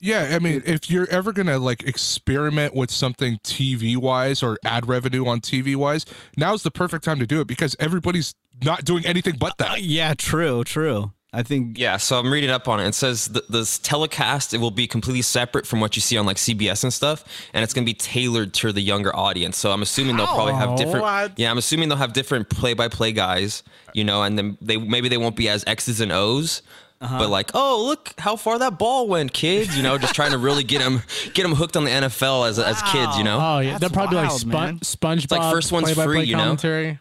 Yeah, 0.00 0.30
I 0.32 0.38
mean, 0.38 0.62
if 0.64 0.90
you're 0.90 1.08
ever 1.10 1.32
gonna 1.32 1.58
like 1.58 1.82
experiment 1.82 2.74
with 2.74 2.90
something 2.90 3.38
TV 3.38 3.96
wise 3.96 4.42
or 4.42 4.56
ad 4.64 4.86
revenue 4.86 5.26
on 5.26 5.40
TV 5.40 5.74
wise, 5.74 6.06
now's 6.36 6.62
the 6.62 6.70
perfect 6.70 7.04
time 7.04 7.18
to 7.18 7.26
do 7.26 7.40
it 7.40 7.48
because 7.48 7.74
everybody's 7.80 8.34
not 8.62 8.84
doing 8.84 9.04
anything 9.04 9.36
but 9.38 9.58
that. 9.58 9.72
Uh, 9.72 9.76
yeah, 9.78 10.14
true, 10.14 10.62
true. 10.64 11.12
I 11.30 11.42
think 11.42 11.78
Yeah, 11.78 11.98
so 11.98 12.18
I'm 12.18 12.32
reading 12.32 12.48
up 12.48 12.68
on 12.68 12.80
it. 12.80 12.86
It 12.86 12.94
says 12.94 13.26
the, 13.26 13.44
this 13.50 13.78
telecast 13.78 14.54
it 14.54 14.58
will 14.58 14.70
be 14.70 14.86
completely 14.86 15.20
separate 15.20 15.66
from 15.66 15.80
what 15.80 15.94
you 15.94 16.00
see 16.00 16.16
on 16.16 16.24
like 16.24 16.38
CBS 16.38 16.84
and 16.84 16.92
stuff, 16.92 17.24
and 17.52 17.64
it's 17.64 17.74
gonna 17.74 17.84
be 17.84 17.94
tailored 17.94 18.54
to 18.54 18.72
the 18.72 18.80
younger 18.80 19.14
audience. 19.14 19.58
So 19.58 19.72
I'm 19.72 19.82
assuming 19.82 20.16
they'll 20.16 20.26
probably 20.26 20.54
have 20.54 20.70
oh, 20.70 20.76
different. 20.76 21.02
What? 21.02 21.32
Yeah, 21.36 21.50
I'm 21.50 21.58
assuming 21.58 21.88
they'll 21.88 21.98
have 21.98 22.12
different 22.12 22.48
play-by-play 22.48 23.12
guys, 23.12 23.64
you 23.94 24.04
know, 24.04 24.22
and 24.22 24.38
then 24.38 24.56
they 24.62 24.76
maybe 24.76 25.08
they 25.08 25.18
won't 25.18 25.36
be 25.36 25.48
as 25.48 25.64
X's 25.66 26.00
and 26.00 26.12
O's. 26.12 26.62
Uh-huh. 27.00 27.18
But 27.18 27.30
like, 27.30 27.50
oh 27.54 27.84
look 27.86 28.12
how 28.18 28.34
far 28.34 28.58
that 28.58 28.76
ball 28.78 29.06
went, 29.06 29.32
kids! 29.32 29.76
You 29.76 29.82
know, 29.84 29.98
just 29.98 30.14
trying 30.14 30.32
to 30.32 30.38
really 30.38 30.64
get 30.64 30.80
them, 30.80 31.02
get 31.34 31.44
them 31.44 31.54
hooked 31.54 31.76
on 31.76 31.84
the 31.84 31.90
NFL 31.90 32.48
as 32.48 32.58
as 32.58 32.82
kids. 32.82 33.16
You 33.16 33.22
know, 33.24 33.38
Oh 33.40 33.58
yeah, 33.60 33.70
That's 33.70 33.80
they'll 33.82 33.90
probably 33.90 34.16
wild, 34.16 34.30
like. 34.46 34.84
Spon- 34.84 35.18
SpongeBob. 35.18 35.30
like 35.38 35.52
first 35.52 35.70
one's 35.70 35.84
play-by-play 35.84 36.14
free, 36.16 36.24
you 36.24 36.34
know? 36.36 36.42
commentary. 36.42 36.98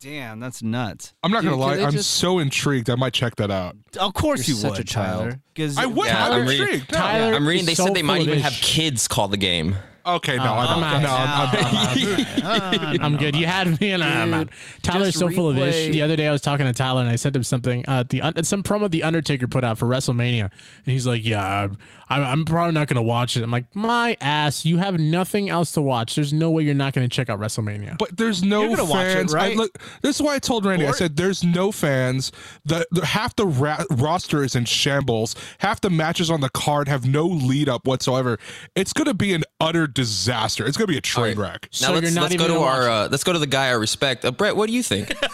damn, 0.00 0.40
that's 0.40 0.62
nuts. 0.62 1.14
I'm 1.22 1.32
not 1.32 1.40
Dude, 1.40 1.52
gonna 1.52 1.62
lie, 1.62 1.78
I'm 1.78 1.92
just- 1.92 2.10
so 2.10 2.38
intrigued. 2.38 2.90
I 2.90 2.96
might 2.96 3.14
check 3.14 3.36
that 3.36 3.50
out. 3.50 3.76
Of 3.98 4.12
course 4.12 4.46
You're 4.46 4.56
you 4.56 4.60
such 4.60 4.72
would, 4.72 4.80
a 4.80 4.84
child. 4.84 5.20
Tyler. 5.22 5.40
Because 5.54 5.78
I 5.78 5.86
would. 5.86 6.06
Yeah, 6.06 6.26
I'm, 6.26 6.32
I'm 6.32 6.46
reading- 6.46 6.62
intrigued. 6.66 6.92
No. 6.92 6.98
Tyler- 6.98 7.34
I'm 7.34 7.48
reading. 7.48 7.64
They 7.66 7.74
so 7.74 7.86
said 7.86 7.94
they 7.94 8.02
might 8.02 8.16
full 8.18 8.22
of 8.24 8.28
even 8.28 8.40
have 8.42 8.52
kids 8.52 9.08
call 9.08 9.28
the 9.28 9.36
game. 9.38 9.76
Okay, 10.06 10.36
no, 10.36 10.42
I 10.44 10.66
I'm 10.66 10.80
don't. 10.80 11.04
out. 11.04 11.52
No, 12.42 12.44
I'm, 12.44 12.94
I'm, 12.94 13.00
I'm 13.02 13.16
good. 13.16 13.34
You 13.34 13.46
had 13.46 13.80
me, 13.80 13.92
and 13.92 14.04
I'm 14.04 14.34
out. 14.34 14.48
Tyler's 14.82 15.14
so 15.16 15.30
full 15.30 15.48
of 15.48 15.58
ish. 15.58 15.90
The 15.92 16.02
other 16.02 16.14
day, 16.16 16.28
I 16.28 16.32
was 16.32 16.42
talking 16.42 16.66
to 16.66 16.72
Tyler, 16.74 17.00
and 17.00 17.08
I 17.08 17.16
sent 17.16 17.34
him 17.34 17.42
something. 17.42 17.84
Uh, 17.88 18.04
the 18.08 18.20
un- 18.20 18.44
some 18.44 18.62
promo 18.62 18.90
the 18.90 19.02
Undertaker 19.02 19.48
put 19.48 19.64
out 19.64 19.78
for 19.78 19.86
WrestleMania, 19.86 20.42
and 20.42 20.92
he's 20.92 21.06
like, 21.06 21.24
"Yeah, 21.24 21.68
I'm, 22.14 22.22
I'm 22.24 22.44
probably 22.44 22.72
not 22.74 22.88
going 22.88 22.96
to 22.96 23.02
watch 23.02 23.36
it." 23.36 23.42
I'm 23.42 23.50
like, 23.50 23.74
"My 23.74 24.16
ass, 24.20 24.64
you 24.64 24.78
have 24.78 24.98
nothing 24.98 25.48
else 25.50 25.72
to 25.72 25.82
watch. 25.82 26.14
There's 26.14 26.32
no 26.32 26.50
way 26.50 26.62
you're 26.62 26.74
not 26.74 26.92
going 26.92 27.08
to 27.08 27.14
check 27.14 27.28
out 27.28 27.38
WrestleMania." 27.40 27.98
But 27.98 28.16
there's 28.16 28.42
no 28.42 28.62
You're 28.62 28.76
gonna 28.76 28.90
watch 28.90 29.06
it, 29.06 29.14
fans. 29.14 29.34
I- 29.34 29.38
right? 29.38 29.56
look, 29.56 29.78
this 30.02 30.16
is 30.16 30.22
why 30.22 30.34
I 30.34 30.38
told 30.38 30.64
Randy. 30.64 30.86
I 30.86 30.92
said 30.92 31.16
there's 31.16 31.42
no 31.44 31.72
fans. 31.72 32.32
The, 32.64 32.86
the 32.90 33.04
half 33.04 33.34
the 33.36 33.46
ra- 33.46 33.84
roster 33.90 34.42
is 34.44 34.54
in 34.54 34.64
shambles. 34.64 35.34
Half 35.58 35.80
the 35.80 35.90
matches 35.90 36.30
on 36.30 36.40
the 36.40 36.50
card 36.50 36.88
have 36.88 37.06
no 37.06 37.26
lead 37.26 37.68
up 37.68 37.86
whatsoever. 37.86 38.38
It's 38.74 38.92
gonna 38.92 39.14
be 39.14 39.32
an 39.34 39.44
utter 39.60 39.86
disaster. 39.86 40.66
It's 40.66 40.76
gonna 40.76 40.88
be 40.88 40.98
a 40.98 41.00
train 41.00 41.36
Alright. 41.36 41.52
wreck. 41.62 41.68
So 41.70 41.86
Now 41.86 41.92
you're 41.94 42.02
let's, 42.02 42.14
not 42.14 42.22
let's 42.30 42.36
go 42.36 42.48
to 42.48 42.58
our 42.60 42.88
uh, 42.88 43.08
let's 43.10 43.24
go 43.24 43.32
to 43.32 43.38
the 43.38 43.46
guy 43.46 43.66
I 43.68 43.72
respect. 43.72 44.24
Uh, 44.24 44.30
Brett, 44.30 44.56
what 44.56 44.66
do 44.68 44.72
you 44.74 44.82
think? 44.82 45.12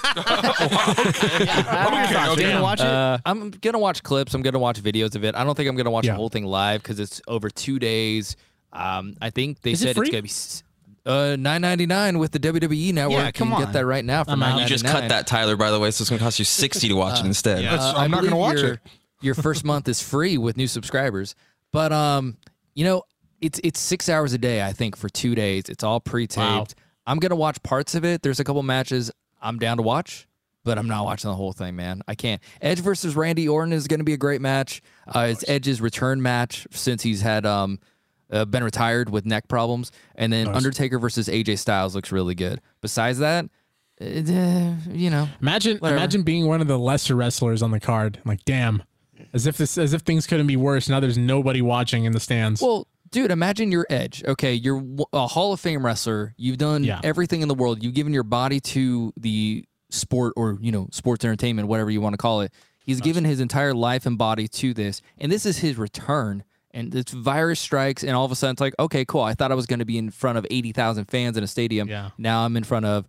Okay, 1.01 2.25
you 2.25 2.31
okay. 2.33 2.43
gonna 2.43 2.63
watch 2.63 2.81
it? 2.81 2.87
Uh, 2.87 3.19
I'm 3.25 3.51
gonna 3.51 3.79
watch 3.79 4.03
clips. 4.03 4.35
I'm 4.35 4.43
gonna 4.43 4.59
watch 4.59 4.83
videos 4.83 5.15
of 5.15 5.25
it. 5.25 5.35
I 5.35 5.45
don't 5.45 5.55
think 5.55 5.69
I'm 5.69 5.77
gonna 5.77 5.91
watch 5.91 6.05
Yeah. 6.07 6.13
the 6.13 6.17
whole 6.17 6.29
thing 6.29 6.45
live 6.45 6.70
because 6.79 7.01
it's 7.01 7.21
over 7.29 7.51
two 7.51 7.79
days. 7.79 8.37
Um, 8.73 9.15
I 9.21 9.31
think 9.31 9.61
they 9.63 9.73
Is 9.73 9.83
it 9.83 9.89
said 9.89 9.97
free? 9.97 10.09
it's 10.11 10.63
gonna 11.07 11.35
be 11.37 11.37
uh 11.37 11.37
9.99 11.37 12.19
with 12.19 12.31
the 12.33 12.39
WWE 12.39 12.93
network. 12.93 13.19
Yeah, 13.19 13.27
you 13.27 13.33
come 13.33 13.49
can 13.49 13.55
on. 13.57 13.65
get 13.65 13.73
that 13.73 13.87
right 13.87 14.05
now 14.05 14.23
for 14.25 14.31
I'm 14.33 14.43
out. 14.43 14.61
you 14.61 14.67
just 14.67 14.85
cut 14.85 15.09
that, 15.09 15.27
Tyler. 15.27 15.57
By 15.57 15.71
the 15.71 15.81
way, 15.81 15.91
so 15.91 16.03
it's 16.03 16.11
gonna 16.11 16.21
cost 16.21 16.39
you 16.39 16.45
sixty 16.45 16.89
to 16.89 16.95
watch 16.95 17.21
it 17.21 17.27
instead. 17.27 17.63
yeah. 17.63 17.71
That's- 17.71 17.95
Uh, 17.95 17.99
I 17.99 18.05
I'm 18.05 18.11
not 18.11 18.23
gonna 18.23 18.37
watch 18.37 18.59
your, 18.59 18.75
it. 18.75 18.81
Your 19.23 19.35
first 19.35 19.65
month 19.65 19.89
is 19.89 20.01
free 20.03 20.39
with 20.39 20.57
new 20.57 20.67
subscribers, 20.67 21.35
but 21.73 21.91
um, 21.93 22.37
you 22.75 22.85
know, 22.85 23.03
it's 23.41 23.59
it's 23.65 23.81
six 23.81 24.09
hours 24.09 24.33
a 24.35 24.39
day. 24.39 24.63
I 24.63 24.73
think 24.73 24.97
for 24.97 25.09
two 25.09 25.35
days. 25.35 25.65
It's 25.69 25.83
all 25.83 26.01
pre-taped. 26.01 26.39
Wow. 26.39 26.67
I'm 27.07 27.19
gonna 27.19 27.35
watch 27.37 27.63
parts 27.63 27.95
of 27.95 28.05
it. 28.05 28.23
There's 28.23 28.39
a 28.41 28.45
couple 28.45 28.63
matches 28.63 29.11
I'm 29.43 29.59
down 29.59 29.79
to 29.79 29.83
watch, 29.83 30.29
but 30.65 30.79
I'm 30.79 30.89
not 30.89 31.05
watching 31.05 31.31
the 31.31 31.37
whole 31.37 31.53
thing, 31.53 31.77
man. 31.77 32.03
I 32.09 32.15
can't. 32.15 32.41
Edge 32.61 32.81
versus 32.81 33.17
Randy 33.17 33.49
Orton 33.49 33.73
is 33.73 33.87
gonna 33.87 34.05
be 34.05 34.13
a 34.13 34.17
great 34.19 34.41
match. 34.41 34.83
Uh, 35.07 35.29
it's 35.31 35.45
Edge's 35.49 35.81
return 35.81 36.23
match 36.23 36.67
since 36.71 37.03
he's 37.03 37.21
had 37.23 37.45
um. 37.47 37.79
Uh, 38.33 38.45
been 38.45 38.63
retired 38.63 39.11
with 39.11 39.27
neck 39.27 39.49
problems, 39.49 39.91
and 40.15 40.33
then 40.33 40.47
Undertaker 40.47 41.01
versus 41.01 41.27
AJ 41.27 41.59
Styles 41.59 41.97
looks 41.97 42.13
really 42.13 42.37
good. 42.37 42.61
Besides 42.81 43.19
that, 43.19 43.47
uh, 44.01 44.05
you 44.05 45.11
know, 45.11 45.29
Imagine, 45.41 45.79
Whatever. 45.79 45.97
imagine 45.97 46.23
being 46.23 46.47
one 46.47 46.61
of 46.61 46.69
the 46.69 46.79
lesser 46.79 47.17
wrestlers 47.17 47.61
on 47.61 47.73
the 47.73 47.81
card. 47.81 48.21
I'm 48.25 48.29
like, 48.29 48.45
damn, 48.45 48.85
As 49.33 49.49
if 49.49 49.57
this, 49.57 49.77
as 49.77 49.93
if 49.95 50.03
things 50.03 50.29
couldn't 50.29 50.47
be 50.47 50.55
worse. 50.57 50.89
Now 50.89 51.01
there's 51.01 51.19
nobody 51.19 51.61
watching 51.61 52.05
in 52.05 52.13
the 52.13 52.21
stands. 52.21 52.63
Well, 52.63 52.87
dude, 53.11 53.33
imagine 53.33 53.73
your 53.73 53.85
edge. 53.91 54.23
Okay, 54.25 54.55
you're 54.55 54.81
a 55.13 55.27
Hall 55.27 55.53
of 55.53 55.59
Fame 55.59 55.85
wrestler. 55.85 56.33
You've 56.37 56.59
done 56.59 56.85
Yeah. 56.85 57.01
everything 57.03 57.43
in 57.43 57.49
the 57.49 57.55
world. 57.57 57.83
You've 57.83 57.95
given 57.95 58.15
your 58.15 58.23
body 58.23 58.61
to 58.61 59.13
the 59.17 59.65
sport 59.91 60.33
or, 60.37 60.59
you 60.61 60.73
know, 60.73 60.89
sports 60.93 61.25
entertainment, 61.25 61.69
whatever 61.69 61.91
you 61.91 62.01
want 62.01 62.15
to 62.15 62.19
call 62.19 62.41
it. 62.41 62.53
He's 62.85 63.01
given 63.01 63.25
his 63.25 63.41
entire 63.41 63.75
life 63.75 64.07
and 64.07 64.17
body 64.19 64.49
to 64.49 64.75
this, 64.75 65.03
and 65.19 65.31
this 65.31 65.47
is 65.47 65.59
his 65.59 65.77
return. 65.77 66.45
And 66.73 66.93
this 66.93 67.07
virus 67.11 67.59
strikes, 67.59 68.05
and 68.05 68.13
all 68.13 68.25
of 68.25 68.31
a 68.31 68.37
sudden 68.37 68.53
it's 68.53 68.61
like, 68.61 68.75
okay, 68.79 69.05
cool. 69.05 69.23
I 69.23 69.35
thought 69.35 69.51
I 69.51 69.57
was 69.57 69.67
going 69.67 69.81
to 69.81 69.85
be 69.85 69.99
in 69.99 70.11
front 70.11 70.39
of 70.39 70.47
80,000 70.49 71.07
fans 71.07 71.37
in 71.37 71.43
a 71.43 71.49
stadium. 71.49 71.89
Yeah. 71.89 72.11
Now 72.17 72.45
I'm 72.45 72.57
in 72.57 72.63
front 72.63 72.87
of 72.87 73.09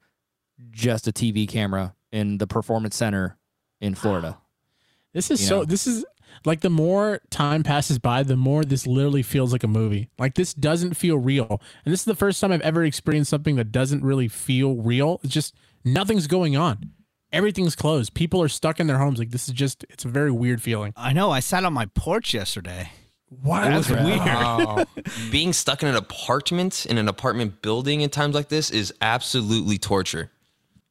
just 0.71 1.07
a 1.07 1.11
TV 1.11 1.47
camera 1.47 1.93
in 2.11 2.39
the 2.39 2.47
Performance 2.47 2.95
Center 2.95 3.37
in 3.79 3.93
Florida. 3.93 4.39
This 5.13 5.29
is 5.29 5.41
You 5.41 5.47
so. 5.47 5.59
know? 5.59 5.65
This 5.65 5.85
is 5.85 6.03
like 6.43 6.61
the 6.61 6.71
more 6.71 7.21
time 7.29 7.61
passes 7.61 7.99
by, 7.99 8.23
the 8.23 8.35
more 8.35 8.63
this 8.63 8.87
literally 8.87 9.21
feels 9.21 9.51
like 9.51 9.63
a 9.63 9.67
movie. 9.67 10.09
Like 10.17 10.33
this 10.33 10.55
doesn't 10.55 10.95
feel 10.95 11.17
real, 11.17 11.61
and 11.85 11.93
this 11.93 12.01
is 12.01 12.05
the 12.05 12.15
first 12.15 12.41
time 12.41 12.51
I've 12.51 12.61
ever 12.61 12.83
experienced 12.83 13.29
something 13.29 13.57
that 13.57 13.71
doesn't 13.71 14.03
really 14.03 14.27
feel 14.27 14.75
real. 14.75 15.19
It's 15.23 15.33
just 15.33 15.53
nothing's 15.83 16.27
going 16.27 16.55
on. 16.57 16.91
Everything's 17.31 17.75
closed. 17.75 18.13
People 18.13 18.41
are 18.41 18.49
stuck 18.49 18.79
in 18.79 18.87
their 18.87 18.97
homes. 18.97 19.17
Like 19.19 19.31
this 19.31 19.47
is 19.47 19.53
just. 19.53 19.85
It's 19.89 20.03
a 20.03 20.09
very 20.09 20.31
weird 20.31 20.61
feeling. 20.61 20.93
I 20.97 21.13
know. 21.13 21.31
I 21.31 21.39
sat 21.39 21.63
on 21.63 21.73
my 21.73 21.85
porch 21.85 22.33
yesterday. 22.33 22.91
What? 23.41 23.63
That's 23.63 23.89
weird. 23.89 24.01
Wow. 24.19 24.85
Being 25.31 25.53
stuck 25.53 25.81
in 25.81 25.89
an 25.89 25.95
apartment 25.95 26.85
in 26.85 26.97
an 26.97 27.07
apartment 27.07 27.61
building 27.61 28.01
in 28.01 28.09
times 28.09 28.35
like 28.35 28.49
this 28.49 28.69
is 28.69 28.93
absolutely 29.01 29.77
torture. 29.77 30.29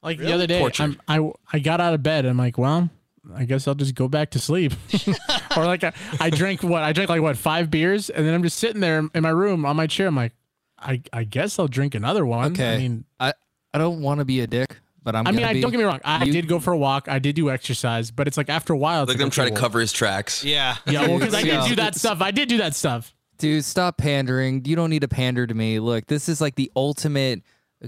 Like 0.03 0.18
the 0.18 0.33
other 0.33 0.46
day, 0.46 0.59
Torture. 0.59 0.83
I'm, 0.85 1.00
I 1.07 1.31
I 1.53 1.59
got 1.59 1.81
out 1.81 1.92
of 1.92 2.03
bed. 2.03 2.24
I'm 2.24 2.38
like, 2.38 2.57
well, 2.57 2.88
I 3.35 3.44
guess 3.44 3.68
I'll 3.68 3.74
just 3.74 3.94
go 3.94 4.09
back 4.09 4.31
to 4.31 4.38
sleep. 4.38 4.72
or 5.57 5.66
like 5.66 5.85
I, 5.85 5.92
I 6.18 6.31
drank 6.31 6.62
what 6.62 6.83
I 6.83 6.92
drank 6.92 7.11
like 7.11 7.20
what 7.20 7.37
five 7.37 7.70
beers, 7.70 8.09
and 8.09 8.26
then 8.26 8.33
I'm 8.33 8.42
just 8.42 8.57
sitting 8.59 8.81
there 8.81 9.07
in 9.14 9.22
my 9.22 9.31
room 9.31 9.66
on 9.66 9.76
my 9.76 9.87
chair. 9.87 10.07
I'm 10.07 10.16
like, 10.16 10.33
I 10.79 11.03
I 11.12 11.24
guess 11.24 11.59
I'll 11.59 11.68
drink 11.68 11.94
another 11.94 12.24
one. 12.24 12.53
Okay. 12.53 12.74
I 12.74 12.79
mean, 12.79 13.05
I, 13.18 13.35
I 13.72 13.78
don't 13.78 14.00
want 14.02 14.18
to 14.18 14.24
be 14.24 14.40
a 14.40 14.46
dick, 14.46 14.76
but 15.02 15.14
I'm 15.14 15.26
I 15.26 15.30
mean, 15.33 15.44
I, 15.44 15.52
be. 15.54 15.61
don't 15.61 15.70
get 15.70 15.78
me 15.78 15.85
wrong. 15.85 16.00
I 16.04 16.24
You- 16.24 16.33
did 16.33 16.48
go 16.48 16.59
for 16.61 16.72
a 16.72 16.78
walk. 16.78 17.09
I 17.09 17.18
did 17.18 17.37
do 17.37 17.50
exercise, 17.50 18.11
but 18.11 18.26
it's 18.26 18.37
like 18.37 18.48
after 18.48 18.72
a 18.72 18.76
while, 18.76 19.02
it's 19.04 19.09
Look 19.09 19.16
like 19.16 19.20
at 19.20 19.24
him 19.24 19.28
okay, 19.28 19.50
try 19.50 19.54
to 19.54 19.61
cover 19.61 19.80
his 19.80 19.92
tracks. 19.92 20.44
Yeah. 20.44 20.76
Yeah, 20.87 21.06
well, 21.06 21.18
because 21.18 21.35
I 21.35 21.42
did 21.44 21.64
do 21.68 21.76
that 21.76 21.94
stuff. 21.94 22.20
I 22.20 22.30
did 22.30 22.48
do 22.48 22.59
that 22.59 22.74
stuff. 22.74 23.14
Dude, 23.38 23.64
stop 23.64 23.96
pandering. 23.96 24.64
You 24.66 24.76
don't 24.76 24.90
need 24.90 25.00
to 25.02 25.09
pander 25.09 25.46
to 25.46 25.54
me. 25.54 25.78
Look, 25.80 26.06
this 26.06 26.28
is 26.28 26.40
like 26.40 26.56
the 26.56 26.70
ultimate 26.76 27.42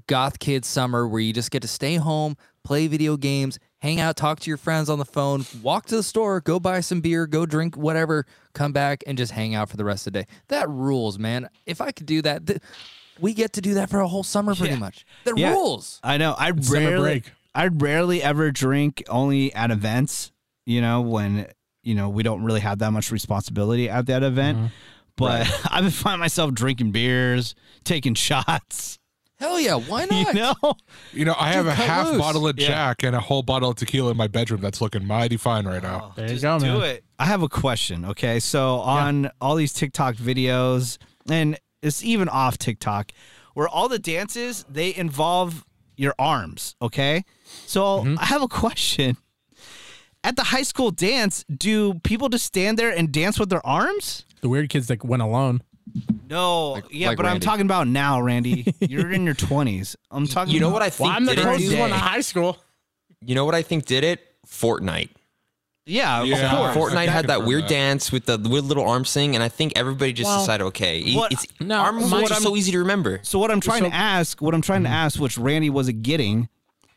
goth 0.07 0.39
kid 0.39 0.65
summer 0.65 1.07
where 1.07 1.21
you 1.21 1.35
just 1.35 1.51
get 1.51 1.61
to 1.61 1.69
stay 1.69 1.97
home, 1.97 2.37
play 2.65 2.87
video 2.87 3.19
games, 3.19 3.59
hang 3.83 4.01
out, 4.01 4.17
talk 4.17 4.41
to 4.41 4.49
your 4.51 4.57
friends 4.57 4.89
on 4.89 4.99
the 4.99 5.05
phone, 5.05 5.45
walk 5.63 5.85
to 5.87 5.97
the 5.97 6.03
store, 6.03 6.41
go 6.41 6.59
buy 6.59 6.81
some 6.81 7.03
beer, 7.03 7.27
go 7.27 7.45
drink 7.45 7.77
whatever, 7.77 8.25
come 8.55 8.73
back 8.73 9.05
and 9.07 9.19
just 9.19 9.33
hang 9.33 9.55
out 9.55 9.69
for 9.69 9.77
the 9.77 9.85
rest 9.85 10.07
of 10.07 10.15
the 10.15 10.21
day. 10.23 10.27
That 10.49 10.71
rules, 10.71 11.19
man. 11.19 11.51
If 11.67 11.83
I 11.83 11.91
could 11.93 12.07
do 12.07 12.23
that, 12.23 12.47
th- 12.47 12.61
we 13.21 13.35
get 13.35 13.53
to 13.55 13.61
do 13.61 13.75
that 13.75 13.91
for 13.91 14.01
a 14.01 14.09
whole 14.09 14.23
summer 14.23 14.55
pretty 14.55 14.75
Yeah. 14.75 14.79
much. 14.81 15.05
That 15.25 15.37
Yeah. 15.39 15.53
rules. 15.53 16.01
I 16.03 16.17
know. 16.17 16.35
I 16.39 16.49
summer 16.61 16.81
rarely, 16.89 17.03
break. 17.21 17.33
I 17.55 17.67
rarely 17.69 18.23
ever 18.23 18.51
drink 18.51 19.03
only 19.09 19.53
at 19.55 19.71
events. 19.71 20.33
You 20.67 20.81
know, 20.81 21.01
when 21.01 21.47
you 21.83 21.95
know 21.95 22.09
we 22.09 22.23
don't 22.23 22.43
really 22.45 22.61
have 22.61 22.79
that 22.79 22.91
much 22.93 23.11
responsibility 23.11 23.89
at 23.89 24.07
that 24.07 24.23
event. 24.23 24.59
Mm-hmm. 24.59 24.67
But 25.17 25.47
I've 25.71 25.83
been 25.85 25.91
finding 25.91 26.21
myself 26.21 26.55
drinking 26.55 26.93
beers, 26.93 27.55
taking 27.85 28.15
shots. 28.15 28.99
Hell 29.39 29.59
yeah, 29.61 29.75
why 29.75 30.05
not? 30.11 30.29
You 30.35 30.41
know, 30.41 30.55
You 31.13 31.25
know, 31.25 31.35
I 31.39 31.53
have 31.53 31.67
a 31.67 31.75
cut 31.75 31.85
half 31.87 32.07
loose. 32.09 32.19
bottle 32.19 32.47
of 32.49 32.59
Yeah. 32.59 32.69
Jack 32.69 33.03
and 33.03 33.15
a 33.17 33.21
whole 33.21 33.43
bottle 33.43 33.71
of 33.71 33.77
tequila 33.77 34.13
in 34.13 34.17
my 34.17 34.29
bedroom 34.29 34.61
that's 34.61 34.81
looking 34.81 35.05
mighty 35.05 35.37
fine 35.37 35.67
right 35.67 35.83
now. 35.83 36.13
There 36.15 36.27
you 36.27 36.33
Just 36.35 36.43
go, 36.45 36.59
do 36.61 36.67
man. 36.79 36.83
it. 36.83 37.05
I 37.19 37.27
have 37.27 37.43
a 37.43 37.49
question. 37.49 38.05
Okay, 38.05 38.39
so 38.41 38.79
on 38.79 39.31
all 39.41 39.57
these 39.57 39.73
TikTok 39.73 40.15
videos, 40.15 40.97
and 41.29 41.59
it's 41.83 42.03
even 42.05 42.29
off 42.29 42.59
TikTok, 42.59 43.13
where 43.55 43.69
all 43.69 43.89
the 43.89 43.99
dances 43.99 44.65
they 44.69 44.95
involve 44.95 45.65
your 45.97 46.15
arms. 46.19 46.75
Okay, 46.81 47.25
so 47.67 48.01
Mm-hmm. 48.01 48.15
I 48.19 48.25
have 48.27 48.43
a 48.43 48.49
question. 48.49 49.17
At 50.25 50.37
the 50.37 50.45
high 50.45 50.63
school 50.63 50.93
dance, 50.93 51.45
do 51.55 51.95
people 52.05 52.29
just 52.29 52.47
stand 52.47 52.79
there 52.79 52.91
and 52.97 53.11
dance 53.13 53.41
with 53.41 53.51
their 53.51 53.65
arms? 53.67 54.25
The 54.41 54.49
weird 54.49 54.69
kids 54.69 54.89
like 54.89 55.05
went 55.05 55.21
alone. 55.23 55.63
No, 56.31 56.81
yeah, 56.91 57.09
like 57.09 57.17
but 57.17 57.27
I'm 57.27 57.41
talking 57.41 57.67
about 57.67 57.89
now, 57.89 58.21
Randy. 58.21 58.73
You're 58.81 59.11
in 59.13 59.25
your 59.25 59.35
20s. 59.35 59.97
I'm 60.13 60.27
talking. 60.29 60.55
You 60.55 60.61
know 60.61 60.69
about- 60.69 60.75
what 60.75 60.83
I 60.83 60.91
think 60.91 61.09
Well, 61.09 61.17
I'm 61.17 61.25
the 61.27 61.35
did 61.35 61.45
closest 61.45 61.77
one 61.77 61.91
to 61.91 61.97
high 61.97 62.21
school. 62.21 62.57
You 63.21 63.35
know 63.35 63.45
what 63.45 63.55
I 63.57 63.63
think 63.63 63.85
did 63.85 64.05
it? 64.05 64.21
Fortnite. 64.47 65.11
Yeah, 65.85 66.23
Yeah. 66.23 66.53
of 66.53 66.75
course. 66.75 66.93
Fortnite 66.93 67.07
Fortnite 67.07 67.09
had 67.09 67.27
that 67.27 67.45
weird 67.45 67.65
that. 67.65 67.71
dance 67.71 68.13
with 68.13 68.27
the 68.27 68.39
weird 68.39 68.65
little 68.65 68.89
arms 68.89 69.13
thing, 69.13 69.35
and 69.35 69.43
I 69.43 69.49
think 69.49 69.73
everybody 69.75 70.13
just 70.13 70.29
Well, 70.29 70.41
decided, 70.41 70.65
okay, 70.67 71.15
what- 71.15 71.33
it's 71.33 71.47
no, 71.61 71.77
arm 71.79 71.97
my- 71.97 72.01
movements 72.03 72.31
what 72.31 72.39
are 72.39 72.43
so 72.43 72.57
easy 72.57 72.71
to 72.73 72.79
remember. 72.79 73.19
So 73.25 73.39
what 73.39 73.51
I'm 73.51 73.61
trying 73.61 73.83
So- 73.83 73.89
to 73.91 73.95
ask, 73.95 74.41
what 74.41 74.55
I'm 74.55 74.63
trying 74.63 74.83
to 74.85 74.89
mm-hmm. 74.89 74.95
ask, 74.95 75.19
which 75.21 75.37
Randy 75.39 75.71
wasn't 75.71 76.03
getting, 76.03 76.49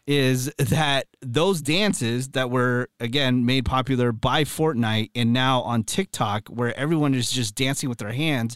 is 0.07 0.51
that 0.59 1.07
those 1.21 1.61
dances 1.63 2.29
that 2.29 2.51
were 2.51 2.87
again 2.99 3.43
made 3.43 3.65
popular 3.65 4.11
by 4.11 4.43
Fortnite 4.43 5.09
and 5.15 5.33
now 5.33 5.61
on 5.61 5.83
TikTok, 5.83 6.47
where 6.49 6.77
everyone 6.77 7.15
is 7.15 7.31
just 7.31 7.55
dancing 7.55 7.89
with 7.89 7.97
their 7.97 8.11
hands, 8.11 8.55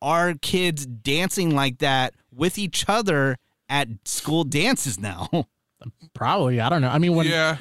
are 0.00 0.34
kids 0.34 0.86
dancing 0.86 1.52
like 1.52 1.78
that 1.78 2.14
with 2.32 2.58
each 2.58 2.84
other 2.86 3.38
at 3.68 3.88
school 4.04 4.44
dances 4.44 5.00
now? 5.00 5.28
Probably. 6.14 6.60
I 6.60 6.68
don't 6.68 6.80
know. 6.80 6.90
I 6.90 6.98
mean, 6.98 7.14
when 7.16 7.26
Yeah. 7.26 7.56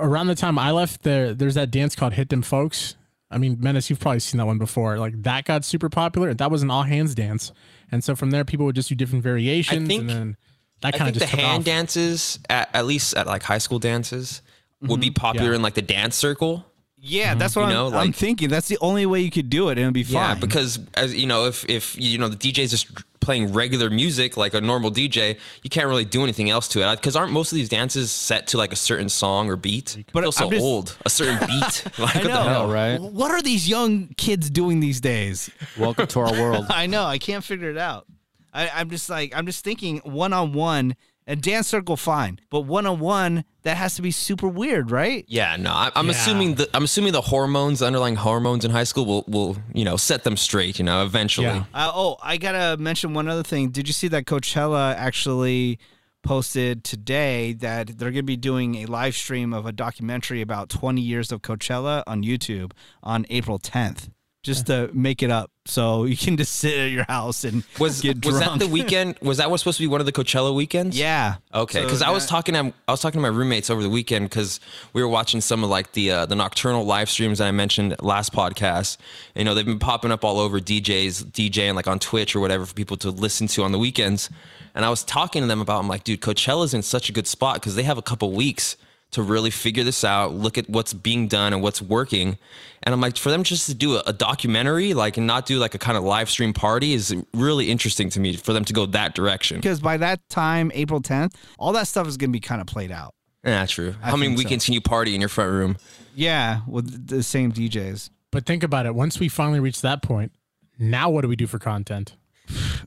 Around 0.00 0.26
the 0.26 0.34
time 0.34 0.58
I 0.58 0.70
left, 0.70 1.02
there 1.02 1.34
there's 1.34 1.54
that 1.54 1.70
dance 1.70 1.94
called 1.94 2.14
Hit 2.14 2.28
Them 2.28 2.42
Folks. 2.42 2.96
I 3.30 3.38
mean, 3.38 3.58
Menace, 3.60 3.88
you've 3.90 4.00
probably 4.00 4.20
seen 4.20 4.38
that 4.38 4.46
one 4.46 4.58
before. 4.58 4.98
Like 4.98 5.22
that 5.22 5.44
got 5.44 5.64
super 5.64 5.88
popular. 5.88 6.34
That 6.34 6.50
was 6.50 6.62
an 6.62 6.70
all 6.70 6.82
hands 6.82 7.14
dance, 7.14 7.52
and 7.92 8.02
so 8.02 8.16
from 8.16 8.30
there, 8.30 8.44
people 8.44 8.66
would 8.66 8.74
just 8.74 8.88
do 8.88 8.94
different 8.94 9.22
variations, 9.22 9.84
I 9.84 9.86
think- 9.86 10.00
and 10.00 10.10
then 10.10 10.36
that 10.82 10.94
kind 10.94 11.08
of 11.08 11.14
just 11.14 11.30
the 11.30 11.36
took 11.36 11.40
hand 11.40 11.60
off. 11.60 11.64
dances, 11.66 12.38
at, 12.48 12.70
at 12.74 12.86
least 12.86 13.14
at 13.14 13.26
like 13.26 13.42
high 13.42 13.58
school 13.58 13.78
dances, 13.78 14.42
would 14.80 15.00
be 15.00 15.08
mm-hmm. 15.08 15.14
popular 15.14 15.50
Yeah. 15.50 15.56
in 15.56 15.62
like 15.62 15.74
the 15.74 15.82
dance 15.82 16.16
circle. 16.16 16.64
yeah, 16.96 17.30
mm-hmm. 17.30 17.38
that's 17.38 17.54
what 17.54 17.68
You 17.68 17.74
know, 17.74 17.88
I'm, 17.88 17.94
I'm 17.94 18.12
thinking. 18.12 18.48
That's 18.48 18.68
the 18.68 18.78
only 18.80 19.06
way 19.06 19.20
you 19.20 19.30
could 19.30 19.50
do 19.50 19.68
it, 19.68 19.72
and 19.72 19.80
it'd 19.80 19.94
be 19.94 20.02
fine. 20.04 20.14
Yeah, 20.14 20.34
because 20.34 20.80
as 20.94 21.14
you 21.14 21.26
know, 21.26 21.46
if 21.46 21.68
if 21.68 21.98
you 21.98 22.18
know 22.18 22.28
the 22.28 22.36
DJ's 22.36 22.70
just 22.70 22.88
playing 23.30 23.52
regular 23.52 23.88
music 23.90 24.36
like 24.36 24.54
a 24.54 24.60
normal 24.60 24.90
DJ, 24.90 25.38
you 25.62 25.70
can't 25.70 25.86
really 25.86 26.04
do 26.04 26.24
anything 26.24 26.50
else 26.50 26.66
to 26.66 26.80
it. 26.82 26.96
Because 26.96 27.14
aren't 27.14 27.30
most 27.32 27.52
of 27.52 27.56
these 27.56 27.68
dances 27.68 28.10
set 28.10 28.48
to 28.48 28.58
like 28.58 28.72
a 28.72 28.76
certain 28.76 29.08
song 29.08 29.48
or 29.48 29.54
beat? 29.54 30.02
But 30.12 30.14
But 30.14 30.22
feel 30.22 30.32
so 30.32 30.50
just- 30.50 30.60
old. 30.64 30.96
A 31.06 31.10
certain 31.10 31.38
beat. 31.46 31.84
like 32.00 32.16
I 32.16 32.18
what 32.18 32.22
the 32.24 32.28
know, 32.28 32.42
hell? 32.42 32.68
right? 32.68 33.00
What 33.00 33.30
are 33.30 33.40
these 33.40 33.68
young 33.68 34.08
kids 34.16 34.50
doing 34.50 34.80
these 34.80 35.00
days? 35.00 35.48
Welcome 35.78 36.08
to 36.08 36.18
our 36.20 36.32
world. 36.32 36.66
I 36.70 36.86
know. 36.88 37.04
I 37.04 37.18
can't 37.18 37.44
figure 37.44 37.70
it 37.70 37.78
out. 37.78 38.06
I, 38.52 38.68
I'm 38.68 38.90
just 38.90 39.08
like 39.08 39.32
I'm 39.36 39.46
just 39.46 39.62
thinking 39.62 39.98
one 39.98 40.32
on 40.32 40.52
one. 40.52 40.96
A 41.26 41.36
dance 41.36 41.68
circle, 41.68 41.96
fine, 41.96 42.40
but 42.50 42.62
one 42.62 42.86
on 42.86 42.98
one, 42.98 43.44
that 43.62 43.76
has 43.76 43.94
to 43.96 44.02
be 44.02 44.10
super 44.10 44.48
weird, 44.48 44.90
right? 44.90 45.24
Yeah, 45.28 45.54
no, 45.56 45.70
I, 45.70 45.92
I'm 45.94 46.06
Yeah. 46.06 46.12
assuming 46.12 46.54
the 46.56 46.68
I'm 46.74 46.82
assuming 46.84 47.12
the 47.12 47.20
hormones, 47.20 47.78
the 47.80 47.86
underlying 47.86 48.16
hormones 48.16 48.64
in 48.64 48.70
high 48.72 48.84
school 48.84 49.04
will 49.06 49.24
will 49.28 49.56
you 49.72 49.84
know 49.84 49.96
set 49.96 50.24
them 50.24 50.36
straight. 50.36 50.78
You 50.78 50.84
know, 50.86 51.04
eventually. 51.04 51.46
Yeah. 51.46 51.64
Uh, 51.72 51.92
oh, 51.94 52.16
I 52.22 52.36
gotta 52.36 52.76
mention 52.82 53.14
one 53.14 53.28
other 53.28 53.42
thing. 53.44 53.70
Did 53.70 53.86
you 53.86 53.92
see 53.94 54.08
that 54.08 54.24
Coachella 54.24 54.94
actually 54.96 55.78
posted 56.22 56.84
today 56.84 57.52
that 57.54 57.98
they're 57.98 58.10
gonna 58.10 58.22
be 58.22 58.36
doing 58.36 58.76
a 58.76 58.86
live 58.86 59.14
stream 59.14 59.52
of 59.54 59.66
a 59.66 59.72
documentary 59.72 60.40
about 60.42 60.68
20 60.68 61.00
years 61.00 61.32
of 61.32 61.42
Coachella 61.42 62.02
on 62.06 62.22
YouTube 62.22 62.72
on 63.02 63.24
April 63.30 63.58
10th, 63.58 64.10
just 64.42 64.66
to 64.66 64.90
make 64.92 65.22
it 65.22 65.30
up, 65.30 65.50
so 65.70 66.04
you 66.04 66.16
can 66.16 66.36
just 66.36 66.56
sit 66.56 66.78
at 66.78 66.90
your 66.90 67.04
house 67.04 67.44
and 67.44 67.62
Was 67.78 68.00
get 68.00 68.24
was 68.24 68.38
that 68.40 68.58
the 68.58 68.66
weekend? 68.66 69.16
Was 69.22 69.38
that 69.38 69.50
was 69.50 69.60
supposed 69.60 69.78
to 69.78 69.84
be 69.84 69.86
one 69.86 70.00
of 70.00 70.06
the 70.06 70.12
Coachella 70.12 70.54
weekends? 70.54 70.98
yeah. 70.98 71.36
Okay, 71.54 71.78
So 71.80 71.84
because 71.84 72.02
I 72.02 72.10
was 72.10 72.26
talking 72.26 72.54
to 72.54 72.72
I 72.88 72.90
was 72.92 73.00
talking 73.00 73.18
to 73.18 73.22
my 73.22 73.28
roommates 73.28 73.70
over 73.70 73.82
the 73.82 73.88
weekend 73.90 74.28
because 74.28 74.60
we 74.92 75.02
were 75.02 75.08
watching 75.08 75.40
some 75.40 75.64
of 75.64 75.70
like 75.70 75.92
the 75.92 76.10
uh, 76.10 76.26
the 76.26 76.34
nocturnal 76.34 76.84
live 76.84 77.08
streams 77.08 77.38
that 77.38 77.46
I 77.48 77.50
mentioned 77.52 77.96
last 78.00 78.32
podcast. 78.32 78.98
You 79.34 79.44
know, 79.44 79.54
they've 79.54 79.64
been 79.64 79.78
popping 79.78 80.10
up 80.12 80.24
all 80.24 80.38
over 80.38 80.60
DJs, 80.60 81.26
DJing 81.32 81.74
like 81.74 81.86
on 81.86 81.98
Twitch 81.98 82.34
or 82.36 82.40
whatever 82.40 82.66
for 82.66 82.74
people 82.74 82.96
to 82.98 83.10
listen 83.10 83.46
to 83.48 83.62
on 83.64 83.72
the 83.72 83.78
weekends. 83.78 84.30
And 84.74 84.84
I 84.84 84.90
was 84.90 85.02
talking 85.02 85.42
to 85.42 85.48
them 85.48 85.60
about, 85.60 85.80
I'm 85.80 85.88
like, 85.88 86.04
dude, 86.04 86.20
Coachella's 86.20 86.74
in 86.74 86.82
such 86.82 87.08
a 87.08 87.12
good 87.12 87.26
spot 87.26 87.54
because 87.54 87.74
they 87.74 87.82
have 87.82 87.98
a 87.98 88.02
couple 88.02 88.30
weeks 88.32 88.76
to 89.12 89.22
really 89.22 89.50
figure 89.50 89.84
this 89.84 90.04
out, 90.04 90.34
look 90.34 90.56
at 90.56 90.68
what's 90.68 90.92
being 90.92 91.26
done 91.26 91.52
and 91.52 91.62
what's 91.62 91.82
working. 91.82 92.38
And 92.82 92.92
I'm 92.94 93.00
like, 93.00 93.16
for 93.16 93.30
them 93.30 93.42
just 93.42 93.66
to 93.66 93.74
do 93.74 93.96
a, 93.96 94.02
a 94.06 94.12
documentary, 94.12 94.94
like, 94.94 95.16
and 95.16 95.26
not 95.26 95.46
do 95.46 95.58
like 95.58 95.74
a 95.74 95.78
kind 95.78 95.98
of 95.98 96.04
live 96.04 96.30
stream 96.30 96.52
party 96.52 96.92
is 96.92 97.14
really 97.34 97.70
interesting 97.70 98.08
to 98.10 98.20
me 98.20 98.36
for 98.36 98.52
them 98.52 98.64
to 98.64 98.72
go 98.72 98.86
that 98.86 99.14
direction. 99.14 99.58
because 99.58 99.80
by 99.80 99.96
that 99.98 100.26
time, 100.28 100.70
April 100.74 101.00
10th, 101.00 101.34
all 101.58 101.72
that 101.72 101.88
stuff 101.88 102.06
is 102.06 102.16
going 102.16 102.30
to 102.30 102.32
be 102.32 102.40
kind 102.40 102.60
of 102.60 102.66
played 102.66 102.92
out. 102.92 103.14
Yeah, 103.44 103.66
true. 103.66 103.94
How 104.00 104.16
many 104.16 104.28
think 104.28 104.38
so. 104.38 104.44
weekends 104.44 104.64
can 104.66 104.74
you 104.74 104.80
party 104.80 105.14
in 105.14 105.20
your 105.20 105.28
front 105.28 105.50
room? 105.50 105.76
Yeah, 106.14 106.60
with 106.66 107.08
the 107.08 107.22
same 107.22 107.52
DJs. 107.52 108.10
But 108.30 108.46
think 108.46 108.62
about 108.62 108.86
it. 108.86 108.94
Once 108.94 109.18
we 109.18 109.28
finally 109.28 109.60
reach 109.60 109.80
that 109.80 110.02
point, 110.02 110.32
now 110.78 111.10
what 111.10 111.22
do 111.22 111.28
we 111.28 111.36
do 111.36 111.46
for 111.46 111.58
content? 111.58 112.14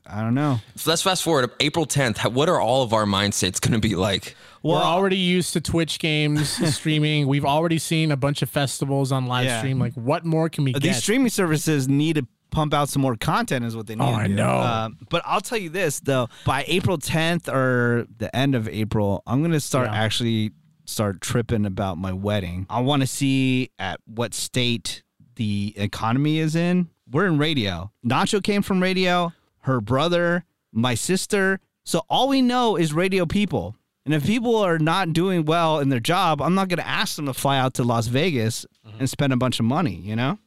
I 0.06 0.20
don't 0.22 0.34
know. 0.34 0.60
So 0.76 0.90
let's 0.90 1.02
fast 1.02 1.22
forward. 1.22 1.50
April 1.60 1.86
10th. 1.86 2.30
What 2.32 2.48
are 2.48 2.60
all 2.60 2.82
of 2.82 2.92
our 2.92 3.04
mindsets 3.04 3.60
going 3.60 3.72
to 3.72 3.78
be 3.80 3.94
like? 3.96 4.36
We're 4.62 4.76
already 4.76 5.16
used 5.18 5.52
to 5.54 5.60
Twitch 5.60 5.98
games 5.98 6.48
streaming. 6.74 7.26
We've 7.26 7.44
already 7.44 7.78
seen 7.78 8.10
a 8.12 8.16
bunch 8.16 8.40
of 8.42 8.48
festivals 8.50 9.12
on 9.12 9.26
live 9.26 9.44
Yeah. 9.46 9.58
stream. 9.58 9.78
Like, 9.78 9.92
what 9.94 10.24
more 10.24 10.48
can 10.48 10.64
we 10.64 10.72
These 10.72 10.80
get? 10.80 10.88
These 10.88 11.02
streaming 11.02 11.28
services 11.30 11.86
need 11.88 12.16
to 12.16 12.26
pump 12.50 12.72
out 12.72 12.88
some 12.88 13.02
more 13.02 13.16
content, 13.16 13.64
is 13.64 13.76
what 13.76 13.86
they 13.88 13.94
need. 13.96 14.04
Oh, 14.04 14.12
to 14.12 14.16
I 14.16 14.26
do. 14.28 14.34
know. 14.34 14.58
Um, 14.60 14.98
but 15.10 15.22
I'll 15.26 15.40
tell 15.40 15.58
you 15.58 15.68
this 15.70 16.00
though: 16.00 16.28
by 16.46 16.64
April 16.68 16.96
10th 16.98 17.52
or 17.52 18.06
the 18.18 18.34
end 18.34 18.54
of 18.54 18.68
April, 18.68 19.22
I'm 19.26 19.42
gonna 19.42 19.58
start 19.60 19.88
Yeah. 19.90 19.96
actually 20.02 20.52
start 20.86 21.20
tripping 21.20 21.66
about 21.66 21.98
my 21.98 22.12
wedding. 22.12 22.66
I 22.70 22.80
want 22.80 23.02
to 23.02 23.06
see 23.08 23.70
at 23.78 24.00
what 24.06 24.34
state 24.34 25.02
the 25.36 25.74
economy 25.76 26.38
is 26.38 26.54
in. 26.54 26.88
We're 27.10 27.26
in 27.26 27.38
radio. 27.38 27.90
Nacho 28.06 28.42
came 28.42 28.62
from 28.62 28.80
radio. 28.80 29.32
Her 29.64 29.80
brother, 29.80 30.44
my 30.72 30.94
sister. 30.94 31.60
So 31.84 32.02
all 32.08 32.28
we 32.28 32.42
know 32.42 32.76
is 32.76 32.92
radio 32.92 33.26
people. 33.26 33.76
And 34.04 34.12
if 34.12 34.26
people 34.26 34.56
are 34.56 34.78
not 34.78 35.14
doing 35.14 35.46
well 35.46 35.78
in 35.78 35.88
their 35.88 36.00
job, 36.00 36.42
I'm 36.42 36.54
not 36.54 36.68
going 36.68 36.78
to 36.78 36.86
ask 36.86 37.16
them 37.16 37.24
to 37.26 37.32
fly 37.32 37.58
out 37.58 37.74
to 37.74 37.84
Las 37.84 38.06
Vegas 38.08 38.66
mm-hmm. 38.86 38.98
and 39.00 39.08
spend 39.08 39.32
a 39.32 39.36
bunch 39.38 39.58
of 39.60 39.64
money, 39.64 39.94
you 39.94 40.14
know? 40.16 40.38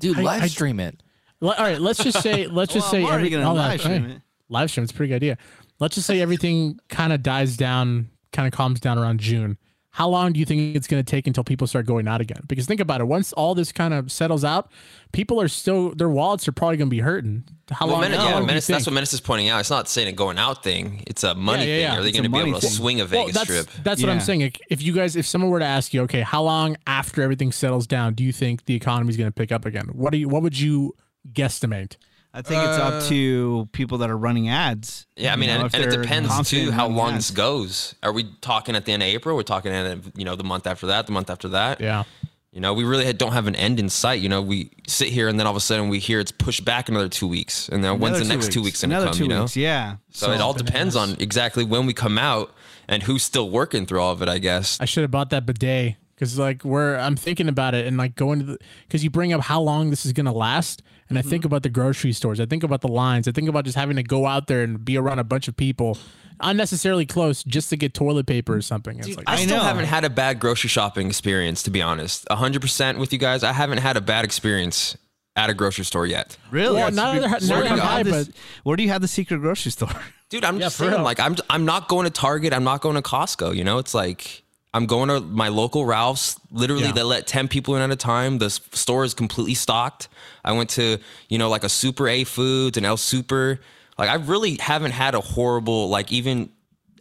Dude, 0.00 0.18
I- 0.18 0.22
live 0.22 0.42
I- 0.44 0.46
stream 0.46 0.80
it. 0.80 1.02
Le- 1.42 1.54
All 1.54 1.64
right, 1.64 1.80
let's 1.80 2.02
just 2.02 2.22
say 2.22 2.46
let's 2.50 2.72
just 2.72 2.90
Well, 2.92 3.02
say 3.02 3.06
I'm 3.06 3.14
every- 3.14 3.28
gonna 3.28 3.50
oh, 3.50 3.54
live 3.54 3.80
stream 3.80 4.04
hey, 4.04 4.12
it. 4.12 4.22
Live 4.48 4.70
stream, 4.70 4.84
it's 4.84 4.92
a 4.92 4.96
pretty 4.96 5.08
good 5.10 5.16
idea. 5.16 5.38
Let's 5.80 5.96
just 5.96 6.06
say 6.06 6.20
everything 6.20 6.78
kind 6.88 7.12
of 7.12 7.22
dies 7.22 7.56
down, 7.56 8.08
kind 8.32 8.46
of 8.46 8.56
calms 8.56 8.80
down 8.80 8.98
around 8.98 9.18
June. 9.20 9.58
How 9.94 10.08
long 10.08 10.32
do 10.32 10.40
you 10.40 10.46
think 10.46 10.74
it's 10.74 10.86
going 10.86 11.04
to 11.04 11.08
take 11.08 11.26
until 11.26 11.44
people 11.44 11.66
start 11.66 11.84
going 11.84 12.08
out 12.08 12.22
again? 12.22 12.40
Because 12.46 12.64
think 12.64 12.80
about 12.80 13.02
it, 13.02 13.04
once 13.04 13.30
all 13.34 13.54
this 13.54 13.72
kind 13.72 13.92
of 13.92 14.10
settles 14.10 14.42
out, 14.42 14.72
people 15.12 15.38
are 15.38 15.48
still 15.48 15.94
their 15.94 16.08
wallets 16.08 16.48
are 16.48 16.52
probably 16.52 16.78
going 16.78 16.88
to 16.88 16.90
be 16.90 17.00
hurting. 17.00 17.44
How 17.70 17.84
Well, 17.86 17.96
long? 17.96 18.00
Menace, 18.04 18.16
how 18.18 18.24
yeah, 18.28 18.32
long 18.32 18.42
do 18.42 18.46
Menace, 18.46 18.66
that's 18.66 18.86
what 18.86 18.94
Menace 18.94 19.12
is 19.12 19.20
pointing 19.20 19.50
out. 19.50 19.60
It's 19.60 19.68
not 19.68 19.90
saying 19.90 20.08
a 20.08 20.12
going 20.12 20.38
out 20.38 20.64
thing. 20.64 21.04
It's 21.06 21.24
a 21.24 21.34
money 21.34 21.64
Yeah, 21.64 21.68
yeah, 21.68 21.74
thing. 21.74 21.80
yeah. 21.82 21.98
Are 21.98 22.02
they 22.02 22.10
going 22.12 22.22
to 22.22 22.30
be 22.30 22.38
money 22.38 22.50
able 22.50 22.60
to 22.60 22.66
thing. 22.66 22.74
swing 22.74 23.00
a 23.00 23.04
Well, 23.04 23.26
Vegas 23.26 23.34
that's, 23.34 23.46
trip? 23.46 23.68
That's 23.82 24.00
what 24.02 24.10
I'm 24.10 24.20
saying. 24.20 24.52
If 24.70 24.80
you 24.80 24.94
guys, 24.94 25.14
if 25.14 25.26
someone 25.26 25.50
were 25.50 25.58
to 25.58 25.66
ask 25.66 25.92
you, 25.92 26.00
okay, 26.04 26.22
how 26.22 26.42
long 26.42 26.78
after 26.86 27.20
everything 27.22 27.52
settles 27.52 27.86
down 27.86 28.14
do 28.14 28.24
you 28.24 28.32
think 28.32 28.64
the 28.64 28.74
economy 28.74 29.10
is 29.10 29.18
going 29.18 29.28
to 29.28 29.34
pick 29.34 29.52
up 29.52 29.66
again? 29.66 29.88
What 29.92 30.12
do 30.12 30.16
you? 30.16 30.26
What 30.28 30.42
would 30.42 30.58
you 30.58 30.96
guesstimate? 31.32 31.96
I 32.34 32.40
think 32.40 32.62
it's 32.62 32.78
up 32.78 32.94
uh, 32.94 33.08
to 33.08 33.68
people 33.72 33.98
that 33.98 34.08
are 34.10 34.16
running 34.16 34.48
ads. 34.48 35.06
Yeah, 35.16 35.32
I 35.34 35.36
mean, 35.36 35.50
You 35.50 35.58
know, 35.58 35.64
and, 35.66 35.74
and 35.74 35.84
it 35.84 36.02
depends 36.02 36.28
confident 36.30 36.66
too 36.66 36.72
how 36.72 36.88
long 36.88 37.14
ads. 37.14 37.28
this 37.28 37.36
goes. 37.36 37.94
Are 38.02 38.12
we 38.12 38.24
talking 38.40 38.74
at 38.74 38.86
the 38.86 38.92
end 38.92 39.02
of 39.02 39.08
April? 39.08 39.36
We're 39.36 39.42
talking 39.42 39.70
at 39.72 39.98
you 40.16 40.24
know 40.24 40.34
the 40.36 40.44
month 40.44 40.66
after 40.66 40.86
that, 40.86 41.06
the 41.06 41.12
month 41.12 41.28
after 41.28 41.48
that. 41.48 41.80
Yeah. 41.80 42.04
You 42.52 42.60
know, 42.60 42.74
we 42.74 42.84
really 42.84 43.10
don't 43.14 43.32
have 43.32 43.46
an 43.46 43.56
end 43.56 43.80
in 43.80 43.88
sight. 43.88 44.20
You 44.20 44.28
know, 44.28 44.42
we 44.42 44.70
sit 44.86 45.08
here 45.08 45.28
and 45.28 45.38
then 45.38 45.46
all 45.46 45.52
of 45.52 45.56
a 45.56 45.60
sudden 45.60 45.88
we 45.88 45.98
hear 45.98 46.20
it's 46.20 46.32
pushed 46.32 46.64
back 46.66 46.90
another 46.90 47.08
two 47.08 47.26
weeks, 47.26 47.68
and 47.70 47.82
then 47.82 47.98
when's 47.98 48.18
the 48.18 48.26
next 48.26 48.52
two 48.52 48.62
weeks 48.62 48.82
going 48.82 48.90
to 48.90 48.96
Another 48.96 49.06
come? 49.10 49.16
two 49.16 49.24
you 49.24 49.28
know, 49.30 49.42
weeks, 49.42 49.56
yeah. 49.56 49.96
so, 50.10 50.32
it 50.32 50.40
all 50.40 50.52
depends 50.52 50.94
on 50.94 51.16
exactly 51.18 51.64
when 51.64 51.86
we 51.86 51.94
come 51.94 52.18
out 52.18 52.52
and 52.88 53.02
who's 53.02 53.22
still 53.22 53.48
working 53.48 53.86
through 53.86 54.00
all 54.00 54.12
of 54.12 54.20
it. 54.20 54.28
I 54.28 54.38
guess. 54.38 54.78
I 54.80 54.84
should 54.84 55.00
have 55.02 55.10
bought 55.10 55.30
that 55.30 55.46
bidet 55.46 55.96
because 56.14 56.38
like 56.38 56.62
where 56.62 56.98
I'm 56.98 57.16
thinking 57.16 57.48
about 57.48 57.74
it 57.74 57.86
and 57.86 57.96
like 57.96 58.14
going 58.14 58.40
to 58.40 58.44
the 58.44 58.58
because 58.86 59.02
you 59.02 59.10
bring 59.10 59.32
up 59.32 59.40
how 59.42 59.60
long 59.60 59.90
this 59.90 60.06
is 60.06 60.12
gonna 60.12 60.32
last, 60.32 60.82
and 61.08 61.18
I 61.18 61.22
think 61.22 61.40
mm-hmm. 61.40 61.48
about 61.48 61.62
the 61.62 61.68
grocery 61.68 62.12
stores, 62.12 62.40
I 62.40 62.46
think 62.46 62.62
about 62.62 62.80
the 62.80 62.88
lines, 62.88 63.28
I 63.28 63.32
think 63.32 63.48
about 63.48 63.64
just 63.64 63.76
having 63.76 63.96
to 63.96 64.02
go 64.02 64.26
out 64.26 64.46
there 64.46 64.62
and 64.62 64.84
be 64.84 64.96
around 64.96 65.18
a 65.18 65.24
bunch 65.24 65.48
of 65.48 65.56
people, 65.56 65.98
unnecessarily 66.40 67.06
close, 67.06 67.42
just 67.44 67.70
to 67.70 67.76
get 67.76 67.94
toilet 67.94 68.26
paper 68.26 68.54
or 68.54 68.62
something. 68.62 68.98
It's 68.98 69.16
like 69.16 69.28
I, 69.28 69.34
I 69.34 69.36
still 69.36 69.58
know. 69.58 69.62
haven't 69.62 69.86
had 69.86 70.04
a 70.04 70.10
bad 70.10 70.40
grocery 70.40 70.68
shopping 70.68 71.08
experience, 71.08 71.62
to 71.64 71.70
be 71.70 71.82
honest. 71.82 72.26
100% 72.30 72.98
with 72.98 73.12
you 73.12 73.18
guys. 73.18 73.42
I 73.42 73.52
haven't 73.52 73.78
had 73.78 73.96
a 73.96 74.00
bad 74.00 74.24
experience 74.24 74.96
at 75.36 75.50
a 75.50 75.54
grocery 75.54 75.84
store 75.84 76.06
yet. 76.06 76.36
Really? 76.50 76.76
Well, 76.76 76.90
not 76.90 77.16
other, 77.16 77.28
where 77.28 77.30
not 77.30 77.42
where, 77.42 77.62
do 77.62 77.74
you 77.74 77.80
high, 77.80 77.98
have 77.98 78.06
this, 78.06 78.30
where 78.64 78.76
do 78.76 78.82
you 78.82 78.88
have 78.90 79.00
the 79.00 79.08
secret 79.08 79.38
grocery 79.38 79.72
store? 79.72 79.90
Dude, 80.28 80.44
I'm 80.44 80.58
just 80.58 80.76
saying, 80.76 80.92
real. 80.92 81.02
like, 81.02 81.20
I'm 81.20 81.36
I'm 81.50 81.64
not 81.64 81.88
going 81.88 82.04
to 82.04 82.10
Target. 82.10 82.54
I'm 82.54 82.64
not 82.64 82.80
going 82.80 82.96
to 82.96 83.02
Costco. 83.02 83.54
You 83.54 83.64
know, 83.64 83.78
it's 83.78 83.94
like 83.94 84.41
I'm 84.74 84.86
going 84.86 85.08
to 85.08 85.20
my 85.20 85.48
local 85.48 85.84
Ralph's. 85.84 86.40
Literally, 86.50 86.84
Yeah. 86.84 86.92
they 86.92 87.02
let 87.02 87.26
ten 87.26 87.46
people 87.48 87.76
in 87.76 87.82
at 87.82 87.90
a 87.90 87.96
time. 87.96 88.38
The 88.38 88.48
store 88.50 89.04
is 89.04 89.12
completely 89.14 89.54
stocked. 89.54 90.08
I 90.44 90.52
went 90.52 90.70
to 90.70 90.98
you 91.28 91.38
know 91.38 91.48
like 91.50 91.64
a 91.64 91.68
Super 91.68 92.08
A 92.08 92.24
Foods 92.24 92.76
and 92.76 92.86
El 92.86 92.96
Super. 92.96 93.60
Like, 93.98 94.08
I 94.08 94.14
really 94.14 94.56
haven't 94.58 94.92
had 94.92 95.14
a 95.14 95.20
horrible 95.20 95.88
like 95.90 96.10
even 96.10 96.48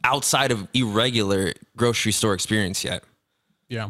outside 0.04 0.52
of 0.52 0.68
irregular 0.74 1.54
grocery 1.78 2.12
store 2.12 2.34
experience 2.34 2.84
yet. 2.84 3.04
yeah. 3.70 3.90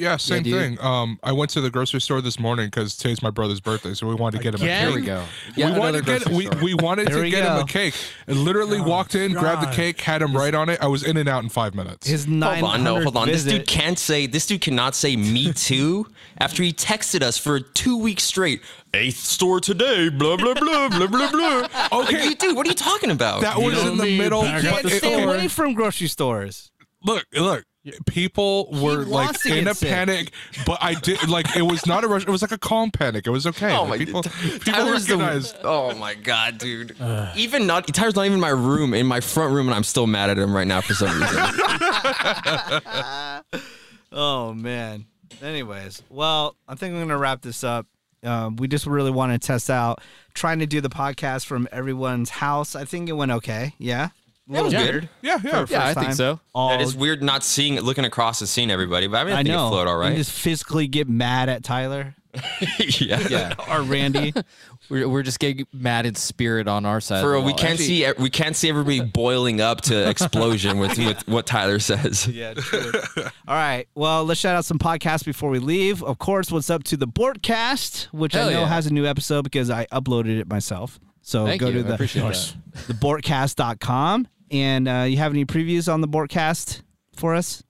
Yeah, 0.00 0.16
same 0.16 0.42
dude. 0.42 0.54
thing. 0.54 0.80
Um, 0.80 1.18
I 1.22 1.32
went 1.32 1.50
to 1.50 1.60
the 1.60 1.68
grocery 1.70 2.00
store 2.00 2.22
this 2.22 2.38
morning 2.38 2.68
because 2.68 2.96
today's 2.96 3.22
my 3.22 3.28
brother's 3.28 3.60
birthday, 3.60 3.92
so 3.92 4.06
we 4.06 4.14
wanted 4.14 4.38
to 4.38 4.42
get 4.42 4.54
him 4.54 4.62
a 4.62 4.64
cake. 4.64 4.80
Here 4.88 4.94
we 4.94 5.02
go. 5.02 5.24
we 5.56 5.62
Yeah, 5.62 5.78
wanted 5.78 6.06
to 6.06 6.18
get 6.18 6.28
we, 6.30 6.48
we 6.62 6.72
wanted 6.74 7.08
to 7.08 7.20
we 7.20 7.28
get 7.30 7.44
him 7.44 7.58
a 7.58 7.66
cake. 7.66 7.94
I 8.26 8.32
literally 8.32 8.80
walked 8.80 9.14
in, 9.14 9.32
grabbed 9.32 9.62
the 9.62 9.70
cake, 9.76 10.00
had 10.00 10.22
him 10.22 10.34
right 10.34 10.54
on 10.54 10.70
it. 10.70 10.80
I 10.82 10.86
was 10.86 11.02
in 11.02 11.18
and 11.18 11.28
out 11.28 11.42
in 11.42 11.50
five 11.50 11.74
minutes. 11.74 12.06
His 12.06 12.26
nine 12.26 12.60
Hold 12.60 12.72
on, 12.76 12.84
no, 12.84 13.02
hold 13.02 13.16
on. 13.16 13.28
This 13.28 13.44
dude 13.44 13.66
can't 13.66 13.98
say. 13.98 14.26
This 14.26 14.46
dude 14.46 14.62
cannot 14.62 14.94
say 14.94 15.16
"me 15.16 15.52
too" 15.52 16.06
after 16.38 16.62
he 16.62 16.72
texted 16.72 17.20
us 17.22 17.36
for 17.36 17.60
two 17.60 17.98
weeks 17.98 18.22
straight. 18.22 18.62
Eighth 18.94 19.18
store 19.18 19.60
today. 19.60 20.08
Blah 20.08 20.38
blah 20.38 20.54
blah 20.54 20.88
blah 20.88 21.06
blah 21.08 21.30
blah. 21.30 21.68
Okay. 22.00 22.26
Like, 22.28 22.38
dude, 22.38 22.56
what 22.56 22.66
are 22.66 22.70
you 22.70 22.74
talking 22.74 23.10
about? 23.10 23.42
that 23.42 23.58
was 23.58 23.74
know 23.74 23.92
in 23.92 23.98
the 23.98 24.18
middle. 24.18 24.42
back 24.42 24.64
at 24.64 24.72
but 24.72 24.82
the 24.82 24.96
it- 24.96 24.98
Stay 24.98 25.22
away 25.22 25.48
from 25.48 25.74
grocery 25.74 26.08
stores. 26.08 26.70
look, 27.04 27.26
look. 27.34 27.64
People 28.06 28.68
were 28.72 29.04
like 29.04 29.46
in 29.46 29.66
a 29.66 29.74
sick. 29.74 29.88
panic, 29.88 30.32
but 30.66 30.78
I 30.82 30.94
did 30.94 31.28
like 31.28 31.56
it 31.56 31.62
was 31.62 31.86
not 31.86 32.04
a 32.04 32.08
rush. 32.08 32.22
It 32.22 32.28
was 32.28 32.42
like 32.42 32.52
a 32.52 32.58
calm 32.58 32.90
panic. 32.90 33.26
It 33.26 33.30
was 33.30 33.46
okay. 33.46 33.74
Oh 33.74 33.84
Like, 33.84 33.88
my 34.00 34.04
people, 34.04 34.22
god, 34.22 34.32
people 34.60 34.90
recognized. 34.92 35.54
the. 35.62 35.66
Oh 35.66 35.94
my 35.94 36.14
god, 36.14 36.58
dude. 36.58 36.94
even 37.36 37.66
not 37.66 37.86
Tyler's 37.88 38.14
not 38.16 38.26
even 38.26 38.34
in 38.34 38.40
my 38.40 38.50
room, 38.50 38.92
in 38.92 39.06
my 39.06 39.20
front 39.20 39.54
room, 39.54 39.66
and 39.66 39.74
I'm 39.74 39.84
still 39.84 40.06
mad 40.06 40.28
at 40.28 40.38
him 40.38 40.54
right 40.54 40.66
now 40.66 40.80
for 40.82 40.92
some 40.94 41.08
reason. 41.20 41.42
Oh 44.12 44.52
man. 44.52 45.06
Anyways, 45.40 46.02
well, 46.10 46.56
I 46.66 46.74
think 46.74 46.94
I'm 46.94 47.00
gonna 47.00 47.16
wrap 47.16 47.42
this 47.42 47.62
up. 47.62 47.86
Um, 48.24 48.56
we 48.56 48.66
just 48.68 48.86
really 48.86 49.10
want 49.12 49.32
to 49.32 49.38
test 49.38 49.70
out 49.70 50.00
trying 50.34 50.58
to 50.58 50.66
do 50.66 50.80
the 50.80 50.90
podcast 50.90 51.46
from 51.46 51.68
everyone's 51.72 52.28
house. 52.28 52.74
I 52.74 52.84
think 52.84 53.08
it 53.08 53.12
went 53.12 53.30
okay. 53.30 53.72
Yeah. 53.78 54.08
A 54.50 54.52
little 54.52 54.64
was 54.66 54.74
weird. 54.74 55.08
Yeah, 55.22 55.38
yeah. 55.42 55.64
For 55.64 55.72
Yeah, 55.72 55.80
I 55.82 55.86
first 55.86 55.94
think 55.94 56.06
time. 56.08 56.14
so. 56.16 56.40
All, 56.54 56.72
it 56.72 56.80
is 56.80 56.94
weird 56.96 57.22
not 57.22 57.42
seeing 57.44 57.80
looking 57.80 58.04
across 58.04 58.40
and 58.40 58.48
seeing 58.48 58.70
everybody, 58.70 59.06
but 59.06 59.18
I 59.18 59.24
mean, 59.24 59.32
I, 59.34 59.40
I 59.40 59.42
think 59.42 59.54
know. 59.54 59.66
it 59.66 59.70
flowed 59.70 59.86
all 59.88 59.94
You 59.94 60.00
right. 60.00 60.16
just 60.16 60.32
physically 60.32 60.86
get 60.88 61.08
mad 61.08 61.48
at 61.48 61.62
Tyler 61.62 62.14
yeah. 63.00 63.26
Yeah. 63.28 63.54
or 63.70 63.82
Randy. 63.82 64.32
We're, 64.88 65.08
we're 65.08 65.22
just 65.22 65.38
getting 65.38 65.68
mad 65.72 66.04
in 66.04 66.16
spirit 66.16 66.66
on 66.66 66.84
our 66.84 67.00
side. 67.00 67.18
of 67.18 67.22
For 67.22 67.28
the 67.28 67.32
real, 67.34 67.42
we 67.44 67.52
wall. 67.52 67.58
can't 67.58 67.72
Actually, 67.74 67.86
see 68.02 68.12
we 68.18 68.28
can't 68.28 68.56
see 68.56 68.68
everybody 68.68 69.00
boiling 69.12 69.60
up 69.60 69.82
to 69.82 70.08
explosion 70.10 70.80
with, 70.80 70.98
with 70.98 71.28
what 71.28 71.46
Tyler 71.46 71.78
says. 71.78 72.26
Yeah, 72.26 72.54
true. 72.54 72.90
All 73.16 73.54
right. 73.54 73.86
Well, 73.94 74.24
let's 74.24 74.40
shout 74.40 74.56
out 74.56 74.64
some 74.64 74.80
podcasts 74.80 75.24
before 75.24 75.48
we 75.50 75.60
leave. 75.60 76.02
Of 76.02 76.18
course, 76.18 76.50
what's 76.50 76.70
up 76.70 76.82
to 76.84 76.96
the 76.96 77.06
Bortcast, 77.06 78.06
which 78.06 78.34
I 78.34 78.46
know 78.46 78.60
yeah. 78.62 78.66
has 78.66 78.86
a 78.88 78.92
new 78.92 79.06
episode 79.06 79.42
because 79.42 79.70
I 79.70 79.86
uploaded 79.92 80.40
it 80.40 80.48
myself. 80.48 80.98
So 81.22 81.46
Thank 81.46 81.60
go 81.60 81.68
you. 81.68 81.74
to 81.74 81.78
I 81.80 81.82
the 81.82 81.94
appreciate 81.94 82.22
that. 82.24 82.54
the 82.88 82.94
Bortcast.com. 82.94 84.26
And 84.50 84.88
uh, 84.88 85.04
you 85.08 85.18
have 85.18 85.32
any 85.32 85.44
previews 85.44 85.92
on 85.92 86.00
the 86.00 86.08
Bortcast 86.08 86.82
for 87.14 87.34
us? 87.34 87.62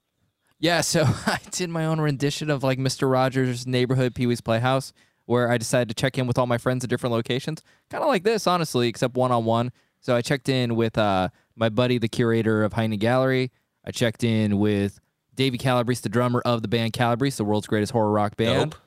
Yeah, 0.59 0.81
so 0.81 1.03
I 1.25 1.39
did 1.51 1.69
my 1.69 1.85
own 1.85 1.99
rendition 1.99 2.49
of 2.49 2.63
like 2.63 2.79
Mr. 2.79 3.11
Rogers' 3.11 3.67
Neighborhood 3.67 4.15
Pee 4.15 4.27
Wee's 4.27 4.41
Playhouse, 4.41 4.93
where 5.25 5.51
I 5.51 5.57
decided 5.57 5.89
to 5.89 5.99
check 5.99 6.17
in 6.17 6.27
with 6.27 6.37
all 6.37 6.47
my 6.47 6.57
friends 6.57 6.83
at 6.83 6.89
different 6.89 7.13
locations, 7.13 7.63
kind 7.89 8.03
of 8.03 8.07
like 8.07 8.23
this, 8.23 8.47
honestly, 8.47 8.87
except 8.87 9.15
one 9.15 9.31
on 9.31 9.45
one. 9.45 9.71
So 9.99 10.15
I 10.15 10.21
checked 10.21 10.49
in 10.49 10.75
with 10.75 10.97
uh, 10.97 11.29
my 11.55 11.69
buddy, 11.69 11.97
the 11.97 12.07
curator 12.07 12.63
of 12.63 12.73
Hyaena 12.73 12.97
Gallery. 12.97 13.51
I 13.85 13.91
checked 13.91 14.23
in 14.23 14.57
with 14.57 14.99
Davey 15.35 15.57
Calabrese, 15.57 16.01
the 16.01 16.09
drummer 16.09 16.41
of 16.45 16.61
the 16.61 16.67
band 16.67 16.93
Calabrese, 16.93 17.37
the 17.37 17.45
world's 17.45 17.67
greatest 17.67 17.91
horror 17.91 18.11
rock 18.11 18.35
band. 18.35 18.71
Dope. 18.71 18.81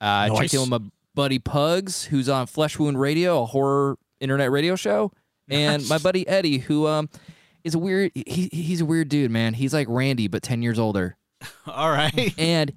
Uh, 0.00 0.04
I 0.04 0.28
checked 0.36 0.54
in 0.54 0.60
with 0.60 0.70
my 0.70 0.80
buddy 1.14 1.38
Pugs, 1.38 2.04
who's 2.04 2.28
on 2.28 2.46
Flesh 2.46 2.78
Wound 2.78 3.00
Radio, 3.00 3.42
a 3.42 3.46
horror 3.46 3.98
internet 4.20 4.50
radio 4.50 4.76
show, 4.76 5.12
and 5.50 5.88
my 5.88 5.98
buddy 5.98 6.26
Eddie, 6.26 6.58
who 6.58 6.86
um 6.86 7.08
is 7.64 7.74
a 7.74 7.78
weird. 7.78 8.12
He 8.14 8.48
he's 8.52 8.80
a 8.80 8.84
weird 8.84 9.08
dude, 9.08 9.30
man. 9.30 9.54
He's 9.54 9.72
like 9.72 9.86
Randy, 9.88 10.28
but 10.28 10.42
ten 10.42 10.62
years 10.62 10.78
older. 10.78 11.16
All 11.66 11.90
right. 11.90 12.34
And 12.38 12.72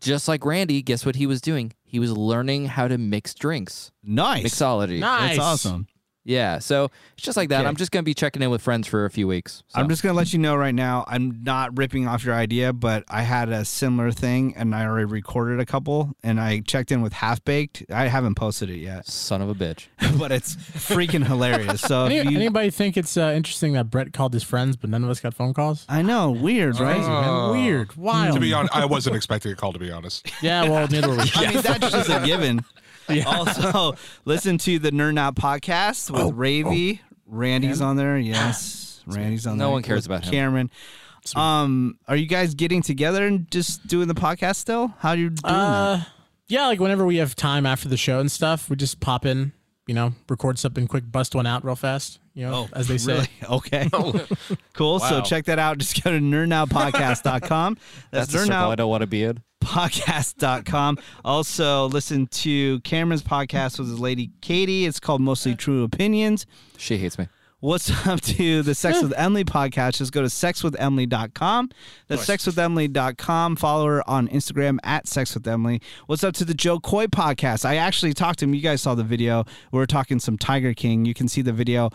just 0.00 0.28
like 0.28 0.44
Randy, 0.44 0.82
guess 0.82 1.04
what 1.04 1.16
he 1.16 1.26
was 1.26 1.40
doing? 1.40 1.72
He 1.84 1.98
was 1.98 2.12
learning 2.12 2.66
how 2.66 2.88
to 2.88 2.98
mix 2.98 3.34
drinks, 3.34 3.90
nice. 4.02 4.44
mixology. 4.44 5.00
Nice. 5.00 5.36
That's 5.36 5.40
awesome. 5.40 5.86
Yeah, 6.28 6.58
so 6.58 6.90
it's 7.14 7.22
just 7.24 7.38
like 7.38 7.48
that. 7.48 7.60
Okay. 7.60 7.68
I'm 7.68 7.76
just 7.76 7.90
gonna 7.90 8.02
be 8.02 8.12
checking 8.12 8.42
in 8.42 8.50
with 8.50 8.60
friends 8.60 8.86
for 8.86 9.06
a 9.06 9.10
few 9.10 9.26
weeks. 9.26 9.62
so. 9.68 9.80
I'm 9.80 9.88
just 9.88 10.02
gonna 10.02 10.14
let 10.14 10.34
you 10.34 10.38
know 10.38 10.56
right 10.56 10.74
now. 10.74 11.06
I'm 11.08 11.42
not 11.42 11.78
ripping 11.78 12.06
off 12.06 12.22
your 12.22 12.34
idea, 12.34 12.74
but 12.74 13.04
I 13.08 13.22
had 13.22 13.48
a 13.48 13.64
similar 13.64 14.12
thing, 14.12 14.54
and 14.54 14.74
I 14.74 14.84
already 14.84 15.06
recorded 15.06 15.58
a 15.58 15.64
couple, 15.64 16.12
and 16.22 16.38
I 16.38 16.60
checked 16.60 16.92
in 16.92 17.00
with 17.00 17.14
Half 17.14 17.46
Baked. 17.46 17.84
I 17.88 18.08
haven't 18.08 18.34
posted 18.34 18.68
it 18.68 18.76
yet, 18.76 19.06
son 19.06 19.40
of 19.40 19.48
a 19.48 19.54
bitch. 19.54 19.86
but 20.18 20.30
it's 20.30 20.54
freaking 20.56 21.26
hilarious. 21.26 21.80
So 21.80 22.04
Any, 22.04 22.16
if 22.16 22.30
you, 22.30 22.36
anybody 22.36 22.68
think 22.68 22.98
it's 22.98 23.16
uh, 23.16 23.32
interesting 23.34 23.72
that 23.72 23.90
Brett 23.90 24.12
called 24.12 24.34
his 24.34 24.42
friends, 24.42 24.76
but 24.76 24.90
none 24.90 25.02
of 25.02 25.08
us 25.08 25.20
got 25.20 25.32
phone 25.32 25.54
calls? 25.54 25.86
I 25.88 26.02
know, 26.02 26.30
weird, 26.30 26.78
right? 26.78 26.96
Crazy, 26.96 27.08
man. 27.08 27.50
Weird. 27.52 27.96
Wild. 27.96 28.34
To 28.34 28.40
be 28.40 28.52
honest, 28.52 28.76
I 28.76 28.84
wasn't 28.84 29.16
expecting 29.16 29.50
a 29.52 29.56
call. 29.56 29.72
To 29.72 29.78
be 29.78 29.90
honest, 29.90 30.30
yeah, 30.42 30.68
well, 30.68 30.86
neither 30.88 31.08
were 31.08 31.16
we. 31.16 31.22
I 31.36 31.54
mean, 31.54 31.62
that's 31.62 31.90
just 31.90 32.10
a 32.10 32.22
given. 32.26 32.66
Also, 33.26 33.94
listen 34.24 34.58
to 34.58 34.78
the 34.78 34.90
Nerd 34.90 35.18
Out 35.18 35.34
podcast 35.34 36.10
with 36.10 36.36
Ravy. 36.36 37.00
Randy's 37.26 37.80
on 37.80 37.96
there. 37.96 38.18
Yes, 38.18 39.02
Randy's 39.06 39.46
on 39.46 39.56
No 39.58 39.64
there. 39.64 39.68
No 39.68 39.72
one 39.72 39.82
cares 39.82 40.06
about 40.06 40.24
him. 40.24 40.30
Cameron. 40.30 40.70
Um, 41.36 41.98
are 42.06 42.16
you 42.16 42.26
guys 42.26 42.54
getting 42.54 42.80
together 42.82 43.26
and 43.26 43.50
just 43.50 43.86
doing 43.86 44.08
the 44.08 44.14
podcast 44.14 44.56
still? 44.56 44.94
How 44.98 45.12
you 45.12 45.30
doing 45.30 45.54
Uh, 45.54 46.04
yeah, 46.48 46.66
like 46.66 46.80
whenever 46.80 47.04
we 47.04 47.16
have 47.16 47.36
time 47.36 47.66
after 47.66 47.88
the 47.88 47.98
show 47.98 48.20
and 48.20 48.32
stuff, 48.32 48.70
we 48.70 48.76
just 48.76 49.00
pop 49.00 49.26
in, 49.26 49.52
you 49.86 49.94
know, 49.94 50.12
record 50.28 50.58
something 50.58 50.86
quick, 50.86 51.10
bust 51.10 51.34
one 51.34 51.46
out 51.46 51.64
real 51.64 51.76
fast, 51.76 52.18
you 52.32 52.46
know, 52.46 52.64
that? 52.66 52.76
as 52.78 52.88
they 52.88 52.96
say. 52.98 53.12
Really? 53.14 53.28
Okay. 53.48 53.90
cool. 54.74 55.00
So 55.00 55.20
check 55.22 55.44
that 55.46 55.58
out. 55.58 55.76
Just 55.78 56.02
go 56.02 56.10
to 56.10 56.18
nerdnowpodcast.com. 56.18 57.74
That's, 57.74 57.86
That's 58.10 58.32
the 58.32 58.38
circle 58.46 58.70
I 58.70 58.74
don't 58.74 58.88
want 58.90 59.02
to 59.02 59.06
be 59.06 59.24
in. 59.24 59.42
podcast.com. 59.60 60.98
Also, 61.24 61.86
listen 61.86 62.26
to 62.28 62.80
Cameron's 62.80 63.22
podcast 63.22 63.78
with 63.78 63.88
his 63.88 64.00
lady 64.00 64.30
Katie. 64.40 64.86
It's 64.86 65.00
called 65.00 65.20
Mostly 65.20 65.54
True 65.54 65.82
Opinions. 65.84 66.46
She 66.76 66.98
hates 66.98 67.18
me. 67.18 67.28
What's 67.60 67.90
up 68.06 68.20
to 68.20 68.62
the 68.62 68.72
Sex 68.72 69.02
with 69.02 69.12
Emily 69.16 69.44
podcast? 69.44 69.96
Just 69.96 70.12
go 70.12 70.20
to 70.22 70.28
sexwithemily.com. 70.28 71.70
That's 72.06 72.24
sexwithemily.com. 72.24 73.56
Follow 73.56 73.86
her 73.86 74.08
on 74.08 74.28
Instagram 74.28 74.78
at 74.84 75.06
sexwithemily. 75.06 75.82
What's 76.06 76.22
up 76.22 76.34
to 76.34 76.44
the 76.44 76.54
Jo 76.54 76.78
Koy 76.78 77.06
podcast? 77.06 77.64
I 77.64 77.74
actually 77.74 78.14
talked 78.14 78.38
to 78.38 78.44
him. 78.44 78.54
You 78.54 78.60
guys 78.60 78.80
saw 78.82 78.94
the 78.94 79.02
video. 79.02 79.44
We 79.72 79.78
were 79.80 79.86
talking 79.86 80.20
some 80.20 80.38
Tiger 80.38 80.72
King. 80.72 81.04
You 81.04 81.14
can 81.14 81.26
see 81.26 81.42
the 81.42 81.52
video 81.52 81.90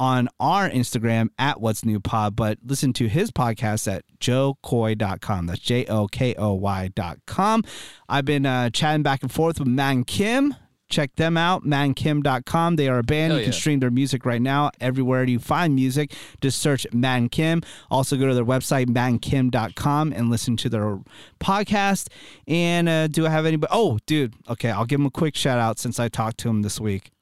on 0.00 0.30
our 0.40 0.68
Instagram 0.68 1.28
at 1.38 1.60
What's 1.60 1.84
New 1.84 2.00
Pod, 2.00 2.34
but 2.34 2.58
listen 2.64 2.94
to 2.94 3.06
his 3.06 3.30
podcast 3.30 3.86
at 3.86 4.02
jokoy.com. 4.18 5.46
That's 5.46 5.60
J 5.60 5.84
O 5.84 6.08
K 6.08 6.34
O 6.36 6.54
Y.com. 6.54 7.64
I've 8.08 8.24
been 8.24 8.46
uh, 8.46 8.70
chatting 8.70 9.02
back 9.02 9.22
and 9.22 9.30
forth 9.30 9.60
with 9.60 9.68
Man 9.68 10.04
Kim. 10.04 10.56
Check 10.88 11.14
them 11.14 11.36
out, 11.36 11.64
mankim.com. 11.64 12.74
They 12.74 12.88
are 12.88 12.98
a 12.98 13.02
band. 13.04 13.30
Hell 13.30 13.38
you 13.38 13.44
can 13.44 13.52
yeah. 13.52 13.58
stream 13.58 13.78
their 13.78 13.92
music 13.92 14.26
right 14.26 14.42
now 14.42 14.72
everywhere 14.80 15.22
you 15.22 15.38
find 15.38 15.76
music. 15.76 16.12
Just 16.40 16.58
search 16.58 16.84
Man 16.92 17.28
Kim. 17.28 17.62
Also, 17.92 18.16
go 18.16 18.26
to 18.26 18.34
their 18.34 18.44
website, 18.44 18.86
mankim.com, 18.86 20.12
and 20.12 20.30
listen 20.30 20.56
to 20.56 20.68
their 20.68 20.98
podcast. 21.38 22.08
And 22.48 22.88
uh, 22.88 23.06
do 23.06 23.24
I 23.24 23.30
have 23.30 23.46
anybody? 23.46 23.70
Oh, 23.72 23.98
dude. 24.06 24.34
Okay, 24.48 24.70
I'll 24.70 24.86
give 24.86 24.98
him 24.98 25.06
a 25.06 25.10
quick 25.10 25.36
shout 25.36 25.60
out 25.60 25.78
since 25.78 26.00
I 26.00 26.08
talked 26.08 26.38
to 26.38 26.48
him 26.48 26.62
this 26.62 26.80
week. 26.80 27.12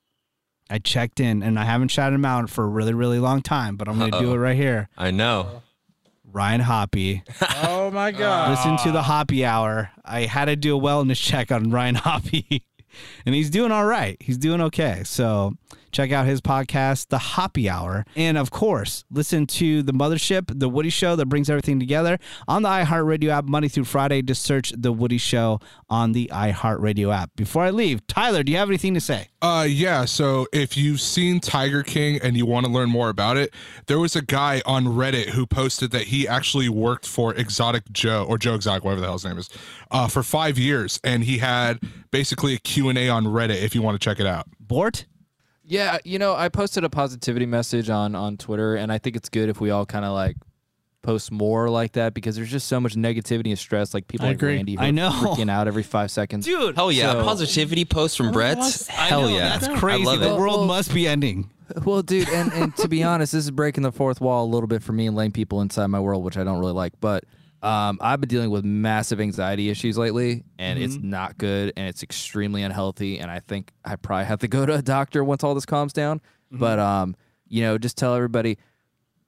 I 0.70 0.78
checked 0.78 1.20
in 1.20 1.42
and 1.42 1.58
I 1.58 1.64
haven't 1.64 1.88
shouted 1.88 2.14
him 2.14 2.24
out 2.24 2.50
for 2.50 2.64
a 2.64 2.68
really, 2.68 2.94
really 2.94 3.18
long 3.18 3.42
time, 3.42 3.76
but 3.76 3.88
I'm 3.88 3.98
going 3.98 4.12
to 4.12 4.18
do 4.18 4.32
it 4.32 4.36
right 4.36 4.56
here. 4.56 4.88
I 4.96 5.10
know. 5.10 5.62
Ryan 6.30 6.60
Hoppy. 6.60 7.22
Oh 7.64 7.90
my 7.90 8.12
god. 8.12 8.50
Listen 8.50 8.76
to 8.86 8.92
the 8.92 9.02
Hoppy 9.02 9.44
Hour. 9.44 9.90
I 10.04 10.22
had 10.22 10.44
to 10.46 10.56
do 10.56 10.76
a 10.76 10.80
wellness 10.80 11.16
check 11.16 11.50
on 11.50 11.70
Ryan 11.70 11.94
Hoppy, 11.94 12.64
and 13.26 13.34
he's 13.34 13.50
doing 13.50 13.72
all 13.72 13.86
right. 13.86 14.16
He's 14.20 14.36
doing 14.36 14.60
okay. 14.60 15.02
So 15.04 15.56
check 15.92 16.12
out 16.12 16.26
his 16.26 16.40
podcast, 16.40 17.08
The 17.08 17.18
Hoppy 17.18 17.68
Hour. 17.68 18.04
And 18.16 18.38
of 18.38 18.50
course, 18.50 19.04
listen 19.10 19.46
to 19.46 19.82
The 19.82 19.92
Mothership, 19.92 20.58
The 20.58 20.68
Woody 20.68 20.90
Show 20.90 21.16
that 21.16 21.26
brings 21.26 21.48
everything 21.50 21.78
together 21.78 22.18
on 22.46 22.62
the 22.62 22.68
iHeartRadio 22.68 23.28
app 23.28 23.44
Monday 23.44 23.68
through 23.68 23.84
Friday. 23.84 24.22
Just 24.22 24.42
search 24.42 24.72
The 24.76 24.92
Woody 24.92 25.18
Show 25.18 25.60
on 25.88 26.12
the 26.12 26.30
iHeartRadio 26.32 27.14
app. 27.14 27.30
Before 27.36 27.62
I 27.64 27.70
leave, 27.70 28.06
Tyler, 28.06 28.42
do 28.42 28.52
you 28.52 28.58
have 28.58 28.68
anything 28.68 28.94
to 28.94 29.00
say? 29.00 29.28
Uh, 29.40 29.66
yeah. 29.68 30.04
So 30.04 30.46
if 30.52 30.76
you've 30.76 31.00
seen 31.00 31.40
Tiger 31.40 31.82
King 31.82 32.18
and 32.22 32.36
you 32.36 32.44
want 32.44 32.66
to 32.66 32.72
learn 32.72 32.90
more 32.90 33.08
about 33.08 33.36
it, 33.36 33.54
there 33.86 33.98
was 33.98 34.16
a 34.16 34.22
guy 34.22 34.62
on 34.66 34.84
Reddit 34.84 35.30
who 35.30 35.46
posted 35.46 35.90
that 35.92 36.02
he 36.04 36.26
actually 36.26 36.68
worked 36.68 37.06
for 37.06 37.34
Exotic 37.34 37.90
Joe 37.92 38.26
or 38.28 38.38
Joe 38.38 38.54
Exotic, 38.54 38.84
whatever 38.84 39.00
the 39.00 39.06
hell 39.06 39.14
his 39.14 39.24
name 39.24 39.38
is, 39.38 39.48
uh, 39.90 40.08
for 40.08 40.22
five 40.22 40.58
years, 40.58 41.00
and 41.04 41.24
he 41.24 41.38
had 41.38 41.80
basically 42.10 42.54
a 42.54 42.58
Q 42.58 42.88
and 42.88 42.98
A 42.98 43.08
on 43.08 43.24
Reddit. 43.24 43.62
If 43.62 43.74
you 43.74 43.82
want 43.82 44.00
to 44.00 44.04
check 44.04 44.20
it 44.20 44.26
out. 44.26 44.46
Bort? 44.60 45.06
Yeah, 45.68 45.98
you 46.04 46.18
know, 46.18 46.34
I 46.34 46.48
posted 46.48 46.82
a 46.84 46.90
positivity 46.90 47.46
message 47.46 47.90
on 47.90 48.14
on 48.14 48.36
Twitter, 48.38 48.74
and 48.74 48.90
I 48.90 48.98
think 48.98 49.16
it's 49.16 49.28
good 49.28 49.48
if 49.48 49.60
we 49.60 49.70
all 49.70 49.84
kind 49.86 50.04
of 50.04 50.12
like 50.14 50.36
post 51.02 51.30
more 51.30 51.70
like 51.70 51.92
that 51.92 52.12
because 52.12 52.36
there's 52.36 52.50
just 52.50 52.66
so 52.68 52.80
much 52.80 52.94
negativity 52.94 53.48
and 53.50 53.58
stress. 53.58 53.94
Like 53.94 54.08
people 54.08 54.26
I 54.26 54.30
like 54.30 54.38
agree. 54.38 54.56
Randy, 54.56 54.74
who 54.74 54.80
I 54.82 54.88
are 54.88 54.92
know. 54.92 55.10
freaking 55.10 55.50
out 55.50 55.68
every 55.68 55.82
five 55.82 56.10
seconds. 56.10 56.44
Dude. 56.46 56.74
Hell 56.74 56.90
yeah. 56.90 57.12
So- 57.12 57.22
Positivity 57.24 57.84
post 57.84 58.16
from 58.16 58.32
Brett. 58.32 58.58
Hell 58.88 59.20
I 59.20 59.22
know, 59.24 59.28
yeah. 59.28 59.58
That's 59.58 59.78
crazy. 59.78 60.02
I 60.02 60.06
love 60.06 60.20
the 60.20 60.34
it. 60.34 60.38
world 60.38 60.58
Well, 60.60 60.66
must 60.66 60.92
be 60.92 61.06
ending. 61.06 61.50
Well, 61.84 62.00
dude, 62.02 62.28
and, 62.30 62.50
and 62.54 62.74
to 62.78 62.88
be 62.88 63.02
honest, 63.04 63.32
this 63.32 63.44
is 63.44 63.50
breaking 63.50 63.82
the 63.82 63.92
fourth 63.92 64.20
wall 64.22 64.44
a 64.46 64.48
little 64.50 64.66
bit 64.66 64.82
for 64.82 64.92
me 64.92 65.06
and 65.06 65.14
letting 65.14 65.32
people 65.32 65.60
inside 65.60 65.86
my 65.88 66.00
world, 66.00 66.24
which 66.24 66.38
I 66.38 66.44
don't 66.44 66.58
really 66.60 66.72
like. 66.72 66.94
But 67.00 67.24
um, 67.62 67.98
I've 68.00 68.20
been 68.20 68.28
dealing 68.28 68.50
with 68.50 68.64
massive 68.64 69.20
anxiety 69.20 69.68
issues 69.70 69.98
lately, 69.98 70.44
and 70.58 70.78
it's 70.78 70.96
Mm-hmm. 70.96 71.10
not 71.10 71.38
good, 71.38 71.72
and 71.76 71.88
it's 71.88 72.02
extremely 72.02 72.62
unhealthy. 72.62 73.18
And 73.18 73.30
I 73.30 73.40
think 73.40 73.72
I 73.84 73.96
probably 73.96 74.26
have 74.26 74.38
to 74.40 74.48
go 74.48 74.64
to 74.66 74.74
a 74.74 74.82
doctor 74.82 75.24
once 75.24 75.42
all 75.42 75.54
this 75.54 75.66
calms 75.66 75.92
down. 75.92 76.18
Mm-hmm. 76.18 76.58
But 76.58 76.78
um, 76.78 77.16
you 77.48 77.62
know, 77.62 77.78
just 77.78 77.96
tell 77.96 78.14
everybody, 78.14 78.58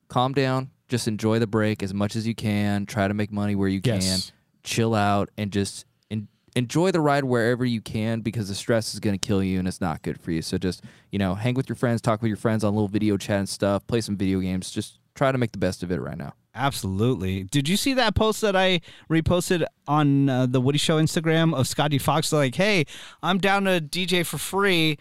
calm 0.08 0.32
down, 0.32 0.70
just 0.88 1.08
enjoy 1.08 1.38
the 1.38 1.46
break 1.46 1.82
as 1.82 1.92
much 1.94 2.16
as 2.16 2.26
you 2.26 2.34
can. 2.34 2.86
Try 2.86 3.08
to 3.08 3.14
make 3.14 3.32
money 3.32 3.54
where 3.54 3.68
you 3.68 3.80
Yes. 3.82 4.06
can. 4.30 4.36
Chill 4.62 4.94
out 4.94 5.30
and 5.38 5.50
just 5.50 5.86
en- 6.10 6.28
enjoy 6.54 6.90
the 6.90 7.00
ride 7.00 7.24
wherever 7.24 7.64
you 7.64 7.80
can 7.80 8.20
because 8.20 8.48
the 8.48 8.54
stress 8.54 8.92
is 8.92 9.00
going 9.00 9.18
to 9.18 9.26
kill 9.26 9.42
you 9.42 9.58
and 9.58 9.66
it's 9.66 9.80
not 9.80 10.02
good 10.02 10.20
for 10.20 10.32
you. 10.32 10.42
So 10.42 10.58
just, 10.58 10.84
you 11.10 11.18
know, 11.18 11.34
hang 11.34 11.54
with 11.54 11.68
your 11.68 11.76
friends, 11.76 12.00
talk 12.02 12.20
with 12.20 12.28
your 12.28 12.36
friends 12.36 12.62
on 12.62 12.74
little 12.74 12.88
video 12.88 13.16
chat 13.16 13.38
and 13.38 13.48
stuff, 13.48 13.86
play 13.86 14.00
some 14.02 14.16
video 14.16 14.38
games. 14.40 14.70
Just 14.70 14.98
try 15.14 15.32
to 15.32 15.38
make 15.38 15.52
the 15.52 15.58
best 15.58 15.82
of 15.82 15.90
it 15.90 16.00
right 16.00 16.18
now. 16.18 16.34
Absolutely. 16.54 17.44
Did 17.44 17.68
you 17.68 17.76
see 17.76 17.94
that 17.94 18.14
post 18.14 18.40
that 18.40 18.56
I 18.56 18.80
reposted 19.08 19.64
on 19.86 20.28
uh, 20.28 20.46
the 20.46 20.60
Woody 20.60 20.78
Show 20.78 21.00
Instagram 21.00 21.54
of 21.54 21.68
Scotty 21.68 21.98
Fox? 21.98 22.32
Like, 22.32 22.54
hey, 22.54 22.86
I'm 23.22 23.38
down 23.38 23.64
to 23.64 23.80
DJ 23.80 24.26
for 24.26 24.38
free. 24.38 24.98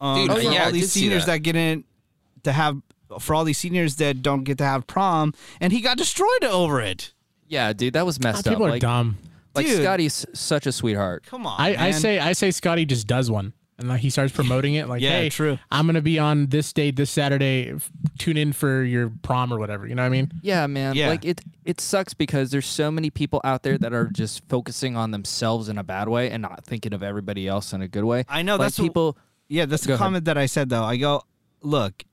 Um, 0.00 0.26
Dude, 0.26 0.36
for 0.36 0.40
yeah, 0.40 0.66
all 0.66 0.72
these 0.72 0.92
seniors 0.92 1.26
that. 1.26 1.32
that. 1.32 1.38
get 1.40 1.56
in 1.56 1.84
to 2.44 2.52
have 2.52 2.80
for 3.20 3.34
all 3.34 3.44
these 3.44 3.58
seniors 3.58 3.96
that 3.96 4.22
don't 4.22 4.44
get 4.44 4.58
to 4.58 4.64
have 4.64 4.86
prom, 4.86 5.34
and 5.60 5.72
he 5.72 5.80
got 5.80 5.96
destroyed 5.96 6.44
over 6.44 6.80
it. 6.80 7.12
Yeah, 7.46 7.72
dude, 7.72 7.92
that 7.94 8.06
was 8.06 8.18
messed 8.20 8.46
up. 8.46 8.52
People 8.52 8.66
are 8.66 8.70
like, 8.70 8.80
dumb. 8.80 9.18
like 9.54 9.66
Dude. 9.66 9.82
Scotty's 9.82 10.24
such 10.32 10.66
a 10.66 10.72
sweetheart. 10.72 11.24
Come 11.26 11.46
on, 11.46 11.60
I, 11.60 11.88
I 11.88 11.90
say 11.90 12.18
I 12.18 12.32
say 12.32 12.50
Scotty 12.50 12.84
just 12.84 13.06
does 13.06 13.30
one. 13.30 13.52
And 13.82 13.90
like 13.90 14.00
he 14.00 14.08
starts 14.10 14.32
promoting 14.32 14.74
it, 14.74 14.88
like, 14.88 15.02
Yeah, 15.02 15.10
hey, 15.10 15.28
true. 15.28 15.58
I'm 15.70 15.86
gonna 15.86 16.00
be 16.00 16.18
on 16.18 16.46
this 16.46 16.72
date 16.72 16.96
this 16.96 17.10
Saturday. 17.10 17.72
F- 17.74 17.90
Tune 18.18 18.36
in 18.36 18.52
for 18.52 18.82
your 18.82 19.12
prom 19.22 19.52
or 19.52 19.58
whatever. 19.58 19.86
You 19.86 19.94
know 19.94 20.02
what 20.02 20.06
I 20.06 20.10
mean? 20.10 20.32
Yeah, 20.42 20.66
man. 20.66 20.94
Yeah. 20.94 21.08
Like 21.08 21.24
it 21.24 21.40
it 21.64 21.80
sucks 21.80 22.14
because 22.14 22.50
there's 22.50 22.66
so 22.66 22.90
many 22.90 23.10
people 23.10 23.40
out 23.44 23.62
there 23.64 23.76
that 23.78 23.92
are 23.92 24.06
just 24.06 24.48
focusing 24.48 24.96
on 24.96 25.10
themselves 25.10 25.68
in 25.68 25.76
a 25.76 25.84
bad 25.84 26.08
way 26.08 26.30
and 26.30 26.40
not 26.42 26.64
thinking 26.64 26.92
of 26.94 27.02
everybody 27.02 27.46
else 27.48 27.72
in 27.72 27.82
a 27.82 27.88
good 27.88 28.04
way. 28.04 28.24
I 28.28 28.42
know, 28.42 28.54
like 28.56 28.66
that's 28.66 28.78
what- 28.78 28.84
people 28.84 29.18
Yeah, 29.48 29.66
that's 29.66 29.82
Go 29.84 29.88
the 29.88 29.94
ahead. 29.94 30.04
comment 30.04 30.24
that 30.26 30.38
I 30.38 30.46
said 30.46 30.68
though. 30.70 30.84
I 30.84 30.96
go, 30.96 31.22
look, 31.60 32.04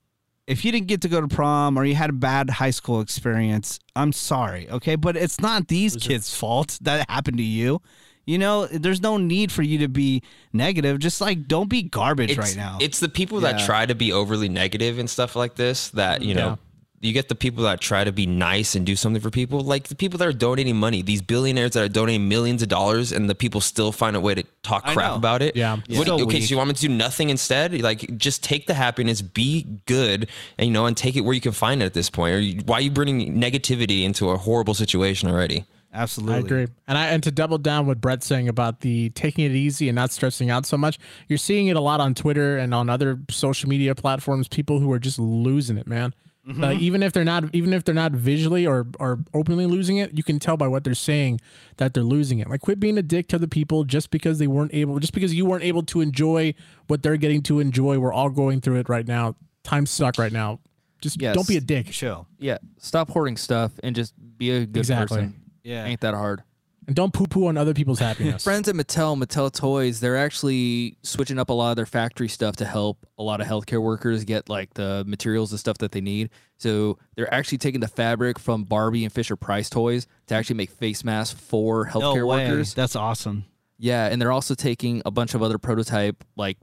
if 0.48 0.66
you 0.66 0.72
didn't 0.72 0.88
get 0.88 1.02
to 1.02 1.08
go 1.10 1.22
to 1.22 1.28
prom 1.28 1.78
or 1.78 1.86
you 1.86 1.94
had 1.94 2.10
a 2.10 2.14
bad 2.14 2.50
high 2.50 2.72
school 2.72 3.02
experience, 3.02 3.80
I'm 3.96 4.12
sorry, 4.12 4.68
okay? 4.72 4.96
But 4.96 5.16
it's 5.16 5.40
not 5.40 5.68
these 5.68 5.96
kids' 5.96 6.36
fault 6.36 6.80
that 6.82 7.08
happened 7.08 7.38
to 7.38 7.44
you. 7.44 7.82
You 8.30 8.38
know, 8.38 8.68
there's 8.68 9.02
no 9.02 9.18
need 9.18 9.52
for 9.52 9.64
you 9.64 9.80
to 9.80 9.88
be 9.88 10.22
negative. 10.54 11.00
Just 11.00 11.20
like 11.20 11.48
don't 11.48 11.68
be 11.68 11.82
garbage 11.82 12.30
it's, 12.30 12.38
right 12.38 12.56
now. 12.56 12.78
It's 12.80 13.00
the 13.00 13.10
people 13.10 13.40
that 13.40 13.66
try 13.66 13.88
to 13.88 13.96
be 13.96 14.14
overly 14.14 14.48
negative 14.48 15.00
and 15.00 15.10
stuff 15.10 15.36
like 15.36 15.56
this 15.56 15.90
that, 15.90 16.22
you 16.22 16.36
know, 16.36 16.60
you 17.02 17.12
get 17.12 17.28
the 17.28 17.34
people 17.34 17.64
that 17.64 17.82
try 17.82 18.04
to 18.04 18.12
be 18.12 18.28
nice 18.28 18.76
and 18.76 18.86
do 18.86 18.96
something 18.96 19.20
for 19.20 19.32
people, 19.32 19.62
like 19.62 19.88
the 19.88 19.96
people 19.96 20.20
that 20.20 20.28
are 20.28 20.34
donating 20.34 20.76
money, 20.76 21.02
these 21.02 21.24
billionaires 21.24 21.72
that 21.72 21.84
are 21.84 21.90
donating 21.90 22.30
millions 22.30 22.62
of 22.62 22.68
dollars, 22.68 23.12
and 23.12 23.28
the 23.28 23.34
people 23.34 23.62
still 23.62 23.92
find 23.92 24.16
a 24.16 24.20
way 24.20 24.36
to 24.36 24.44
talk 24.62 24.86
crap 24.86 25.16
about 25.16 25.42
it. 25.42 25.56
Yeah. 25.56 25.78
What 25.90 26.06
So 26.06 26.14
okay, 26.16 26.26
weak. 26.26 26.44
so 26.44 26.50
you 26.52 26.58
want 26.58 26.68
me 26.68 26.76
to 26.76 26.82
do 26.82 26.90
nothing 26.90 27.32
instead? 27.32 27.82
Like, 27.82 28.16
just 28.16 28.44
take 28.44 28.68
the 28.68 28.76
happiness, 28.76 29.24
be 29.24 29.66
good, 29.88 30.30
and 30.60 30.68
you 30.68 30.74
know, 30.74 30.86
and 30.86 30.96
take 30.96 31.16
it 31.16 31.22
where 31.22 31.34
you 31.34 31.42
can 31.42 31.54
find 31.54 31.82
it 31.82 31.86
at 31.86 31.94
this 31.96 32.12
point. 32.12 32.36
Or 32.36 32.64
why 32.66 32.78
are 32.78 32.82
you 32.82 32.92
bringing 32.92 33.42
negativity 33.42 34.04
into 34.04 34.30
a 34.30 34.38
horrible 34.38 34.76
situation 34.76 35.32
already? 35.32 35.66
Absolutely. 35.94 36.36
I 36.36 36.40
agree. 36.40 36.68
And 36.88 36.98
I 36.98 37.08
and 37.08 37.24
to 37.24 37.32
double 37.32 37.58
down 37.58 37.88
what 37.88 38.00
Brett's 38.00 38.26
saying 38.28 38.48
about 38.48 38.82
the 38.82 39.10
taking 39.12 39.46
it 39.46 39.52
easy 39.54 39.90
and 39.90 39.96
not 39.96 40.12
stressing 40.12 40.50
out 40.50 40.66
so 40.66 40.78
much, 40.78 41.00
you're 41.28 41.38
seeing 41.40 41.68
it 41.68 41.76
a 41.76 41.82
lot 41.82 42.00
on 42.00 42.14
Twitter 42.14 42.58
and 42.58 42.74
on 42.74 42.90
other 42.90 43.20
social 43.30 43.68
media 43.70 43.96
platforms. 43.96 44.48
People 44.48 44.80
who 44.80 44.92
are 44.92 45.00
just 45.00 45.18
losing 45.18 45.78
it, 45.78 45.88
man. 45.88 46.14
Mm-hmm. 46.48 46.62
Like 46.64 46.80
even 46.80 47.04
if 47.04 47.12
they're 47.12 47.26
not 47.26 47.54
even 47.56 47.74
if 47.74 47.84
they're 47.84 47.96
not 47.96 48.12
visually 48.12 48.66
or 48.68 48.88
or 49.00 49.20
openly 49.34 49.66
losing 49.66 49.98
it, 49.98 50.16
you 50.16 50.24
can 50.24 50.38
tell 50.40 50.58
by 50.58 50.68
what 50.68 50.84
they're 50.84 50.94
saying 50.94 51.42
that 51.78 51.94
they're 51.94 52.04
losing 52.04 52.38
it. 52.40 52.48
Like 52.50 52.62
quit 52.62 52.80
being 52.80 52.98
a 52.98 53.02
dick 53.04 53.28
to 53.30 53.40
the 53.40 53.48
people 53.48 53.84
just 53.84 54.10
because 54.12 54.38
they 54.40 54.48
weren't 54.48 54.74
able 54.74 55.00
just 55.00 55.14
because 55.14 55.34
you 55.34 55.46
weren't 55.46 55.64
able 55.64 55.84
to 55.84 56.02
enjoy 56.02 56.54
what 56.88 57.02
they're 57.04 57.18
getting 57.18 57.42
to 57.44 57.60
enjoy. 57.60 57.98
We're 58.00 58.14
all 58.14 58.30
going 58.30 58.62
through 58.62 58.78
it 58.78 58.90
right 58.90 59.08
now. 59.08 59.36
Times 59.64 59.90
suck 59.90 60.18
right 60.18 60.32
now. 60.32 60.60
Just 61.02 61.22
Yes. 61.22 61.36
don't 61.36 61.48
be 61.48 61.58
a 61.58 61.62
dick. 61.62 61.88
Chill. 61.88 62.28
yeah, 62.40 62.58
stop 62.78 63.10
hoarding 63.10 63.38
stuff 63.38 63.72
and 63.84 63.96
just 63.96 64.14
be 64.38 64.52
a 64.52 64.66
good 64.66 64.78
Exactly. 64.78 65.18
person. 65.18 65.36
Yeah. 65.70 65.86
Ain't 65.86 66.02
that 66.02 66.14
hard. 66.16 66.44
And 66.88 66.96
don't 66.96 67.14
poo 67.14 67.28
poo 67.28 67.46
on 67.48 67.58
other 67.58 67.76
people's 67.76 68.00
happiness. 68.08 68.44
Friends 68.44 68.68
at 68.68 68.74
Mattel, 68.74 69.16
Mattel 69.22 69.52
Toys, 69.54 70.00
they're 70.00 70.18
actually 70.18 70.98
switching 71.04 71.38
up 71.38 71.50
a 71.50 71.54
lot 71.54 71.70
of 71.70 71.76
their 71.76 71.86
factory 71.86 72.28
stuff 72.28 72.56
to 72.56 72.66
help 72.66 73.06
a 73.20 73.24
lot 73.24 73.42
of 73.42 73.48
healthcare 73.48 73.80
workers 73.82 74.24
get 74.24 74.50
like 74.50 74.74
the 74.74 75.04
materials 75.06 75.52
and 75.52 75.60
stuff 75.60 75.78
that 75.80 75.92
they 75.92 76.02
need. 76.02 76.32
So 76.58 76.98
they're 77.16 77.32
actually 77.32 77.60
taking 77.60 77.82
the 77.82 77.88
fabric 77.88 78.40
from 78.40 78.64
Barbie 78.64 79.04
and 79.04 79.14
Fisher 79.14 79.36
Price 79.36 79.70
toys 79.70 80.08
to 80.28 80.34
actually 80.36 80.56
make 80.56 80.72
face 80.72 81.04
masks 81.04 81.40
for 81.40 81.86
healthcare 81.86 82.00
No 82.00 82.14
healthcare 82.16 82.28
way. 82.28 82.50
workers. 82.50 82.74
That's 82.74 82.96
awesome. 82.96 83.46
Yeah, 83.78 84.08
and 84.08 84.20
they're 84.20 84.32
also 84.32 84.56
taking 84.56 85.04
a 85.06 85.12
bunch 85.12 85.36
of 85.36 85.44
other 85.44 85.60
prototype 85.60 86.24
like 86.36 86.58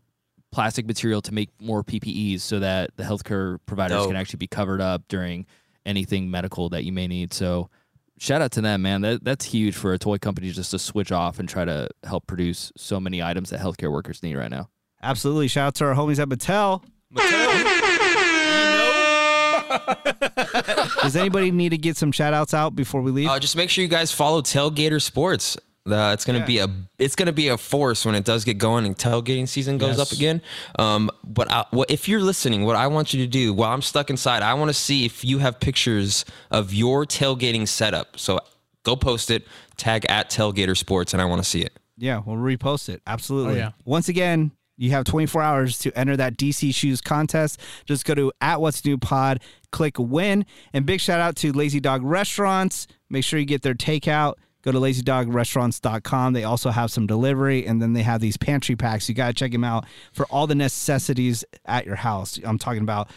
plastic 0.50 0.86
material 0.86 1.22
to 1.22 1.32
make 1.32 1.50
more 1.60 1.84
PPEs 1.84 2.40
so 2.40 2.58
that 2.58 2.90
the 2.96 3.04
healthcare 3.04 3.58
providers 3.66 3.98
Dope. 3.98 4.08
can 4.08 4.16
actually 4.16 4.38
be 4.38 4.48
covered 4.48 4.80
up 4.80 5.02
during 5.08 5.46
anything 5.84 6.30
medical 6.30 6.68
that 6.70 6.82
you 6.84 6.92
may 6.92 7.06
need. 7.06 7.32
So 7.32 7.70
shout 8.18 8.42
out 8.42 8.52
to 8.52 8.60
them, 8.60 8.82
man. 8.82 9.00
That 9.02 9.24
that's 9.24 9.44
huge 9.46 9.74
for 9.74 9.92
a 9.92 9.98
toy 9.98 10.18
company 10.18 10.50
just 10.50 10.70
to 10.72 10.78
switch 10.78 11.12
off 11.12 11.38
and 11.38 11.48
try 11.48 11.64
to 11.64 11.88
help 12.04 12.26
produce 12.26 12.72
so 12.76 13.00
many 13.00 13.22
items 13.22 13.50
that 13.50 13.60
healthcare 13.60 13.90
workers 13.92 14.22
need 14.22 14.36
right 14.36 14.50
now. 14.50 14.68
Absolutely. 15.02 15.48
Shout 15.48 15.68
out 15.68 15.74
to 15.76 15.84
our 15.84 15.94
homies 15.94 16.18
at 16.18 16.28
Mattel. 16.28 16.82
Mattel. 17.14 17.82
Does 21.02 21.16
anybody 21.16 21.50
need 21.50 21.70
to 21.70 21.78
get 21.78 21.96
some 21.96 22.12
shout 22.12 22.34
outs 22.34 22.54
out 22.54 22.74
before 22.74 23.02
we 23.02 23.10
leave? 23.10 23.28
Uh, 23.28 23.38
just 23.38 23.56
make 23.56 23.70
sure 23.70 23.82
you 23.82 23.88
guys 23.88 24.12
follow 24.12 24.42
Tailgater 24.42 25.00
Sports. 25.00 25.56
Uh, 25.86 26.10
it's 26.12 26.24
gonna 26.24 26.44
be 26.44 26.58
a 26.58 26.68
it's 26.98 27.14
gonna 27.14 27.32
be 27.32 27.48
a 27.48 27.56
force 27.56 28.04
when 28.04 28.14
it 28.14 28.24
does 28.24 28.44
get 28.44 28.58
going 28.58 28.84
and 28.86 28.96
tailgating 28.96 29.46
season 29.48 29.78
goes 29.78 29.98
Yes. 29.98 30.10
up 30.12 30.16
again. 30.16 30.42
Um, 30.78 31.10
but 31.24 31.50
I, 31.50 31.64
what, 31.70 31.90
if 31.90 32.08
you're 32.08 32.20
listening, 32.20 32.64
what 32.64 32.74
I 32.76 32.86
want 32.88 33.14
you 33.14 33.24
to 33.24 33.30
do 33.30 33.54
while 33.54 33.72
I'm 33.72 33.82
stuck 33.82 34.10
inside, 34.10 34.42
I 34.42 34.54
want 34.54 34.68
to 34.68 34.74
see 34.74 35.04
if 35.04 35.24
you 35.24 35.38
have 35.38 35.60
pictures 35.60 36.24
of 36.50 36.74
your 36.74 37.04
tailgating 37.06 37.68
setup. 37.68 38.18
So 38.18 38.40
go 38.82 38.96
post 38.96 39.30
it, 39.30 39.46
tag 39.76 40.06
at 40.08 40.30
Tailgater 40.30 40.76
Sports, 40.76 41.12
and 41.12 41.22
I 41.22 41.24
want 41.26 41.42
to 41.42 41.48
see 41.48 41.62
it. 41.62 41.78
Yeah, 41.96 42.20
we'll 42.24 42.36
repost 42.36 42.88
it. 42.88 43.00
Absolutely. 43.06 43.54
Oh, 43.54 43.56
yeah. 43.56 43.70
Once 43.84 44.08
again, 44.08 44.52
you 44.76 44.90
have 44.90 45.04
24 45.04 45.40
hours 45.40 45.78
to 45.78 45.98
enter 45.98 46.16
that 46.18 46.36
DC 46.36 46.74
Shoes 46.74 47.00
contest. 47.00 47.58
Just 47.86 48.04
go 48.04 48.14
to 48.14 48.30
at 48.42 48.60
What's 48.60 48.84
New 48.84 48.98
Pod, 48.98 49.40
click 49.72 49.98
win, 49.98 50.44
and 50.74 50.84
big 50.84 51.00
shout 51.00 51.20
out 51.20 51.36
to 51.36 51.52
Lazy 51.52 51.80
Dog 51.80 52.02
Restaurants. 52.02 52.86
Make 53.08 53.24
sure 53.24 53.38
you 53.38 53.46
get 53.46 53.62
their 53.62 53.74
takeout. 53.74 54.34
Go 54.66 54.72
to 54.72 54.80
lazydogrestaurants.com. 54.80 56.32
They 56.32 56.42
also 56.42 56.70
have 56.70 56.90
some 56.90 57.06
delivery, 57.06 57.64
and 57.64 57.80
then 57.80 57.92
they 57.92 58.02
have 58.02 58.20
these 58.20 58.36
pantry 58.36 58.74
packs. 58.74 59.08
You 59.08 59.14
got 59.14 59.28
to 59.28 59.32
check 59.32 59.52
them 59.52 59.62
out 59.62 59.86
for 60.12 60.26
all 60.26 60.48
the 60.48 60.56
necessities 60.56 61.44
at 61.66 61.86
your 61.86 61.94
house. 61.94 62.40
I'm 62.44 62.58
talking 62.58 62.82
about 62.82 63.08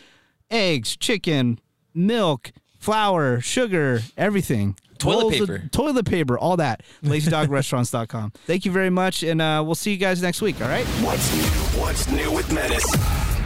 eggs, 0.51 0.95
chicken, 0.95 1.59
milk, 1.95 2.51
flour, 2.77 3.41
sugar, 3.41 4.01
everything. 4.15 4.77
Toilet 4.99 5.21
Rolls 5.23 5.39
paper. 5.39 5.69
toilet 5.71 6.05
paper, 6.05 6.37
all 6.37 6.57
that. 6.57 6.83
LazyDogRestaurants.com. 7.03 8.33
Thank 8.45 8.65
you 8.65 8.71
very 8.71 8.91
much, 8.91 9.23
and 9.23 9.41
uh, 9.41 9.63
we'll 9.65 9.73
see 9.73 9.89
you 9.89 9.97
guys 9.97 10.21
next 10.21 10.43
week. 10.43 10.61
All 10.61 10.67
right. 10.67 10.85
What's 10.85 11.33
new? 11.35 11.81
What's 11.81 12.11
new 12.11 12.31
with 12.31 12.53
Menace? 12.53 13.38